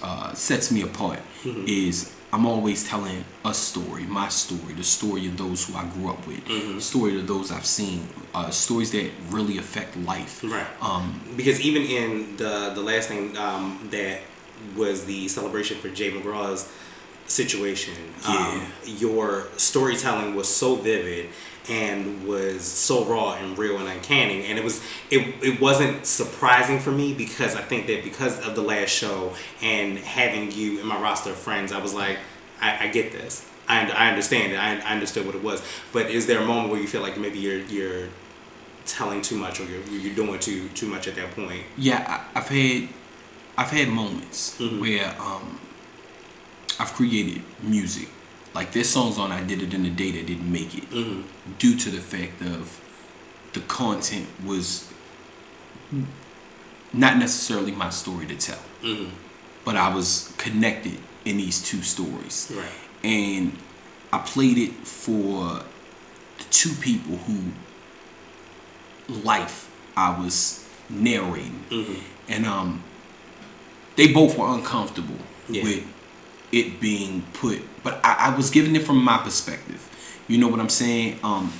[0.02, 1.64] uh, sets me apart Mm-hmm.
[1.68, 6.10] is I'm always telling a story, my story, the story of those who I grew
[6.10, 6.74] up with, Mm-hmm.
[6.76, 10.44] the story of those I've seen, uh, stories that really affect life.
[10.44, 10.66] Right.
[10.82, 14.20] Um, because even in the the last thing um, that
[14.76, 16.70] was the celebration for Jay McGraw's
[17.28, 17.94] situation,
[18.26, 21.28] um, your storytelling was so vivid
[21.68, 26.78] and was so raw and real and uncanny, and it was it, it wasn't surprising
[26.80, 30.86] for me because I think that because of the last show and having you in
[30.86, 32.18] my roster of friends, I was like,
[32.60, 33.46] I, I get this.
[33.68, 34.56] I, I understand it.
[34.56, 35.62] I, I understood what it was.
[35.92, 38.08] But is there a moment where you feel like maybe you're you're
[38.86, 41.64] telling too much or you're, you're doing too too much at that point.
[41.76, 42.88] yeah, I, I've had
[43.58, 44.80] I've had moments Mhm.
[44.80, 45.60] where um,
[46.78, 48.08] I've created music.
[48.54, 51.52] Like there's songs on I did it in the day that didn't make it Mm-hmm.
[51.58, 52.80] due to the fact of
[53.52, 54.90] the content was
[56.92, 59.10] not necessarily my story to tell, Mm-hmm.
[59.64, 62.52] but I was connected in these two stories.
[62.54, 62.68] Right.
[63.04, 63.52] and
[64.12, 65.62] I played it for
[66.38, 67.38] the two people who
[69.08, 72.32] life I was narrating, Mm-hmm.
[72.32, 72.82] and um,
[73.96, 75.16] they both were uncomfortable
[75.48, 75.62] Yeah.
[75.64, 75.84] with
[76.52, 79.84] it being put, but I, I was giving it from my perspective.
[80.28, 81.18] You know what I'm saying?
[81.22, 81.52] Um,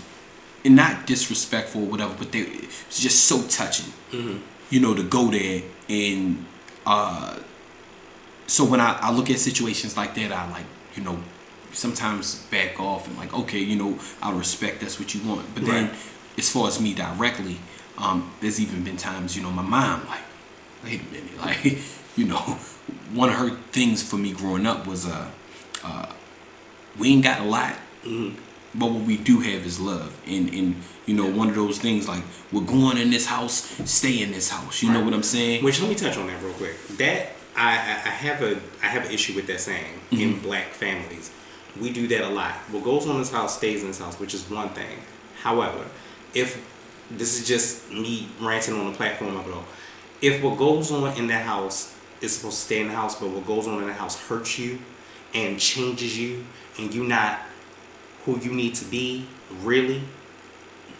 [0.64, 3.92] and not disrespectful or whatever, but they it's just so touching.
[4.12, 4.38] Mm-hmm.
[4.70, 6.44] You know to go there and
[6.86, 7.38] uh,
[8.46, 11.18] so when I, I look at situations like that, I like, you know,
[11.72, 15.54] sometimes back off and like, okay, you know, I respect that's what you want.
[15.54, 15.94] But then Right.
[16.38, 17.58] as far as me directly,
[17.98, 20.20] um, there's even been times, you know, my mom like,
[20.82, 21.78] wait a minute, like,
[22.18, 22.42] you know,
[23.20, 25.30] one of her things for me growing up was uh,
[25.84, 26.06] uh
[26.98, 27.74] we ain't got a lot,
[28.04, 28.38] Mm-hmm.
[28.78, 30.10] but what we do have is love.
[30.26, 30.76] And and
[31.06, 32.22] you know, one of those things like
[32.52, 33.54] we're going in this house,
[33.84, 34.82] stay in this house.
[34.82, 35.64] You know what I'm saying?
[35.64, 36.76] Which let me touch on that real quick.
[36.98, 40.68] That I, I I have a I have an issue with that saying in black
[40.68, 41.30] families.
[41.80, 42.54] We do that a lot.
[42.72, 44.98] What goes on in this house stays in this house, which is one thing.
[45.42, 45.84] However,
[46.34, 46.48] if
[47.10, 49.64] this is just me ranting on the platform all,
[50.20, 53.30] if what goes on in that house is supposed to stay in the house, but
[53.30, 54.78] what goes on in the house hurts you
[55.34, 56.44] and changes you,
[56.78, 57.40] and you're not
[58.24, 59.26] who you need to be
[59.62, 60.02] really,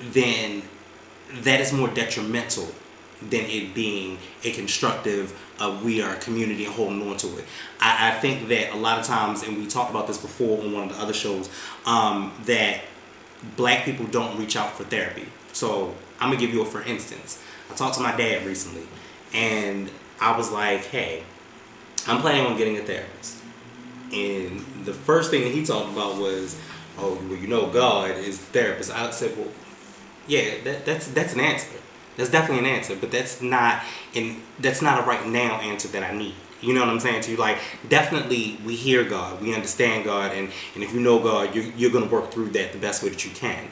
[0.01, 0.63] then
[1.43, 2.69] that is more detrimental
[3.21, 7.45] than it being a constructive uh, we are a community and holding on to it.
[7.81, 10.73] I, I think that a lot of times and we talked about this before on
[10.73, 11.51] one of the other shows
[11.85, 12.83] um, that
[13.57, 15.27] black people don't reach out for therapy.
[15.53, 17.43] So i'm gonna give you a for instance.
[17.71, 18.87] I talked to my dad recently
[19.35, 19.91] and
[20.21, 21.23] i was like hey
[22.07, 23.39] i'm planning on getting a therapist
[24.13, 26.59] and the first thing that he talked about was
[26.99, 29.49] oh well you know god is therapist i said well
[30.29, 31.67] yeah, that, that's that's an answer.
[32.17, 33.83] That's definitely an answer, but that's not
[34.13, 36.35] in that's not a right now answer that I need.
[36.61, 37.37] You know what I'm saying to you?
[37.37, 37.59] Like
[37.89, 41.91] definitely we hear God, we understand God, and, and if you know God, you're, you're
[41.91, 43.69] gonna work through that the best way that you can.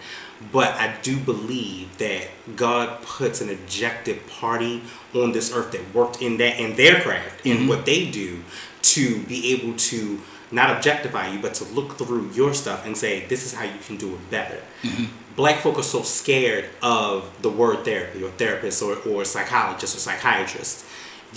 [0.53, 4.83] But I do believe that God puts an objective party
[5.15, 7.69] on this earth that worked in that in their craft in mm-hmm.
[7.69, 8.43] what they do
[8.83, 10.21] to be able to
[10.53, 13.79] not objectify you, but to look through your stuff and say, this is how you
[13.85, 14.63] can do it better.
[14.83, 15.05] Mm-hmm.
[15.35, 19.99] Black folk are so scared of the word therapy or therapist or, or psychologist or
[19.99, 20.86] psychiatrist.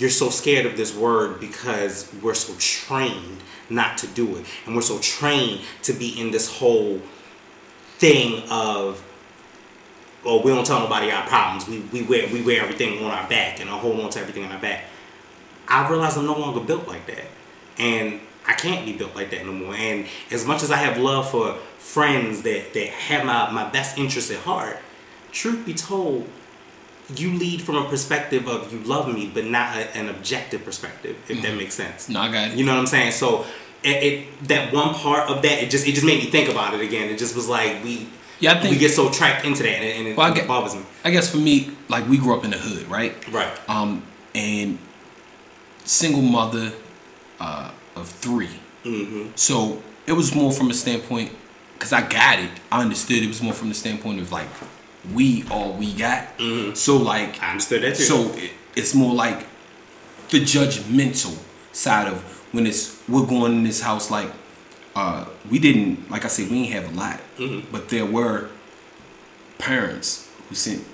[0.00, 4.46] You're so scared of this word because we're so trained not to do it.
[4.64, 7.00] And we're so trained to be in this whole
[7.98, 9.06] thing of
[10.24, 11.66] well, we don't tell nobody our problems.
[11.66, 14.44] We, we wear we wear everything on our back and I hold on to everything
[14.44, 14.84] on our back.
[15.68, 17.26] I realize I'm no longer built like that.
[17.78, 19.74] And I can't be built like that no more.
[19.74, 23.98] And as much as I have love for friends that, that have my, my best
[23.98, 24.78] interests at heart,
[25.30, 26.28] truth be told,
[27.16, 31.16] you lead from a perspective of you love me, but not a, an objective perspective,
[31.28, 32.08] if that makes sense.
[32.08, 32.56] No, I got it.
[32.58, 33.12] You know what I'm saying?
[33.12, 33.44] So
[33.82, 36.74] it, it that one part of that it just it just made me think about
[36.74, 37.10] it again.
[37.10, 38.08] It just was like we
[38.38, 40.46] Yeah, I think- we get so trapped into that and, and it, Well, I it
[40.46, 40.82] bothers me.
[41.04, 43.14] I guess for me, like we grew up in the hood, right?
[43.32, 43.52] Right.
[43.68, 44.02] Um,
[44.34, 44.78] and
[45.84, 46.72] single mother
[47.40, 48.48] uh, of 3
[48.84, 49.32] Mm-hmm.
[49.34, 51.32] So it was more from a standpoint,
[51.74, 52.48] because I got it.
[52.72, 54.48] I understood it was more from the standpoint of like,
[55.14, 56.38] we all we got.
[56.38, 56.76] Mhm.
[56.76, 58.02] So like, I understood that too.
[58.04, 59.46] so it, it's more like
[60.30, 61.36] the judgmental
[61.72, 62.18] side of
[62.52, 64.30] when it's we're going in this house like
[64.96, 67.64] uh we didn't like I said we didn't have a lot Mhm.
[67.72, 68.48] but there were
[69.58, 70.84] parents who sent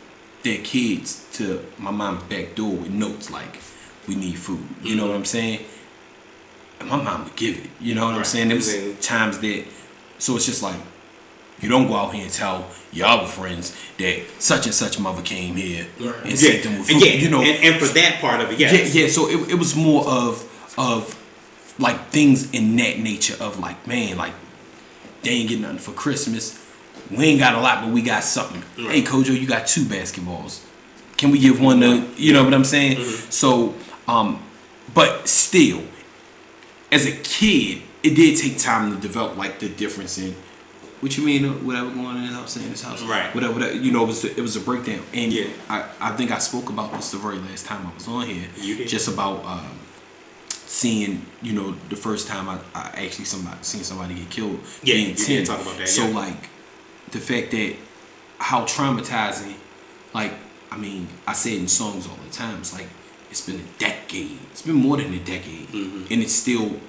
[0.43, 3.61] their kids to my mom's back door with notes like
[4.09, 5.61] we need food you know what I'm saying
[6.81, 9.65] and my mom would give it you know what I'm saying there was times that
[10.19, 10.77] so it's just like
[11.61, 15.23] you don't go out here and tell your other friends that such and such mother
[15.23, 16.15] came here Right.
[16.23, 18.51] and yeah, sent them with food yeah, you know and, and for that part of
[18.51, 18.95] it, yes.
[18.95, 19.09] yeah, yeah.
[19.09, 20.43] So it, it was more of
[20.79, 21.15] of
[21.79, 24.33] like things in that nature of like, man, like
[25.23, 26.63] they ain't get nothing for Christmas.
[27.11, 28.63] We ain't got a lot, but we got something.
[28.85, 28.97] Right.
[28.97, 30.65] Hey, Kojo, you got two basketballs.
[31.17, 32.97] Can we give one to you know what I'm saying?
[32.99, 33.31] Mm-hmm.
[33.31, 33.75] So,
[34.09, 34.43] um,
[34.95, 35.83] but still,
[36.93, 40.35] as a kid, it did take time to develop like the difference in
[41.01, 43.35] what you mean whatever going on in this house in this house Right.
[43.35, 45.49] whatever, whatever you know it was it was a breakdown and Yeah.
[45.69, 48.49] I, I think I spoke about this the very last time I was on here
[48.61, 48.89] You did.
[48.89, 49.79] just about um,
[50.51, 54.95] seeing you know the first time I, I actually somebody seen somebody get killed Yeah,
[54.95, 56.15] being you did 10 talk about that, so yeah.
[56.15, 56.49] like
[57.11, 57.75] the fact that
[58.39, 59.55] how traumatizing
[60.15, 60.33] like
[60.71, 62.89] I mean I say it in songs all the time it's like
[63.31, 66.11] it's been a decade it's been more than a decade Mhm.
[66.11, 66.81] and it's still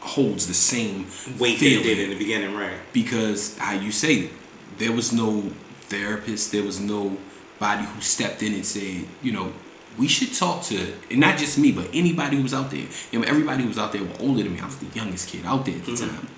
[0.00, 1.06] holds the same
[1.38, 2.78] Wait, that feeling it did in the beginning, right?
[2.92, 4.32] because how you say it,
[4.78, 5.42] there was no
[5.82, 9.52] therapist, there was nobody who stepped in and said, you know,
[9.98, 12.86] we should talk to, and not just me, but anybody who was out there.
[13.10, 14.60] You know, everybody who was out there were older than me.
[14.60, 16.08] I was the youngest kid out there at the Mhm.
[16.08, 16.28] time,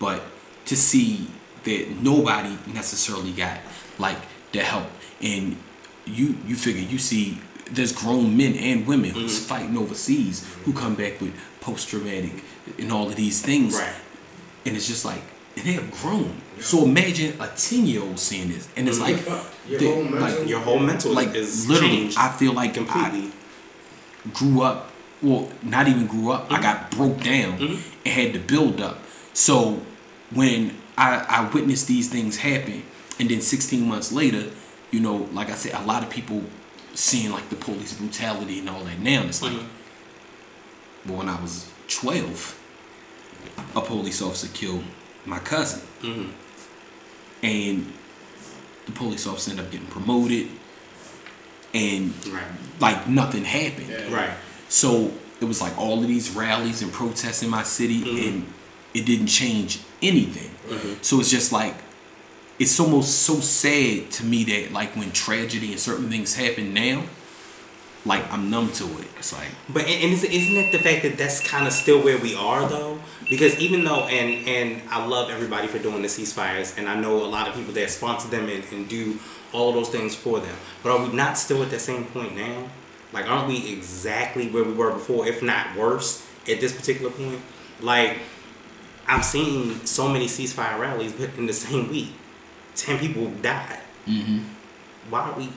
[0.00, 0.22] but
[0.66, 1.26] to see
[1.64, 3.58] that nobody necessarily got
[3.98, 4.18] like
[4.52, 4.90] the help,
[5.20, 5.56] and
[6.06, 7.38] you you figure you see
[7.70, 9.44] there's grown men and women who's Mhm.
[9.46, 12.42] fighting overseas who come back with post traumatic
[12.78, 13.92] and all of these things Right.
[14.66, 15.22] and it's just like
[15.56, 16.40] and they have grown.
[16.60, 19.18] So imagine a ten year old seeing this, and it's like,
[19.68, 21.96] Your the- whole mental- like Your whole mental like is literally.
[21.96, 23.30] changed I feel like completely.
[24.24, 24.90] I grew up.
[25.20, 26.50] Well, not even grew up.
[26.50, 27.78] I got broke down Mhm.
[28.06, 28.98] and had to build up.
[29.34, 29.82] So
[30.30, 32.82] when I, I witnessed these things happen,
[33.20, 34.50] and then 16 months later,
[34.90, 36.44] you know, like I said, a lot of people
[36.94, 39.22] seeing like the police brutality and all that now.
[39.24, 39.64] It's like, Mhm.
[41.06, 42.58] but when I was 12,
[43.76, 44.84] a police officer killed
[45.26, 46.28] my cousin Mhm.
[47.42, 47.92] and
[48.86, 50.48] the police officer ended up getting promoted
[51.74, 52.42] and Right.
[52.80, 54.12] like nothing happened Yeah.
[54.12, 54.30] Right.
[54.68, 58.26] so it was like all of these rallies and protests in my city Mhm.
[58.28, 58.46] and
[58.94, 60.96] it didn't change anything Mhm.
[61.02, 61.76] so it's just like
[62.58, 67.04] it's almost so sad to me that like when tragedy and certain things happen now
[68.04, 71.02] like i'm numb to it it's like But and, and is- isn't it the fact
[71.02, 72.98] that that's kind of still where we are though?
[73.30, 77.22] Because even though and and I love everybody for doing the ceasefires, and I know
[77.24, 79.18] a lot of people that sponsor them and, and do
[79.52, 80.56] all of those things for them.
[80.82, 82.68] But are we not still at that same point now?
[83.12, 87.40] Like, aren't we exactly where we were before, if not worse, at this particular point?
[87.80, 88.18] Like,
[89.06, 92.12] I've seen so many ceasefire rallies, but in the same week,
[92.74, 93.80] ten people died.
[94.06, 94.38] mm-hmm.
[95.10, 95.48] why are we?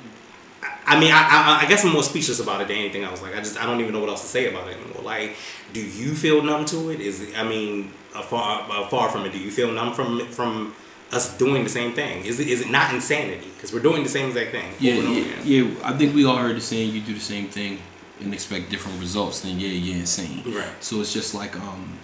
[0.87, 1.21] I- mean, I,
[1.61, 3.21] I I guess I'm more speechless about it than anything else.
[3.21, 5.03] Like, I just I don't even know what else to say about it anymore.
[5.03, 5.35] Like,
[5.73, 6.99] do you feel numb to it?
[6.99, 9.31] Is it, I mean, far far from it.
[9.31, 10.75] Do you feel numb from from
[11.11, 12.25] us doing the same thing?
[12.25, 13.47] Is it is it not insanity?
[13.55, 14.73] Because we're doing the same exact thing.
[14.79, 17.13] yeah over and over yeah, yeah i think we all heard the saying you do
[17.13, 17.79] the same thing
[18.19, 20.67] and expect different results then yeah you're insane Right.
[20.83, 21.97] So it's just like um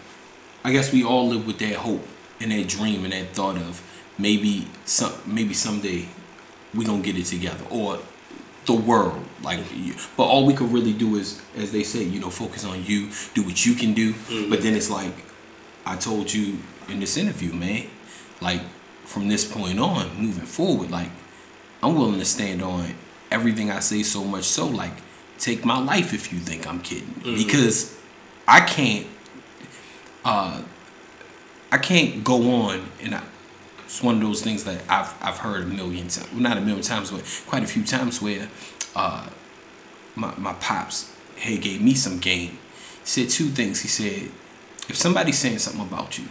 [0.64, 2.06] I guess we all live with that hope
[2.40, 3.82] and that dream and that thought of
[4.18, 6.08] maybe some maybe someday
[6.76, 8.00] we gonna get it together or
[8.66, 9.26] the world.
[9.44, 9.60] Like
[10.18, 13.10] but all we could really do is as they say you know focus on you
[13.34, 14.14] do what you can do.
[14.50, 15.14] But then it's like
[15.86, 16.58] I told you
[16.90, 17.88] in this interview man
[18.40, 18.62] like
[19.06, 21.10] from this point on moving forward like
[21.84, 22.94] I'm willing to stand on
[23.32, 24.94] everything I say so much so like
[25.40, 27.14] take my life if you think I'm kidding.
[27.24, 27.36] Mhm.
[27.38, 27.96] because
[28.48, 29.08] I can't
[30.24, 30.62] uh
[31.72, 33.22] I can't go on and I,
[33.92, 36.82] it's one of those things that I've I've heard a million times, not a million
[36.82, 38.48] times, but quite a few times where
[38.96, 39.28] uh,
[40.16, 42.52] my my pops had gave me some game.
[42.52, 42.58] He
[43.04, 43.82] said two things.
[43.82, 44.32] He said,
[44.88, 46.26] if somebody's saying something about you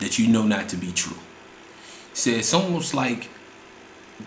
[0.00, 1.16] that you know not to be true,
[2.10, 3.28] he said it's almost like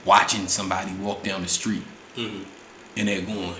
[0.03, 1.83] watching somebody walk down the street
[2.15, 2.43] Mm-hmm.
[2.97, 3.55] and they're going,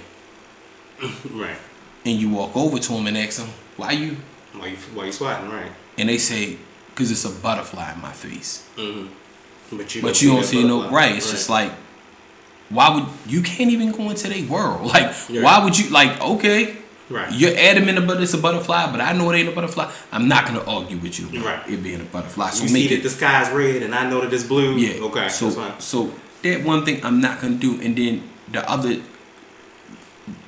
[1.32, 1.58] Right.
[2.06, 4.16] and you walk over to them and ask them, why you?
[4.54, 5.50] Why you why you swatting?
[5.52, 5.72] Right.
[5.98, 6.58] And they say,
[6.96, 8.68] because it's a butterfly in my face.
[8.78, 9.78] Mm-hmm.
[9.78, 11.16] But you but you don't see no right.
[11.16, 11.72] It's just like,
[12.70, 14.86] why would you can't even go into their world?
[14.94, 15.44] Like, Yeah.
[15.44, 16.22] why would you like?
[16.22, 16.78] Okay,
[17.10, 17.32] right.
[17.34, 19.92] you're adamant about it's a butterfly, but I know it ain't a butterfly.
[20.14, 21.68] I'm not gonna argue with you Right.
[21.70, 22.52] it being a butterfly.
[22.52, 24.78] So you make see it that the sky's red and I know that it's blue.
[24.78, 25.04] yeah.
[25.06, 25.28] Okay.
[25.30, 25.50] So
[25.80, 26.14] so
[26.44, 29.02] that one thing I'm not gonna do, and then the other.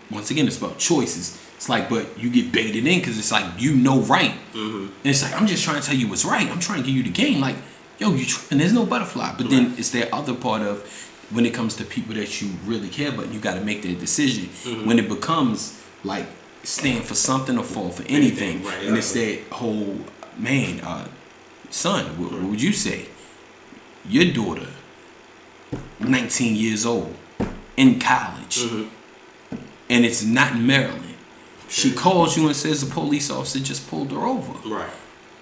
[0.09, 1.37] Once again, it's about choices.
[1.57, 4.83] It's like, but you get baited in because it's like you know right, Mm-hmm.
[4.85, 6.47] and it's like I'm just trying to tell you what's right.
[6.49, 7.41] I'm trying to give you the game.
[7.41, 7.55] Like,
[7.99, 8.59] yo, you tripping?
[8.59, 9.33] There's no butterfly.
[9.37, 10.83] But then it's that other part of
[11.31, 13.99] when it comes to people that you really care about, you got to make that
[13.99, 14.45] decision.
[14.45, 14.87] Mm-hmm.
[14.87, 16.27] When it becomes like
[16.63, 19.97] stand for something or fall for anything, Anything, right, and it's that whole
[20.37, 21.07] man, uh,
[21.71, 22.05] son.
[22.21, 23.07] What, what would you say?
[24.07, 24.67] Your daughter,
[25.99, 27.15] 19 years old,
[27.75, 28.59] in college,
[29.89, 31.06] and it's not in Maryland.
[31.69, 34.53] She calls you and says the police officer just pulled her over.
[34.67, 34.89] Right.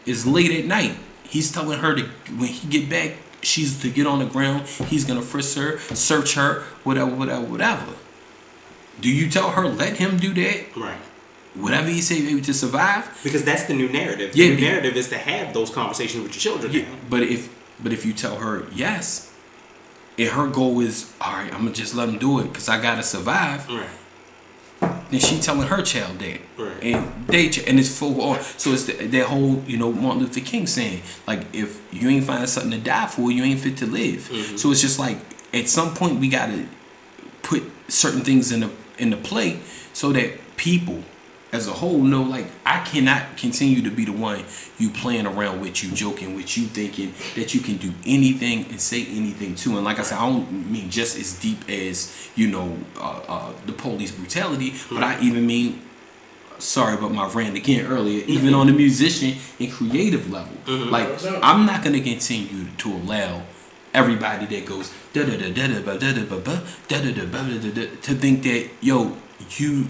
[0.06, 0.98] It's late at night.
[1.24, 2.04] He's telling her to
[2.38, 4.68] when he get back, she's to get on the ground.
[4.68, 7.94] He's gonna frisk her, search her, whatever, whatever, whatever.
[9.02, 10.76] Do you tell her let him do that?
[10.76, 10.98] Right.
[11.54, 13.20] Whatever he say, maybe to survive.
[13.24, 14.36] Because that's the new narrative.
[14.36, 16.74] Yeah, the new be- narrative is to have those conversations with your children.
[16.74, 16.98] Yeah, now.
[17.10, 17.50] but if
[17.82, 19.34] but if you tell her yes,
[20.18, 22.82] and her goal is all right, I'm gonna just let him do it because I
[22.82, 23.68] gotta survive.
[23.70, 23.88] Right.
[25.12, 26.84] Then she telling her child that, Right.
[26.84, 28.42] and they and it's full on.
[28.58, 32.26] So it's the, that whole you know Martin Luther King saying like if you ain't
[32.26, 34.30] finding something to die for, you ain't fit to live.
[34.30, 34.58] Mm-hmm.
[34.58, 35.18] So it's just like
[35.54, 36.68] at some point we gotta
[37.44, 39.60] put certain things in the in the play
[39.94, 41.04] so that people
[41.52, 44.44] as a whole know like I cannot continue to be the one
[44.78, 48.80] you playing around with you joking with you thinking that you can do anything and
[48.82, 49.76] say anything to.
[49.78, 53.54] And like I said I don't mean just as deep as you know uh, uh,
[53.66, 55.82] the police brutality but I even mean
[56.58, 60.56] sorry about my rant again earlier even on the musician and creative level.
[60.68, 61.10] Like
[61.42, 63.44] I'm not gonna continue to allow
[63.94, 66.56] everybody that goes da da da da da da da da da
[66.88, 69.16] da da da da da to think that yo
[69.52, 69.88] you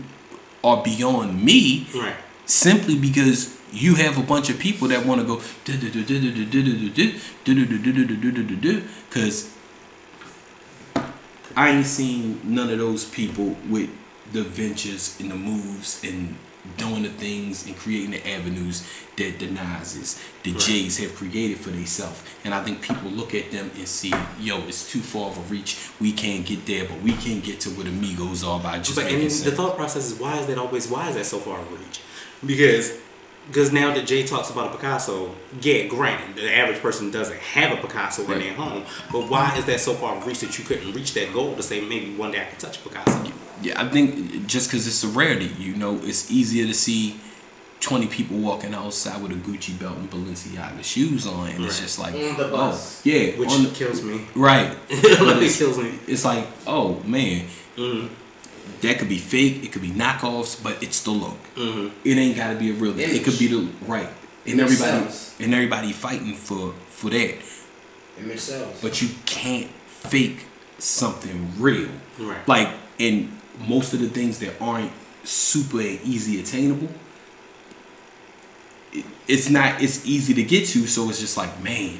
[0.65, 2.15] are beyond me Right.
[2.45, 5.41] simply because you have a bunch of people that want to go
[9.09, 9.51] because
[11.55, 13.89] I ain't seen none of those people with
[14.35, 16.35] the ventures and the moves and
[16.77, 18.87] doing the things and creating the avenues
[19.17, 20.59] that the Nas's, the Right.
[20.59, 22.21] Jays have created for themselves.
[22.43, 25.41] And I think people look at them and see, yo, it's too far of a
[25.53, 25.89] reach.
[26.01, 28.95] We can't get there, but we can get to where the Migos are by just
[28.95, 31.39] But and making the thought process is why is that always why is that so
[31.39, 32.01] far of reach?
[32.45, 32.97] Because
[33.47, 37.77] because now that Jay talks about a Picasso, yeah, granted, the average person doesn't have
[37.77, 40.63] a Picasso in their home, but why is that so far of reach that you
[40.65, 43.31] couldn't reach that goal to say maybe one day I could touch a Picasso?
[43.61, 47.19] Yeah, I think just because it's a rarity, you know, it's easier to see
[47.81, 51.99] 20 people walking outside with a Gucci belt and Balenciaga shoes on, and it's just
[51.99, 53.05] like, On the oh, bus.
[53.05, 54.21] yeah, Which on the- kills me.
[54.35, 54.75] right.
[54.89, 55.99] It kills me.
[56.07, 57.45] it's like, oh man,
[57.77, 58.07] Mm-hmm.
[58.81, 61.37] That could be fake, it could be knockoffs, but it's the look.
[61.55, 62.07] Mm-hmm.
[62.07, 62.97] It ain't got to be a real.
[62.99, 64.09] It could be the right,
[64.45, 65.35] and Image everybody sells.
[65.39, 67.35] and everybody fighting for for that,
[68.19, 68.81] Image sells.
[68.81, 70.45] but you can't fake
[70.77, 71.89] something real.
[72.19, 72.47] Right.
[72.47, 72.69] Like,
[72.99, 73.31] and
[73.67, 74.91] most of the things that aren't
[75.23, 76.89] super easy attainable,
[78.93, 79.81] it, it's not.
[79.81, 81.99] It's easy to get to, so it's just like, man,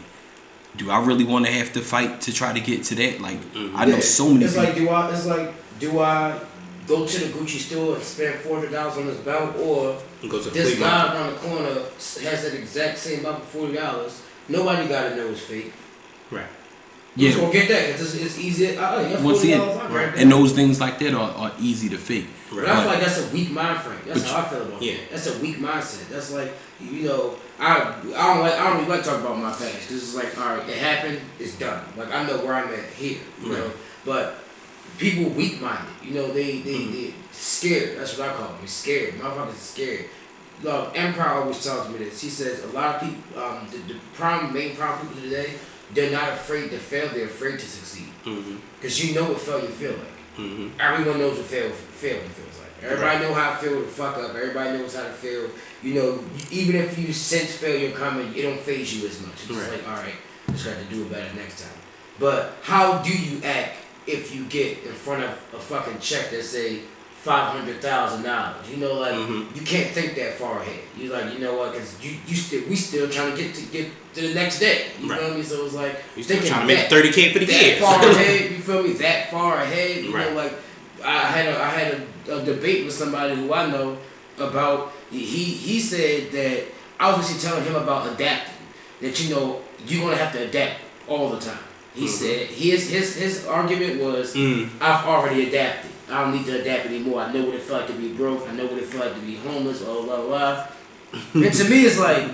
[0.78, 3.22] do I really want to have to fight to try to get to that?
[3.22, 4.46] Like, I know Yeah, so many.
[4.46, 4.66] It's people.
[4.66, 5.12] like do I?
[5.14, 6.40] It's like do I
[6.88, 9.98] go to the Gucci store and spend four hundred dollars on this belt, or
[10.28, 11.16] Go to the this guy market.
[11.16, 11.82] around the corner
[12.30, 14.22] has that exact same belt for forty dollars?
[14.50, 15.74] Nobody gotta know it's fake.
[16.32, 16.46] Right.
[17.16, 17.30] Yeah.
[17.30, 17.92] yeah, Just gonna get that.
[17.98, 18.78] 'cause It's, it's easy.
[18.78, 19.92] Oh, uh, uh, yeah, Once forty again, dollars.
[19.92, 20.16] Right.
[20.18, 22.28] and those things like that are, are easy to fake.
[22.54, 24.00] But I feel like that's a weak mind frame.
[24.06, 24.86] That's But how I feel about it.
[24.86, 24.94] yeah.
[24.94, 25.12] it.
[25.12, 26.08] That's a weak mindset.
[26.10, 27.78] That's like you know, I
[28.16, 30.56] I don't like I don't really like talking about my past because it's like all
[30.58, 31.84] right, it happened, it's done.
[31.98, 33.64] Like I know where I'm at here, you know.
[33.66, 33.72] Right.
[34.06, 34.36] But
[34.98, 36.94] people weak minded, you know, they they Mm-hmm.
[36.94, 37.98] they scared.
[38.00, 38.58] That's what I call them.
[38.60, 39.14] They're scared.
[39.16, 40.06] Motherfuckers scared.
[40.68, 42.22] Um, Empire always tells me this.
[42.22, 45.54] He says a lot of people, um, the, the problem, main problem people today,
[45.94, 47.10] they're not afraid to fail.
[47.10, 48.08] They're afraid to succeed.
[48.24, 48.56] Mm-hmm.
[48.82, 50.16] Cause you know what failure feel like.
[50.38, 50.80] Mm-hmm.
[50.80, 52.84] Everyone knows what fail, failing feels like.
[52.92, 54.34] Everybody know how to feel to fuck up.
[54.36, 55.50] Everybody knows how to feel.
[55.84, 56.20] You know,
[56.52, 59.34] even if you sense failure coming, it don't faze you as much.
[59.44, 59.72] It's Right.
[59.72, 60.16] like, all right,
[60.52, 61.78] just got to do it better next time.
[62.20, 63.76] But how do you act
[64.08, 66.80] if you get in front of a fucking check that say
[67.24, 68.70] five hundred thousand dollars?
[68.70, 69.56] You know, like Mhm.
[69.56, 70.82] you can't think that far ahead.
[70.98, 71.72] You like, you know what?
[71.74, 74.88] Because you you still we still trying to get to get to the next day.
[75.02, 75.20] You Right.
[75.20, 75.44] know what I mean?
[75.46, 77.76] So it's like You still trying to make thirty k for the that year.
[77.78, 78.52] far ahead.
[78.52, 78.94] You feel me?
[78.94, 80.04] That far ahead.
[80.04, 80.30] You Right.
[80.30, 80.54] know, like
[81.04, 83.98] I had a I had a, a debate with somebody who I know
[84.38, 84.92] about.
[85.12, 86.64] He he said that
[87.00, 88.54] I was actually telling him about adapting.
[89.02, 91.60] That you know you're gonna have to adapt all the time.
[91.96, 94.70] He said his his his argument was Mm.
[94.82, 95.92] I've already adapted.
[96.12, 97.22] I don't need to adapt anymore.
[97.22, 98.48] I know what it felt like to be broke.
[98.48, 99.82] I know what it felt like to be homeless.
[99.82, 100.68] Blah blah blah.
[101.34, 102.30] and to me, it's like,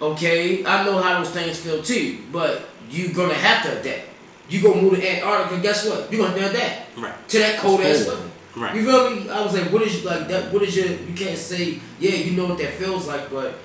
[0.00, 4.08] okay, I know how those things feel too, but you're gonna have to adapt.
[4.48, 6.12] You gonna move to Antarctica, guess what?
[6.12, 7.28] You're gonna have to adapt Right.
[7.28, 8.20] to that cold ass weather.
[8.56, 8.76] Right.
[8.76, 9.28] You feel me?
[9.30, 10.52] I was like, what is like that?
[10.52, 10.86] What is your?
[10.86, 13.58] You can't say, yeah, you know what that feels like, but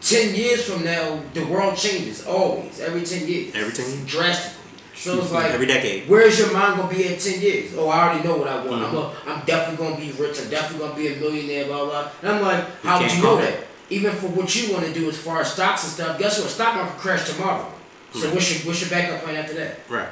[0.00, 2.80] ten years from now, the world changes always.
[2.80, 3.54] Every ten years.
[3.54, 4.06] Every 10 years.
[4.06, 4.52] Drastically.
[4.94, 6.08] So it's like Every decade.
[6.08, 7.72] Where's your mind gonna be at ten years?
[7.76, 8.82] Oh, I already know what I want.
[8.82, 8.88] Mhm.
[8.88, 10.40] I'm, a, I'm definitely gonna be rich.
[10.40, 11.66] I'm definitely gonna be a millionaire.
[11.66, 12.08] Blah blah.
[12.22, 13.64] And I'm like, You how would you know that?
[13.90, 16.48] Even for what you want to do as far as stocks and stuff, guess what?
[16.48, 17.70] Stock market crash tomorrow.
[18.14, 19.80] So what's your what's your backup plan after that?
[19.88, 20.08] Right.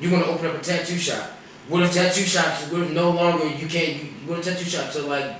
[0.00, 1.30] You want to open up a tattoo shop?
[1.68, 2.70] What if tattoo shops?
[2.70, 4.02] What if no longer you can't?
[4.02, 5.36] You, what if tattoo shops are like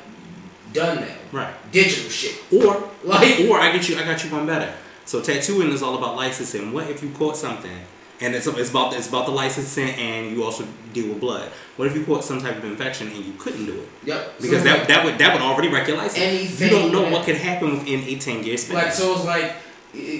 [0.77, 1.15] done now?
[1.32, 1.55] Right.
[1.73, 2.35] Digital shit.
[2.53, 4.73] Or Like or I get you I got you one better.
[5.05, 6.73] So tattooing is all about licensing.
[6.73, 7.78] What if you caught something
[8.20, 11.48] and it's, it's about it's about the licensing and you also deal with blood.
[11.77, 13.89] What if you caught some type of infection and you couldn't do it?
[14.05, 14.39] yep.
[14.40, 16.19] Because So that, that would that would already wreck your license.
[16.24, 18.77] Anything you don't know that- what could happen within a ten year span.
[18.77, 19.53] Like so, it's like,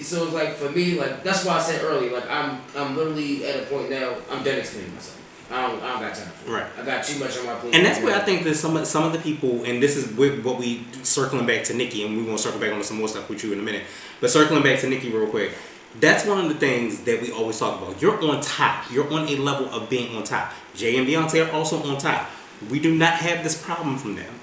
[0.03, 3.47] so it's like for me, like that's why I said earlier, like I'm, I'm literally
[3.47, 4.15] at a point now.
[4.31, 5.21] I'm done explaining myself.
[5.51, 6.55] I don't, I don't got time for it.
[6.55, 6.67] Right.
[6.79, 7.75] I got too much on my plate.
[7.75, 10.11] And that's where I think that some of, some of the people, and this is
[10.13, 12.99] wh- what we circling back to Nikki, and we want to circle back on some
[12.99, 13.85] more stuff with you in a minute.
[14.21, 15.53] But circling back to Nikki real quick,
[16.01, 18.03] that's one of the things that we always talk about.
[18.03, 18.91] You're on top.
[18.93, 20.53] You're on a level of being on top.
[20.75, 22.29] Jay and Beyonce are also on top.
[22.71, 24.35] We do not have this problem from them.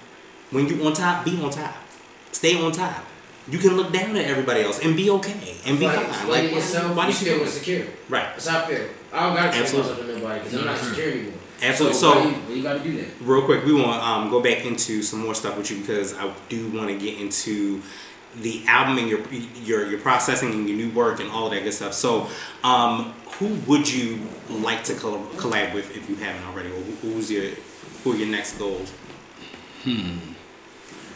[0.51, 1.75] When you're on top, be on top.
[2.31, 3.03] Stay on top.
[3.49, 6.05] You can look down at everybody else and be okay and be like, fine.
[6.09, 6.95] explain Like, yourself.
[6.95, 7.87] why you do you insecure.
[8.07, 8.29] Right.
[8.33, 8.87] That's how I feel.
[9.13, 9.91] I don't gotta explain Absolutely.
[9.91, 11.33] myself to nobody because I'm not secure anymore.
[11.61, 11.97] Absolutely.
[11.97, 13.07] So, So- you, you gotta do that.
[13.21, 16.13] real quick, we want to um, go back into some more stuff with you because
[16.17, 17.81] I do want to get into
[18.41, 19.19] the album and your
[19.63, 21.93] your your processing and your new work and all of that good stuff.
[21.93, 22.27] So,
[22.63, 24.19] um, who would you
[24.49, 27.51] like to coll- collab with if you haven't already, or who's your
[28.03, 28.91] who are your next goals?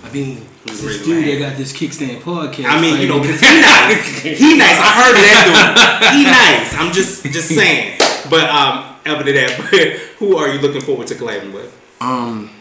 [0.03, 2.65] I mean, Who's this raising dude my that got this kickstand podcast.
[2.65, 4.22] I mean, you know, like- 'cause he nice.
[4.22, 4.78] He nice.
[4.80, 6.18] I heard that dude.
[6.18, 6.74] He nice.
[6.76, 7.99] I'm just just saying.
[8.30, 9.80] But um, other than that, but
[10.19, 11.74] who are you looking forward to collabing with?
[11.99, 12.52] Um,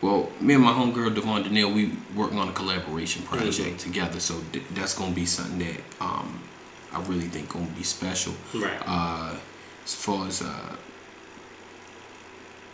[0.00, 4.40] well, me and my homegirl Devon Danielle, we working on a collaboration project together, so
[4.52, 6.40] th- that's gonna be something that um,
[6.92, 8.32] I really think gonna be special.
[8.54, 8.78] Right.
[8.86, 9.34] Uh,
[9.84, 10.76] as far as uh,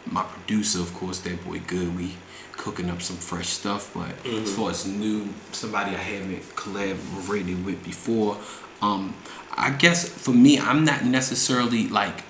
[0.07, 2.15] my producer, of course, that boy Good, we
[2.57, 3.91] cooking up some fresh stuff.
[3.95, 4.57] But as Mhm.
[4.57, 8.39] far as new, somebody I haven't collaborated with before,
[8.83, 9.15] um,
[9.57, 12.23] I guess for me, I'm not necessarily like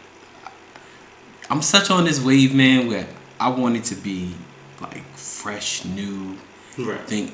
[1.50, 3.06] I'm such on this wave, man, where
[3.38, 4.34] I want it to be
[4.80, 6.38] like fresh, new
[6.78, 7.06] Right.
[7.06, 7.30] thing,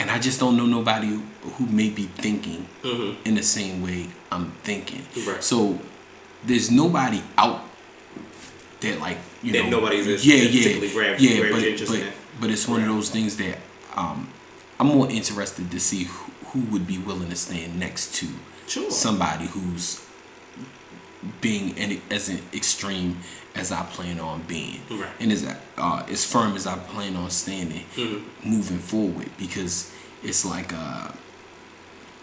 [0.00, 1.22] and I just don't know nobody who,
[1.58, 3.22] who may be thinking Mm-hmm.
[3.28, 5.04] in the same way I'm thinking.
[5.26, 5.44] Right.
[5.44, 5.78] So
[6.44, 7.62] there's nobody out
[8.80, 9.70] that like you That know.
[9.80, 11.38] nobody's as- yeah, yeah, particularly grab- yeah.
[11.38, 13.58] grabs but, but, in but it's one of those things that
[13.96, 14.28] um,
[14.78, 18.26] I'm more interested to see who, who would be willing to stand next to
[18.66, 18.90] Sure.
[18.90, 20.00] somebody who's
[21.40, 23.18] being in, as an extreme
[23.54, 25.08] as I plan on being, Right.
[25.18, 25.44] and as
[25.76, 28.22] uh, as firm as I plan on standing Mhm.
[28.44, 29.28] moving forward.
[29.38, 29.90] Because
[30.22, 31.08] it's like, uh,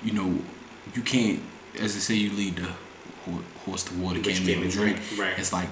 [0.03, 0.39] you know,
[0.95, 1.41] you can't,
[1.79, 2.69] as they say, you lead the
[3.65, 4.97] horse to water, can't make him drink.
[4.97, 5.37] drink, right.
[5.37, 5.67] It's like,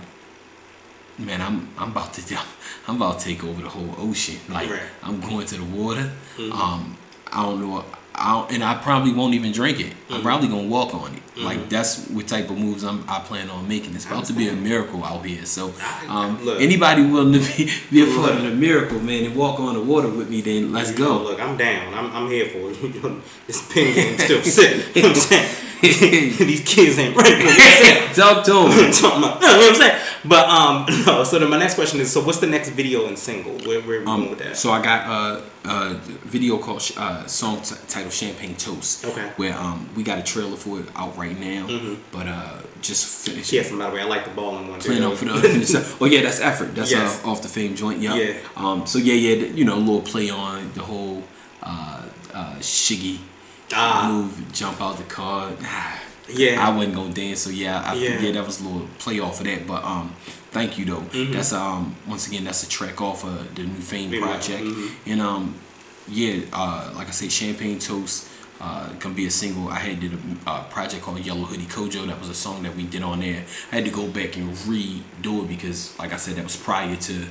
[1.17, 2.37] man, I'm I'm about to
[2.87, 4.37] I'm about to take over the whole ocean.
[4.49, 4.81] Like Right.
[5.03, 6.11] I'm going to the water.
[6.37, 6.51] Mhm.
[6.51, 6.97] Um,
[7.31, 7.83] I don't know.
[8.17, 9.93] I and I probably won't even drink it.
[10.09, 10.23] I'm Mhm.
[10.23, 11.21] probably gonna walk on it.
[11.35, 11.43] Mhm.
[11.43, 13.93] Like that's what type of moves I'm, I plan on making.
[13.95, 15.45] It's about to be a miracle out here.
[15.45, 15.73] So,
[16.07, 16.61] um, look.
[16.61, 19.81] anybody willing to be, be a part of the miracle, man, and walk on the
[19.81, 21.23] water with me, then let's go.
[21.23, 21.93] Look, I'm down.
[21.93, 22.77] I'm, I'm here for it.
[23.47, 25.13] this pin game still sitting.
[26.01, 26.47] You know what I'm saying?
[26.47, 27.29] These kids ain't ready.
[27.31, 28.13] You know what I'm saying?
[28.15, 30.01] Talk to about- you know what I'm saying?
[30.25, 31.23] But um, no.
[31.23, 33.53] So then my next question is: So what's the next video and single?
[33.67, 34.57] Where, where are we going with Um, that?
[34.57, 35.93] so I got a, a
[36.25, 39.29] video called uh, song t- titled "Champagne Toast." Okay.
[39.37, 41.97] Where um we got a trailer for it out right now, Mhm.
[42.11, 43.51] but uh just finished.
[43.53, 44.89] Yes, and by the way, I like the balling one too.
[44.89, 45.83] Playing on for the finish up.
[46.01, 46.73] Oh yeah, that's effort.
[46.75, 47.23] That's Yes.
[47.23, 47.99] uh, off the fame joint.
[48.01, 48.15] Yeah.
[48.15, 48.33] Yeah.
[48.55, 48.87] Um.
[48.87, 49.45] So yeah, yeah.
[49.45, 51.23] You know, a little play on the whole
[51.61, 52.01] uh,
[52.33, 53.19] uh, Shiggy
[53.73, 54.07] Ah.
[54.11, 55.51] move, jump out the car.
[55.63, 56.65] Ah, Yeah.
[56.67, 57.41] I wasn't gonna dance.
[57.41, 58.19] So yeah, I Yeah.
[58.19, 58.31] yeah.
[58.31, 59.67] that was a little play off of that.
[59.67, 60.11] But um,
[60.51, 61.01] thank you though.
[61.11, 61.33] Mhm.
[61.33, 64.89] That's um once again that's a track off of the new Fame project, mhm.
[65.05, 65.55] and um
[66.07, 68.27] yeah, uh like I say, Champagne Toast.
[68.59, 69.67] Uh, gonna be a single.
[69.67, 72.07] I had did a uh, project called Yellow Hoodie Kojo.
[72.07, 73.43] That was a song that we did on there.
[73.71, 76.95] I had to go back and redo it because, like I said, that was prior
[76.95, 77.25] to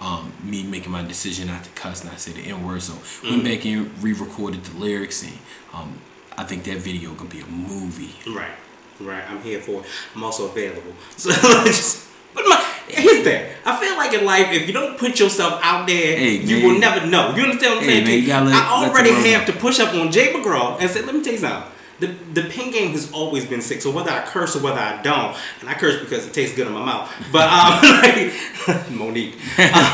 [0.00, 2.82] um, me making my decision not to cuss and I say the N word.
[2.82, 2.94] So
[3.28, 5.32] went back and re-recorded the lyrics, and
[5.72, 5.98] um,
[6.36, 8.14] I think that video gonna be a movie.
[8.30, 8.52] Right,
[9.00, 9.24] right.
[9.28, 9.86] I'm here for it.
[10.14, 10.92] I'm also available.
[11.16, 11.30] So
[11.64, 13.52] just, but my here's thing.
[13.66, 16.78] I feel like in life, if you don't put yourself out there, Hey, you will
[16.78, 17.34] never know.
[17.34, 18.04] You understand what I'm Hey, saying?
[18.04, 21.02] man, you gotta let- I already have to push up on Jay McGraw and say,
[21.02, 21.72] let me tell you something.
[22.00, 23.80] The, the pen game has always been sick.
[23.82, 26.66] So whether I curse or whether I don't, and I curse because it tastes good
[26.68, 27.12] in my mouth.
[27.32, 29.34] But um, like, Mo'Nique.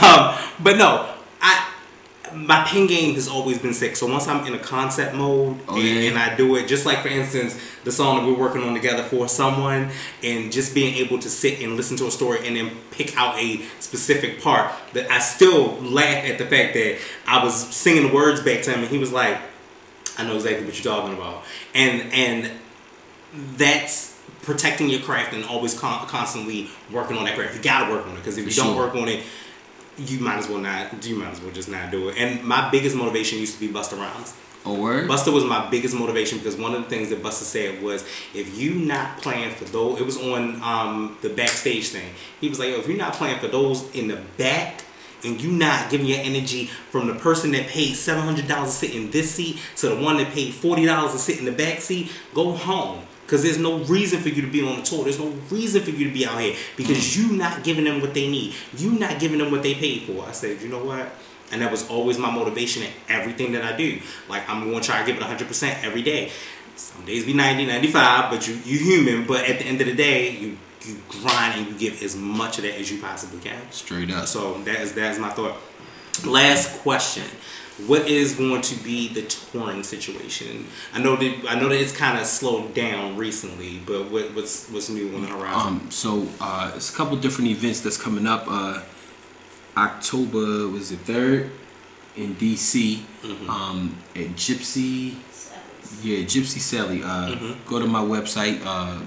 [0.02, 1.10] Um, but no,
[1.40, 1.70] I
[2.35, 3.97] my pen game has always been sick.
[3.97, 6.10] So once I'm in a concept mode Oh, and, yeah.
[6.10, 9.02] and I do it, just like for instance, the song that we're working on together
[9.05, 9.90] for someone,
[10.22, 13.39] and just being able to sit and listen to a story and then pick out
[13.39, 18.14] a specific part, that I still laugh at the fact that I was singing the
[18.14, 19.39] words back to him, and he was like,
[20.19, 22.51] "I know exactly what you're talking about," and and
[23.57, 27.57] that's protecting your craft and always con- constantly working on that craft.
[27.57, 29.24] You gotta work on it because if you don't work on it,
[29.99, 31.05] you might as well not.
[31.05, 32.16] You might as well just not do it.
[32.19, 34.35] And my biggest motivation used to be Busta Rhymes.
[34.66, 35.09] Oh word.
[35.09, 38.59] Busta was my biggest motivation because one of the things that Busta said was, if
[38.59, 42.15] you not playing for those, it was on um, the backstage thing.
[42.41, 44.85] He was like, Yo, if you're not playing for those in the back,
[45.25, 48.75] and you not giving your energy from the person that paid seven hundred dollars to
[48.87, 51.53] sit in this seat to the one that paid forty dollars to sit in the
[51.53, 53.07] back seat, go home.
[53.27, 55.05] Cause there's no reason for you to be on the tour.
[55.05, 57.17] There's no reason for you to be out here because mm.
[57.17, 58.55] you not giving them what they need.
[58.77, 60.27] You not giving them what they paid for.
[60.27, 61.11] I said, you know what?
[61.51, 63.99] And that was always my motivation in everything that I do.
[64.29, 66.31] Like I'm gonna try to give it 100% every day.
[66.77, 69.27] Some days be 90, 95, but you you human.
[69.27, 72.59] But at the end of the day, you you grind and you give as much
[72.59, 73.61] of that as you possibly can.
[73.70, 74.27] Straight up.
[74.27, 75.56] So that is that is my thought.
[76.24, 77.24] Last question.
[77.89, 80.66] What is going to be the touring situation?
[80.93, 84.69] I know that I know that it's kind of slowed down recently, but what, what's
[84.70, 85.61] what's new on the horizon?
[85.82, 88.44] Um, so uh, it's a couple different events that's coming up.
[88.47, 88.82] Uh,
[89.77, 91.51] October was the third
[92.16, 93.48] in DC Mhm.
[93.48, 95.15] um, at Gypsy.
[96.02, 97.02] Yeah, Gypsy Sally.
[97.02, 97.56] Uh, Mhm.
[97.66, 99.01] Go to my website, uh,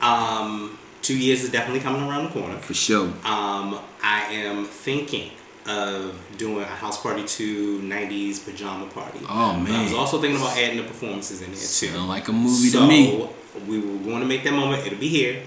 [0.00, 2.56] um, two years is definitely coming around the corner.
[2.58, 3.08] for sure.
[3.24, 5.30] Um, I am thinking
[5.66, 9.20] of doing a house party to 90s pajama party.
[9.28, 11.86] Oh, But I was also thinking about adding the performances in there too.
[11.94, 13.28] Sound like a movie so to me.
[13.68, 14.84] we were going to make that moment.
[14.86, 15.42] It'll be here.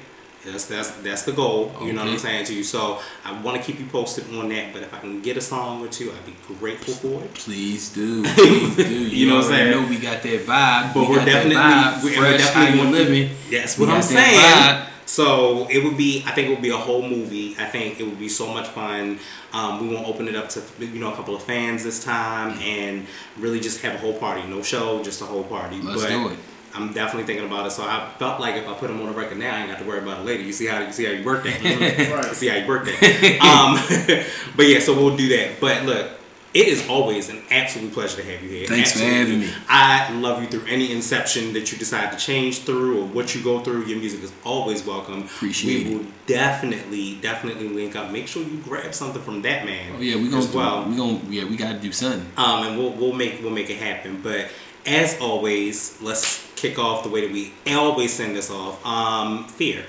[0.45, 1.73] That's that's that's the goal.
[1.81, 2.63] You know what I'm saying to you.
[2.63, 4.73] So I want to keep you posted on that.
[4.73, 7.33] But if I can get a song or two, I'd be grateful for it.
[7.33, 8.21] Please do.
[8.35, 8.83] Please do.
[8.87, 9.71] You, You know what I'm saying?
[9.71, 10.93] know we got that vibe.
[10.93, 12.03] But we we're got definitely vibe.
[12.03, 13.29] we're Fresh, definitely how you gonna- living.
[13.51, 14.39] That's We what I'm saying.
[14.39, 14.87] vibe.
[15.05, 17.55] So it would be, I think it would be a whole movie.
[17.59, 19.19] I think it would be so much fun.
[19.53, 22.57] Um, we won't open it up to you know a couple of fans this time,
[22.59, 23.05] and
[23.37, 24.43] really just have a whole party.
[24.47, 25.79] No show, just a whole party.
[25.81, 26.39] Let's but do it.
[26.73, 27.71] I'm definitely thinking about it.
[27.71, 29.79] So I felt like if I put them on the record now, I ain't got
[29.79, 30.43] to worry about it later.
[30.43, 31.61] You see how you see how you work that.
[31.63, 31.69] You
[32.15, 32.35] Right.
[32.35, 33.39] see how you work that.
[33.41, 34.25] um,
[34.57, 35.61] but yeah, so we'll do that.
[35.61, 36.11] But look,
[36.55, 38.65] it is always an absolute pleasure to have you here.
[38.65, 39.49] Thanks for having me.
[39.67, 43.43] I love you through any inception that you decide to change through or what you
[43.43, 43.83] go through.
[43.85, 45.23] Your music is always welcome.
[45.23, 45.97] Appreciate we it.
[45.97, 48.09] will definitely, definitely link up.
[48.09, 49.95] Make sure you grab something from that man.
[49.97, 50.87] Oh yeah, we gonna as well.
[50.87, 52.25] we gonna yeah we gotta do something.
[52.37, 54.21] Um, and we'll we'll make we'll make it happen.
[54.23, 54.47] But
[54.85, 58.83] as always, let's kick off the way that we always send this off.
[58.85, 59.83] Um, fear.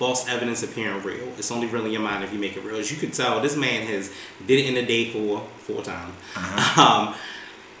[0.00, 1.28] False evidence appearing real.
[1.36, 2.76] It's only real in your mind if you make it real.
[2.76, 4.10] As you could tell, this man has
[4.46, 6.12] did it in a day for full time.
[6.34, 6.82] Uh-huh.
[7.10, 7.14] Um,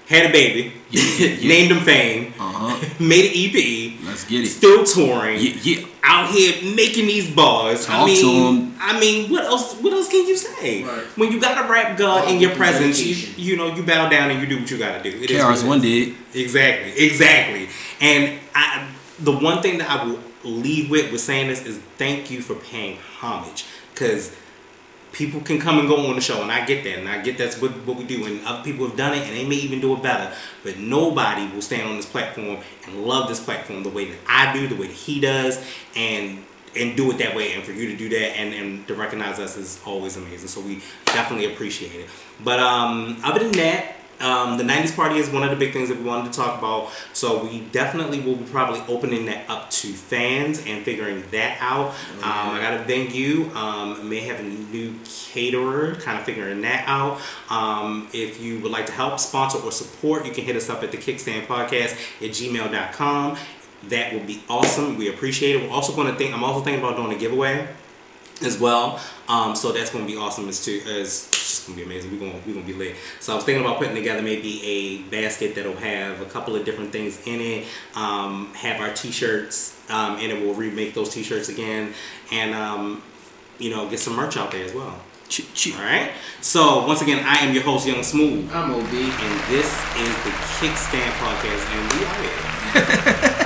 [0.06, 1.48] had a baby, Yeah, yeah, yeah.
[1.48, 2.88] named him Fame, Uh huh.
[3.02, 4.48] made an EP, Let's get it.
[4.48, 5.86] still touring, Yeah, yeah.
[6.02, 7.88] out here making these bars.
[7.88, 8.74] I Talk to mean, him.
[8.78, 9.76] I mean, what else?
[9.80, 10.82] What else can you say?
[10.84, 11.04] Right.
[11.16, 14.30] When you got a rap god in your presence, you, you know you bow down
[14.30, 15.16] and you do what you got to do.
[15.22, 16.14] It is KRS One did.
[16.34, 17.68] Exactly, exactly.
[17.98, 18.90] And I,
[19.20, 22.54] the one thing that I will leave with with saying this is thank you for
[22.54, 24.34] paying homage because
[25.12, 27.38] people can come and go on the show, and I get that, and I get
[27.38, 29.80] that's what, what we do, and other people have done it, and they may even
[29.80, 30.34] do it better.
[30.62, 34.52] But nobody will stand on this platform and love this platform the way that I
[34.52, 35.64] do, the way that he does,
[35.96, 36.44] and
[36.76, 37.54] and do it that way.
[37.54, 40.46] And for you to do that and, and to recognize us is always amazing.
[40.46, 40.76] So we
[41.06, 42.08] definitely appreciate it.
[42.44, 43.96] But um, other than that.
[44.20, 46.58] Um, the 90s party is one of the big things that we wanted to talk
[46.58, 46.90] about.
[47.12, 51.88] So we definitely will be probably opening that up to fans and figuring that out.
[52.18, 53.50] Um, I got a venue.
[53.54, 57.20] Um, may have a new caterer, kind of figuring that out.
[57.48, 60.82] Um, if you would like to help, sponsor, or support, you can hit us up
[60.82, 63.38] at the Kickstand Podcast at gmail.com.
[63.88, 64.98] That would be awesome.
[64.98, 65.62] We appreciate it.
[65.62, 66.34] We're also going to think.
[66.34, 67.66] I'm also thinking about doing a giveaway
[68.42, 69.00] as well.
[69.28, 70.82] Um, so that's going to be awesome as too.
[70.86, 71.28] As
[71.60, 72.10] it's going to be amazing.
[72.12, 72.96] We're going to we're going to be lit.
[73.20, 76.64] So I was thinking about putting together maybe a basket that'll have a couple of
[76.64, 77.66] different things in it.
[77.94, 80.40] Um, have our t-shirts um, in it.
[80.40, 81.92] We'll remake those t-shirts again,
[82.32, 83.02] and um,
[83.58, 85.00] you know get some merch out there as well.
[85.28, 86.10] Ch- ch- All right.
[86.40, 88.92] So once again, I am your host, Young Smooth, I'm OB.
[88.92, 93.36] and this is the Kickstand Podcast, and we are here.